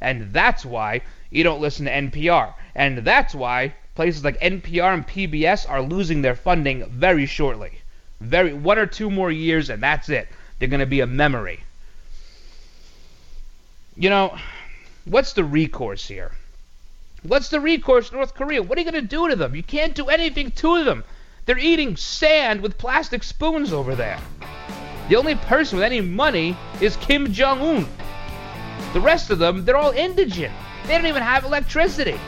And 0.01 0.33
that's 0.33 0.65
why 0.65 1.01
you 1.29 1.43
don't 1.43 1.61
listen 1.61 1.85
to 1.85 1.91
NPR. 1.91 2.53
And 2.75 2.99
that's 2.99 3.33
why 3.33 3.73
places 3.95 4.23
like 4.23 4.39
NPR 4.41 4.93
and 4.93 5.07
PBS 5.07 5.69
are 5.69 5.81
losing 5.81 6.21
their 6.21 6.35
funding 6.35 6.85
very 6.89 7.25
shortly. 7.25 7.79
Very 8.19 8.53
one 8.53 8.77
or 8.77 8.85
two 8.85 9.09
more 9.09 9.31
years 9.31 9.69
and 9.69 9.81
that's 9.81 10.09
it. 10.09 10.27
They're 10.59 10.67
going 10.67 10.81
to 10.81 10.85
be 10.85 10.99
a 10.99 11.07
memory. 11.07 11.61
You 13.95 14.09
know, 14.09 14.37
what's 15.05 15.33
the 15.33 15.43
recourse 15.43 16.07
here? 16.07 16.31
What's 17.23 17.49
the 17.49 17.61
recourse 17.61 18.11
North 18.11 18.35
Korea? 18.35 18.61
What 18.61 18.77
are 18.77 18.81
you 18.81 18.91
going 18.91 19.01
to 19.01 19.07
do 19.07 19.29
to 19.29 19.35
them? 19.35 19.55
You 19.55 19.63
can't 19.63 19.95
do 19.95 20.07
anything 20.07 20.51
to 20.51 20.83
them. 20.83 21.03
They're 21.45 21.57
eating 21.57 21.95
sand 21.95 22.61
with 22.61 22.77
plastic 22.77 23.23
spoons 23.23 23.71
over 23.71 23.95
there. 23.95 24.19
The 25.09 25.15
only 25.15 25.35
person 25.35 25.77
with 25.77 25.85
any 25.85 26.01
money 26.01 26.57
is 26.81 26.97
Kim 26.97 27.31
Jong 27.31 27.61
Un. 27.61 27.87
The 28.93 28.99
rest 28.99 29.29
of 29.29 29.39
them, 29.39 29.63
they're 29.63 29.77
all 29.77 29.91
indigent. 29.91 30.53
They 30.85 30.97
don't 30.97 31.05
even 31.05 31.23
have 31.23 31.45
electricity. 31.45 32.19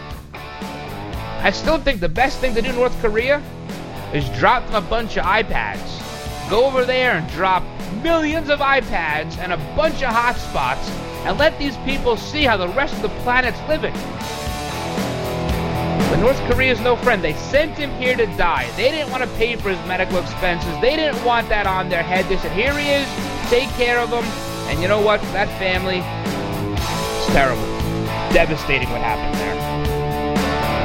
I 1.39 1.51
still 1.51 1.77
think 1.77 1.99
the 1.99 2.09
best 2.09 2.39
thing 2.39 2.53
to 2.55 2.61
do 2.61 2.71
North 2.73 2.99
Korea 3.01 3.41
is 4.13 4.27
drop 4.37 4.63
a 4.73 4.81
bunch 4.81 5.17
of 5.17 5.23
iPads. 5.25 6.49
Go 6.49 6.65
over 6.65 6.83
there 6.85 7.13
and 7.13 7.29
drop 7.31 7.63
millions 8.01 8.49
of 8.49 8.59
iPads 8.59 9.37
and 9.37 9.53
a 9.53 9.57
bunch 9.75 10.03
of 10.03 10.13
hotspots 10.13 10.89
and 11.25 11.37
let 11.37 11.57
these 11.59 11.75
people 11.77 12.15
see 12.17 12.43
how 12.43 12.57
the 12.57 12.67
rest 12.69 12.95
of 12.95 13.01
the 13.01 13.09
planet's 13.21 13.59
living. 13.67 13.93
But 16.09 16.21
North 16.21 16.39
Korea 16.49 16.71
is 16.71 16.79
no 16.79 16.95
friend. 16.95 17.23
They 17.23 17.33
sent 17.33 17.77
him 17.77 17.91
here 17.91 18.15
to 18.15 18.25
die. 18.37 18.69
They 18.77 18.91
didn't 18.91 19.11
want 19.11 19.23
to 19.23 19.29
pay 19.37 19.55
for 19.57 19.69
his 19.69 19.87
medical 19.87 20.19
expenses. 20.19 20.73
They 20.81 20.95
didn't 20.95 21.23
want 21.25 21.49
that 21.49 21.67
on 21.67 21.89
their 21.89 22.03
head. 22.03 22.25
They 22.25 22.37
said, 22.37 22.51
here 22.53 22.73
he 22.77 22.89
is, 22.89 23.07
take 23.49 23.69
care 23.71 23.99
of 23.99 24.09
him. 24.09 24.23
And 24.69 24.81
you 24.81 24.87
know 24.87 25.01
what? 25.01 25.21
That 25.33 25.49
family, 25.59 25.99
it's 27.19 27.33
terrible. 27.33 27.61
Devastating 28.33 28.89
what 28.89 29.01
happened 29.01 29.35
there. 29.35 29.96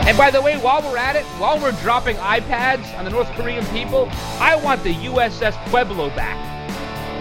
And 0.05 0.19
by 0.19 0.31
the 0.31 0.43
way, 0.43 0.57
while 0.59 0.83
we're 0.83 0.97
at 0.97 1.15
it, 1.15 1.25
while 1.39 1.61
we're 1.61 1.73
dropping 1.81 2.17
iPads 2.17 2.99
on 2.99 3.05
the 3.05 3.11
North 3.11 3.31
Korean 3.33 3.65
people, 3.67 4.09
I 4.41 4.57
want 4.57 4.83
the 4.83 4.95
USS 4.95 5.55
Pueblo 5.69 6.09
back. 6.11 6.37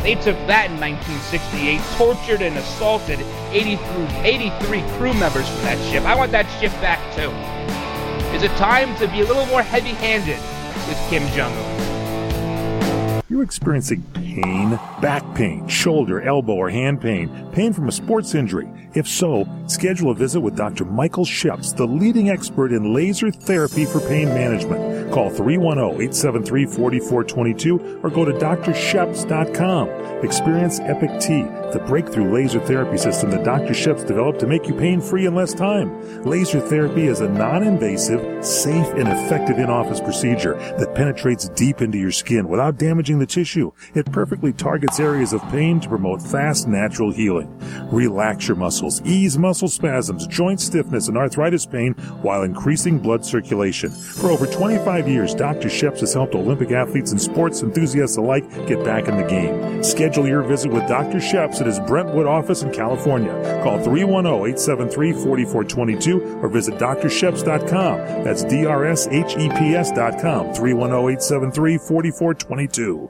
They 0.01 0.15
took 0.15 0.36
that 0.47 0.71
in 0.71 0.79
1968, 0.79 1.79
tortured 1.95 2.41
and 2.41 2.57
assaulted 2.57 3.19
83 3.51 4.82
crew 4.97 5.13
members 5.13 5.47
from 5.47 5.61
that 5.61 5.77
ship. 5.91 6.03
I 6.05 6.15
want 6.15 6.32
that 6.32 6.47
ship 6.59 6.71
back 6.82 6.99
too. 7.13 7.29
Is 8.36 8.41
it 8.41 8.49
time 8.57 8.95
to 8.97 9.07
be 9.07 9.21
a 9.21 9.25
little 9.25 9.45
more 9.45 9.61
heavy 9.61 9.89
handed 9.91 10.39
with 10.89 10.97
Kim 11.09 11.21
Jong 11.38 11.53
un? 11.53 13.23
You're 13.29 13.43
experiencing 13.43 14.03
pain, 14.36 14.79
back 15.01 15.23
pain, 15.36 15.67
shoulder, 15.67 16.21
elbow, 16.21 16.53
or 16.53 16.69
hand 16.69 17.01
pain, 17.01 17.29
pain 17.51 17.73
from 17.73 17.89
a 17.89 17.91
sports 17.91 18.34
injury. 18.34 18.71
If 18.93 19.07
so, 19.07 19.47
schedule 19.67 20.11
a 20.11 20.15
visit 20.15 20.41
with 20.41 20.57
Dr. 20.57 20.84
Michael 20.86 21.25
Sheps, 21.25 21.75
the 21.75 21.86
leading 21.86 22.29
expert 22.29 22.71
in 22.73 22.93
laser 22.93 23.32
therapy 23.32 23.86
for 23.86 23.99
pain 24.01 24.27
management. 24.29 25.13
Call 25.13 25.32
310-873-4422 25.32 28.03
or 28.03 28.09
go 28.09 28.25
to 28.25 28.34
drsheps.com. 28.34 29.89
Experience 30.25 30.79
Epic 30.82 31.09
T, 31.19 31.43
the 31.71 31.79
breakthrough 31.88 32.34
laser 32.34 32.59
therapy 32.59 32.97
system 32.97 33.32
that 33.32 33.45
Dr. 33.45 33.73
Sheps 33.73 34.05
developed 34.05 34.41
to 34.41 34.47
make 34.47 34.67
you 34.67 34.73
pain-free 34.73 35.25
in 35.25 35.34
less 35.36 35.53
time. 35.53 36.23
Laser 36.23 36.59
therapy 36.59 37.07
is 37.07 37.21
a 37.21 37.29
non-invasive, 37.29 38.45
safe, 38.45 38.88
and 38.93 39.07
effective 39.07 39.57
in-office 39.57 40.01
procedure 40.01 40.55
that 40.77 40.95
penetrates 40.95 41.47
deep 41.49 41.82
into 41.82 41.97
your 41.97 42.11
skin 42.11 42.49
without 42.49 42.77
damaging 42.77 43.19
the 43.19 43.25
tissue. 43.25 43.71
It 43.95 44.11
perfectly 44.22 44.53
targets 44.53 44.99
areas 44.99 45.34
of 45.34 45.41
pain 45.49 45.80
to 45.80 45.89
promote 45.89 46.22
fast, 46.22 46.67
natural 46.67 47.11
healing. 47.11 47.49
Relax 47.91 48.47
your 48.47 48.55
muscles, 48.55 49.01
ease 49.01 49.36
muscle 49.36 49.67
spasms, 49.67 50.28
joint 50.28 50.61
stiffness, 50.61 51.07
and 51.07 51.17
arthritis 51.17 51.65
pain 51.65 51.93
while 52.22 52.43
increasing 52.43 52.99
blood 52.99 53.26
circulation. 53.26 53.89
For 53.89 54.30
over 54.30 54.45
25 54.45 55.07
years, 55.07 55.34
Dr. 55.34 55.69
Sheps 55.69 56.01
has 56.01 56.13
helped 56.13 56.36
Olympic 56.36 56.69
athletes 56.69 57.09
and 57.09 57.19
sports 57.19 57.63
enthusiasts 57.63 58.17
alike 58.17 58.47
get 58.67 58.86
back 58.86 59.07
in 59.07 59.17
the 59.17 59.24
game. 59.24 59.84
Schedule 59.84 60.28
your 60.28 60.43
visit 60.43 60.72
with 60.72 60.88
Dr. 60.88 61.17
Sheps 61.17 61.59
at 61.59 61.65
his 61.65 61.80
Brentwood 61.80 62.28
office 62.28 62.61
in 62.61 62.72
California. 62.72 63.34
Call 63.63 63.80
310-873-4422 63.80 66.43
or 66.43 66.47
visit 66.47 66.76
drsheps.com. 66.76 67.97
That's 68.24 68.43
D-R-S-H-E-P-S.com. 68.43 70.53
310-873-4422. 70.53 73.09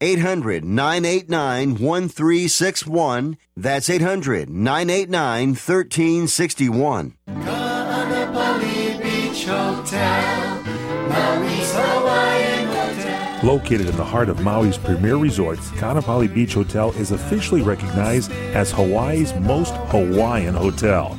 800 0.00 0.64
989 0.64 1.70
1361. 1.70 3.36
That's 3.56 3.90
800 3.90 4.48
989 4.48 5.48
1361. 5.48 7.14
Beach 9.02 9.44
Hotel, 9.44 10.62
Maui's 11.08 11.72
Hawaiian 11.74 12.66
Hotel. 12.68 13.40
Located 13.42 13.88
in 13.88 13.96
the 13.96 14.04
heart 14.04 14.28
of 14.28 14.38
Maui's 14.38 14.78
premier 14.78 15.16
resort, 15.16 15.58
Ka'anapali 15.76 16.32
Beach 16.32 16.54
Hotel 16.54 16.92
is 16.92 17.10
officially 17.10 17.62
recognized 17.62 18.30
as 18.54 18.70
Hawaii's 18.70 19.34
most 19.34 19.74
Hawaiian 19.88 20.54
hotel 20.54 21.18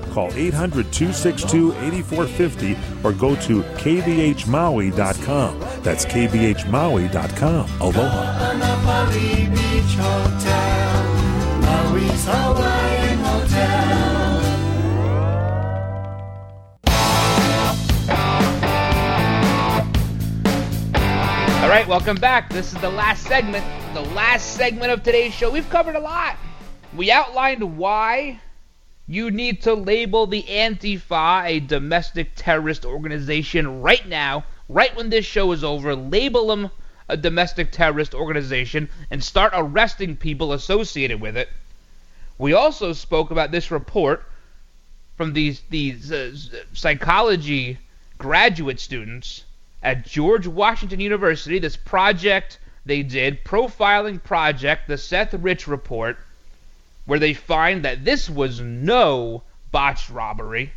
Call 0.11 0.31
800 0.33 0.91
262 0.91 1.71
8450 1.71 2.77
or 3.03 3.13
go 3.13 3.35
to 3.35 3.63
kbhmaui.com. 3.63 5.59
That's 5.81 6.05
kbhmaui.com. 6.05 7.69
Aloha. 7.81 8.51
All 21.61 21.69
right, 21.69 21.87
welcome 21.87 22.17
back. 22.17 22.49
This 22.51 22.73
is 22.73 22.81
the 22.81 22.89
last 22.89 23.23
segment, 23.23 23.65
the 23.93 24.01
last 24.01 24.55
segment 24.55 24.91
of 24.91 25.03
today's 25.03 25.33
show. 25.33 25.49
We've 25.49 25.69
covered 25.69 25.95
a 25.95 25.99
lot. 25.99 26.35
We 26.93 27.11
outlined 27.11 27.77
why 27.77 28.41
you 29.11 29.29
need 29.29 29.61
to 29.63 29.73
label 29.73 30.25
the 30.25 30.43
Antifa 30.43 31.43
a 31.45 31.59
domestic 31.59 32.31
terrorist 32.33 32.85
organization 32.85 33.81
right 33.81 34.07
now, 34.07 34.45
right 34.69 34.95
when 34.95 35.09
this 35.09 35.25
show 35.25 35.51
is 35.51 35.65
over. 35.65 35.93
Label 35.93 36.47
them 36.47 36.71
a 37.09 37.17
domestic 37.17 37.73
terrorist 37.73 38.15
organization 38.15 38.87
and 39.09 39.21
start 39.21 39.51
arresting 39.53 40.15
people 40.15 40.53
associated 40.53 41.19
with 41.19 41.35
it. 41.35 41.49
We 42.37 42.53
also 42.53 42.93
spoke 42.93 43.31
about 43.31 43.51
this 43.51 43.69
report 43.69 44.23
from 45.17 45.33
these 45.33 45.61
these 45.69 46.09
uh, 46.09 46.33
psychology 46.71 47.79
graduate 48.17 48.79
students 48.79 49.43
at 49.83 50.05
George 50.05 50.47
Washington 50.47 51.01
University. 51.01 51.59
This 51.59 51.75
project 51.75 52.59
they 52.85 53.03
did, 53.03 53.43
profiling 53.43 54.23
project, 54.23 54.87
the 54.87 54.97
Seth 54.97 55.33
Rich 55.33 55.67
report 55.67 56.17
where 57.11 57.19
they 57.19 57.33
find 57.33 57.83
that 57.83 58.05
this 58.05 58.29
was 58.29 58.61
no 58.61 59.43
botched 59.69 60.09
robbery. 60.09 60.71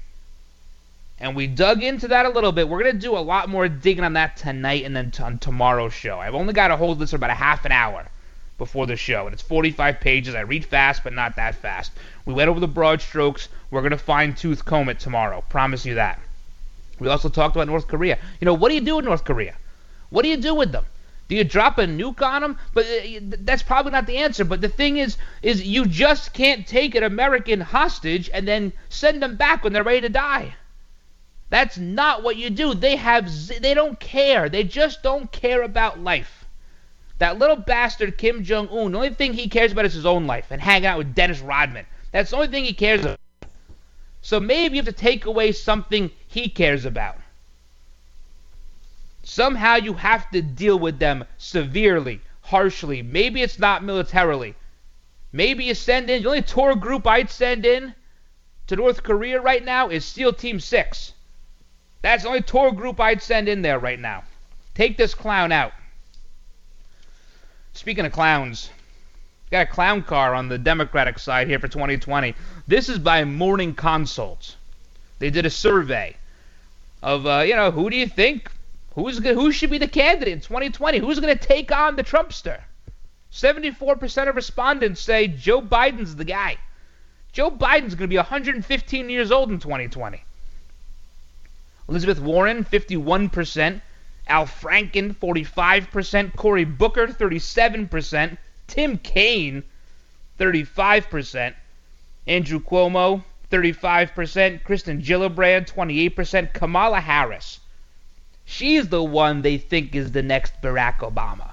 And 1.16 1.37
we 1.37 1.47
dug 1.47 1.80
into 1.80 2.09
that 2.09 2.26
a 2.26 2.28
little 2.28 2.51
bit. 2.51 2.68
We're 2.68 2.82
going 2.82 2.97
to 2.97 2.99
do 2.99 3.16
a 3.16 3.20
lot 3.20 3.49
more 3.49 3.68
digging 3.68 4.03
on 4.03 4.14
that 4.14 4.37
tonight 4.37 4.82
and 4.85 4.97
then 4.97 5.12
t- 5.12 5.22
on 5.22 5.39
tomorrow's 5.39 5.93
show. 5.93 6.18
I've 6.18 6.35
only 6.35 6.53
got 6.53 6.68
to 6.68 6.76
hold 6.76 6.99
this 6.99 7.11
for 7.11 7.16
about 7.16 7.30
a 7.30 7.35
half 7.35 7.64
an 7.64 7.70
hour 7.70 8.09
before 8.59 8.85
the 8.89 8.97
show, 8.97 9.26
and 9.26 9.32
it's 9.32 9.45
45 9.45 10.01
pages. 10.01 10.35
I 10.35 10.41
read 10.41 10.64
fast, 10.64 11.05
but 11.05 11.12
not 11.12 11.37
that 11.37 11.55
fast. 11.55 11.93
We 12.26 12.35
went 12.35 12.51
over 12.51 12.59
the 12.59 12.66
broad 12.66 13.01
strokes. 13.01 13.49
We're 13.70 13.82
going 13.82 13.93
to 13.93 13.97
fine 13.97 14.35
tooth 14.35 14.64
comb 14.64 14.89
it 14.89 14.99
tomorrow. 14.99 15.45
Promise 15.49 15.87
you 15.87 15.95
that. 15.95 16.18
We 16.99 17.07
also 17.07 17.28
talked 17.28 17.55
about 17.55 17.68
North 17.68 17.87
Korea. 17.87 18.18
You 18.41 18.47
know, 18.47 18.55
what 18.55 18.70
do 18.70 18.74
you 18.74 18.80
do 18.80 18.97
with 18.97 19.05
North 19.05 19.22
Korea? 19.22 19.55
What 20.11 20.22
do 20.22 20.30
you 20.30 20.37
do 20.37 20.57
with 20.57 20.72
them? 20.72 20.85
Do 21.29 21.37
you 21.37 21.45
drop 21.45 21.79
a 21.79 21.87
nuke 21.87 22.22
on 22.22 22.43
them? 22.43 22.59
But 22.75 22.85
uh, 22.85 23.20
that's 23.41 23.62
probably 23.62 23.93
not 23.93 24.07
the 24.07 24.18
answer. 24.18 24.45
But 24.45 24.61
the 24.61 24.68
thing 24.68 24.99
is, 24.99 25.16
is 25.43 25.66
you 25.66 25.87
just 25.87 26.35
can't 26.35 26.66
take 26.66 26.95
an 26.95 27.03
American 27.03 27.61
hostage 27.61 28.29
and 28.33 28.47
then 28.47 28.72
send 28.89 29.22
them 29.22 29.37
back 29.37 29.64
when 29.64 29.72
they're 29.72 29.83
ready 29.83 30.03
to 30.03 30.09
die. 30.09 30.55
That's 31.51 31.79
not 31.79 32.22
what 32.22 32.37
you 32.37 32.51
do. 32.51 32.75
They 32.75 32.97
have, 32.97 33.31
they 33.61 33.75
don't 33.75 33.99
care. 34.01 34.49
They 34.49 34.64
just 34.64 35.03
don't 35.03 35.31
care 35.33 35.62
about 35.62 36.01
life. 36.01 36.45
That 37.18 37.39
little 37.39 37.57
bastard 37.57 38.18
Kim 38.18 38.43
Jong 38.43 38.68
Un. 38.68 38.93
The 38.93 38.99
only 38.99 39.14
thing 39.14 39.35
he 39.35 39.49
cares 39.49 39.72
about 39.72 39.85
is 39.85 39.95
his 39.95 40.07
own 40.07 40.27
life 40.27 40.47
and 40.51 40.61
hanging 40.61 40.87
out 40.87 40.99
with 40.99 41.14
Dennis 41.14 41.41
Rodman. 41.41 41.87
That's 42.12 42.31
the 42.31 42.37
only 42.37 42.49
thing 42.49 42.64
he 42.64 42.72
cares 42.72 43.03
about. 43.03 43.20
So 44.20 44.41
maybe 44.41 44.77
you 44.77 44.83
have 44.83 44.95
to 44.95 45.01
take 45.01 45.27
away 45.27 45.53
something 45.53 46.11
he 46.27 46.49
cares 46.49 46.85
about. 46.85 47.16
Somehow 49.25 49.77
you 49.77 49.95
have 49.95 50.31
to 50.31 50.43
deal 50.43 50.79
with 50.79 50.99
them 50.99 51.25
severely, 51.39 52.20
harshly. 52.43 53.03
Maybe 53.03 53.43
it's 53.43 53.59
not 53.59 53.83
militarily. 53.83 54.55
Maybe 55.33 55.64
you 55.64 55.75
send 55.75 56.11
in, 56.11 56.22
the 56.22 56.29
only 56.29 56.43
tour 56.43 56.77
group 56.77 57.07
I'd 57.07 57.31
send 57.31 57.64
in 57.64 57.95
to 58.66 58.77
North 58.77 59.03
Korea 59.03 59.41
right 59.41 59.64
now 59.64 59.89
is 59.89 60.05
SEAL 60.05 60.35
Team 60.35 60.61
6. 60.61 61.12
That's 62.03 62.22
the 62.22 62.29
only 62.29 62.43
tour 62.43 62.70
group 62.70 63.01
I'd 63.01 63.22
send 63.22 63.49
in 63.49 63.62
there 63.62 63.79
right 63.79 63.99
now. 63.99 64.25
Take 64.75 64.99
this 64.99 65.14
clown 65.14 65.53
out. 65.53 65.72
Speaking 67.72 68.05
of 68.05 68.12
clowns, 68.12 68.70
got 69.51 69.62
a 69.62 69.70
clown 69.70 70.03
car 70.03 70.35
on 70.35 70.49
the 70.49 70.59
Democratic 70.59 71.18
side 71.18 71.49
here 71.49 71.59
for 71.59 71.68
2020. 71.68 72.35
This 72.68 72.89
is 72.89 72.99
by 72.99 73.25
Morning 73.25 73.75
Consult. 73.75 74.57
They 75.18 75.31
did 75.31 75.47
a 75.47 75.51
survey 75.51 76.16
of, 77.03 77.27
uh, 77.27 77.41
you 77.41 77.57
know, 77.57 77.70
who 77.70 77.89
do 77.89 77.97
you 77.97 78.07
think 78.07 78.51
who's 78.95 79.18
who 79.18 79.53
should 79.53 79.70
be 79.70 79.78
the 79.78 79.88
candidate 79.88 80.32
in 80.32 80.40
2020? 80.40 80.99
Who's 80.99 81.20
going 81.20 81.36
to 81.36 81.47
take 81.47 81.72
on 81.72 81.97
the 81.97 82.05
Trumpster? 82.05 82.61
74% 83.32 84.28
of 84.28 84.36
respondents 84.36 85.01
say 85.01 85.26
Joe 85.26 85.61
Biden's 85.61 86.16
the 86.16 86.24
guy. 86.24 86.57
Joe 87.32 87.51
Biden's 87.51 87.97
going 87.97 88.09
to 88.09 88.09
be 88.09 88.16
115 88.16 89.11
years 89.11 89.32
old 89.32 89.51
in 89.51 89.59
2020. 89.59 90.22
Elizabeth 91.88 92.20
Warren, 92.20 92.64
51%. 92.64 93.80
Al 94.28 94.47
Franken, 94.47 95.16
45%. 95.16 96.36
Cory 96.36 96.64
Booker, 96.64 97.09
37%. 97.09 98.38
Tim 98.68 98.99
Kaine, 98.99 99.64
35%. 100.38 101.55
Andrew 102.26 102.61
Cuomo, 102.61 103.24
35%. 103.51 104.62
Kirsten 104.64 105.03
Gillibrand, 105.03 105.68
28%. 105.68 106.55
Kamala 106.55 107.01
Harris. 107.01 107.61
She's 108.47 108.88
the 108.88 109.03
one 109.03 109.40
they 109.40 109.57
think 109.57 109.95
is 109.95 110.12
the 110.12 110.22
next 110.22 110.61
Barack 110.61 110.99
Obama. 110.99 111.53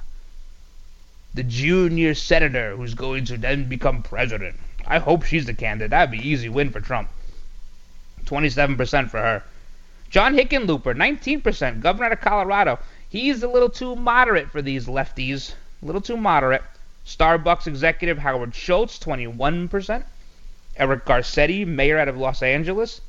The 1.33 1.43
junior 1.43 2.13
senator 2.13 2.75
who's 2.75 2.95
going 2.95 3.23
to 3.25 3.37
then 3.37 3.69
become 3.69 4.03
president. 4.03 4.59
I 4.85 4.99
hope 4.99 5.23
she's 5.23 5.45
the 5.45 5.53
candidate. 5.53 5.91
That'd 5.91 6.11
be 6.11 6.27
easy 6.27 6.49
win 6.49 6.69
for 6.69 6.81
Trump. 6.81 7.09
27% 8.25 9.09
for 9.09 9.19
her. 9.19 9.43
John 10.09 10.35
Hickenlooper, 10.35 10.93
19%, 10.93 11.79
governor 11.79 12.11
of 12.11 12.19
Colorado. 12.19 12.77
He's 13.07 13.41
a 13.41 13.47
little 13.47 13.69
too 13.69 13.95
moderate 13.95 14.51
for 14.51 14.61
these 14.61 14.87
lefties. 14.87 15.53
A 15.81 15.85
little 15.85 16.01
too 16.01 16.17
moderate. 16.17 16.63
Starbucks 17.05 17.67
executive 17.67 18.17
Howard 18.17 18.53
Schultz, 18.53 18.99
21%. 18.99 20.03
Eric 20.75 21.05
Garcetti, 21.05 21.65
mayor 21.65 21.97
out 21.97 22.09
of 22.09 22.17
Los 22.17 22.43
Angeles. 22.43 22.99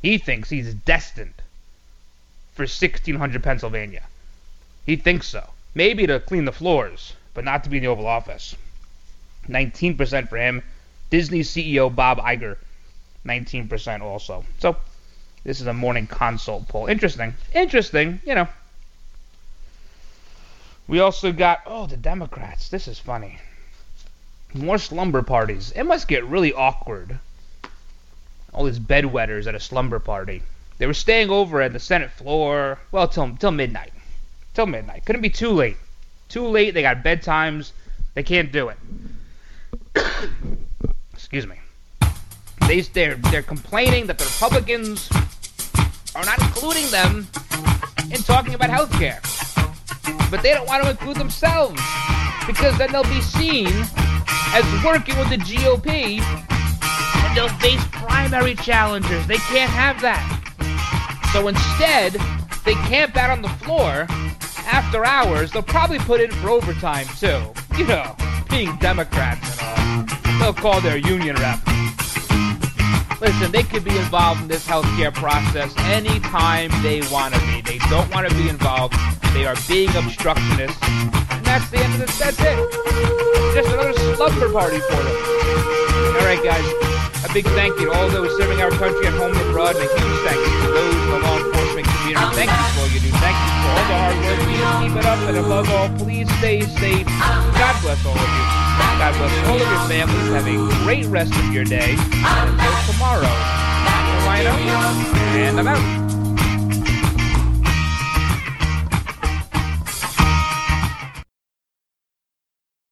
He 0.00 0.18
thinks 0.18 0.50
he's 0.50 0.72
destined 0.72 1.34
for 2.54 2.62
1600 2.62 3.42
Pennsylvania. 3.42 4.02
He 4.86 4.96
thinks 4.96 5.26
so. 5.26 5.50
Maybe 5.74 6.06
to 6.06 6.20
clean 6.20 6.44
the 6.44 6.52
floors, 6.52 7.14
but 7.34 7.44
not 7.44 7.64
to 7.64 7.70
be 7.70 7.78
in 7.78 7.82
the 7.82 7.88
Oval 7.88 8.06
Office. 8.06 8.54
19% 9.48 10.28
for 10.28 10.36
him. 10.36 10.62
Disney 11.10 11.40
CEO 11.40 11.94
Bob 11.94 12.18
Iger, 12.18 12.56
19% 13.26 14.00
also. 14.00 14.44
So 14.58 14.76
this 15.44 15.60
is 15.60 15.66
a 15.66 15.74
morning 15.74 16.06
consult 16.06 16.68
poll. 16.68 16.86
Interesting. 16.86 17.34
Interesting, 17.54 18.20
you 18.24 18.34
know. 18.34 18.48
We 20.86 21.00
also 21.00 21.32
got, 21.32 21.62
oh, 21.66 21.86
the 21.86 21.96
Democrats. 21.96 22.68
This 22.68 22.88
is 22.88 22.98
funny. 22.98 23.38
More 24.52 24.78
slumber 24.78 25.22
parties. 25.22 25.72
It 25.74 25.84
must 25.84 26.08
get 26.08 26.24
really 26.24 26.52
awkward. 26.52 27.18
All 28.52 28.64
these 28.64 28.78
bedwetters 28.78 29.46
at 29.46 29.54
a 29.54 29.60
slumber 29.60 29.98
party. 29.98 30.42
They 30.78 30.86
were 30.86 30.94
staying 30.94 31.30
over 31.30 31.62
at 31.62 31.72
the 31.72 31.78
Senate 31.78 32.10
floor, 32.10 32.78
well, 32.90 33.06
till, 33.06 33.36
till 33.36 33.50
midnight. 33.52 33.92
Till 34.54 34.66
midnight. 34.66 35.04
Couldn't 35.04 35.22
be 35.22 35.30
too 35.30 35.50
late. 35.50 35.76
Too 36.28 36.46
late, 36.46 36.74
they 36.74 36.82
got 36.82 37.04
bedtimes. 37.04 37.72
They 38.14 38.22
can't 38.22 38.50
do 38.50 38.70
it. 38.70 38.76
Excuse 41.12 41.46
me. 41.46 41.56
They, 42.66 42.80
they're, 42.80 43.16
they're 43.16 43.42
complaining 43.42 44.06
that 44.06 44.18
the 44.18 44.24
Republicans 44.24 45.10
are 46.14 46.24
not 46.24 46.40
including 46.40 46.88
them 46.90 47.26
in 48.10 48.22
talking 48.22 48.54
about 48.54 48.70
health 48.70 48.92
care. 48.92 49.20
But 50.30 50.42
they 50.42 50.52
don't 50.52 50.66
want 50.66 50.84
to 50.84 50.90
include 50.90 51.16
themselves 51.16 51.80
because 52.46 52.76
then 52.78 52.92
they'll 52.92 53.04
be 53.04 53.20
seen 53.20 53.68
as 53.68 54.84
working 54.84 55.16
with 55.18 55.30
the 55.30 55.36
GOP 55.36 56.20
and 56.20 57.36
they'll 57.36 57.48
face 57.58 57.82
primary 57.92 58.54
challengers. 58.54 59.26
They 59.26 59.36
can't 59.36 59.70
have 59.70 60.00
that. 60.02 60.43
So 61.34 61.48
instead, 61.48 62.12
they 62.64 62.74
camp 62.86 63.16
out 63.16 63.28
on 63.28 63.42
the 63.42 63.48
floor 63.48 64.06
after 64.70 65.04
hours. 65.04 65.50
They'll 65.50 65.64
probably 65.64 65.98
put 65.98 66.20
in 66.20 66.30
for 66.30 66.50
overtime 66.50 67.08
too. 67.18 67.42
You 67.76 67.88
know, 67.88 68.14
being 68.48 68.76
Democrats 68.76 69.60
and 69.60 70.08
all. 70.08 70.38
They'll 70.38 70.54
call 70.54 70.80
their 70.80 70.96
union 70.96 71.34
rep. 71.34 71.58
Listen, 73.20 73.50
they 73.50 73.64
could 73.64 73.82
be 73.82 73.96
involved 73.96 74.42
in 74.42 74.48
this 74.48 74.64
healthcare 74.64 75.12
process 75.12 75.74
anytime 75.78 76.70
they 76.84 77.00
want 77.10 77.34
to 77.34 77.40
be. 77.40 77.62
They 77.62 77.78
don't 77.90 78.08
want 78.14 78.28
to 78.28 78.34
be 78.36 78.48
involved. 78.48 78.94
They 79.32 79.44
are 79.44 79.56
being 79.66 79.88
obstructionists. 79.88 80.78
And 80.84 81.44
that's 81.44 81.68
the 81.70 81.78
end 81.78 81.94
of 81.94 81.98
this. 81.98 82.16
That's 82.16 82.38
it. 82.38 83.54
Just 83.56 83.74
another 83.74 83.92
slumber 84.14 84.52
party 84.52 84.78
for 84.78 85.02
them. 85.02 85.16
All 86.14 86.26
right, 86.26 86.40
guys. 86.44 86.93
A 87.24 87.32
big 87.32 87.46
thank 87.56 87.80
you 87.80 87.86
to 87.86 87.92
all 87.92 88.08
those 88.10 88.36
serving 88.36 88.60
our 88.60 88.70
country 88.70 89.06
at 89.06 89.14
home 89.14 89.32
and 89.32 89.40
abroad, 89.48 89.76
and 89.76 89.84
a 89.84 89.88
huge 89.88 90.20
thank 90.28 90.36
you 90.36 90.52
to 90.60 90.68
those 90.76 90.94
in 90.94 91.08
the 91.08 91.18
law 91.24 91.38
enforcement 91.40 91.86
community. 91.88 92.36
Thank 92.36 92.50
you 92.52 92.56
for 92.68 92.80
all 92.80 92.88
you 92.92 93.00
do. 93.00 93.10
Thank 93.16 93.36
you 93.40 93.50
for 93.64 93.70
all 93.72 93.84
the 93.88 93.96
hard 93.96 94.16
work. 94.20 94.38
Please 94.44 94.68
keep 94.84 94.94
it 95.00 95.06
up, 95.08 95.18
and 95.28 95.36
above 95.38 95.70
all, 95.70 95.88
please 95.96 96.28
stay 96.38 96.60
safe. 96.60 97.06
God 97.08 97.74
bless 97.80 98.04
all 98.04 98.12
of 98.12 98.20
you. 98.20 98.44
God 99.00 99.12
bless 99.16 99.32
all 99.48 99.56
of 99.56 99.68
your 99.72 99.84
families. 99.88 100.28
Have 100.36 100.46
a 100.46 100.84
great 100.84 101.06
rest 101.06 101.34
of 101.34 101.52
your 101.52 101.64
day. 101.64 101.96
Until 101.96 102.92
tomorrow, 102.92 103.32
and 105.34 105.58
I'm 105.58 105.68
out. 105.68 106.03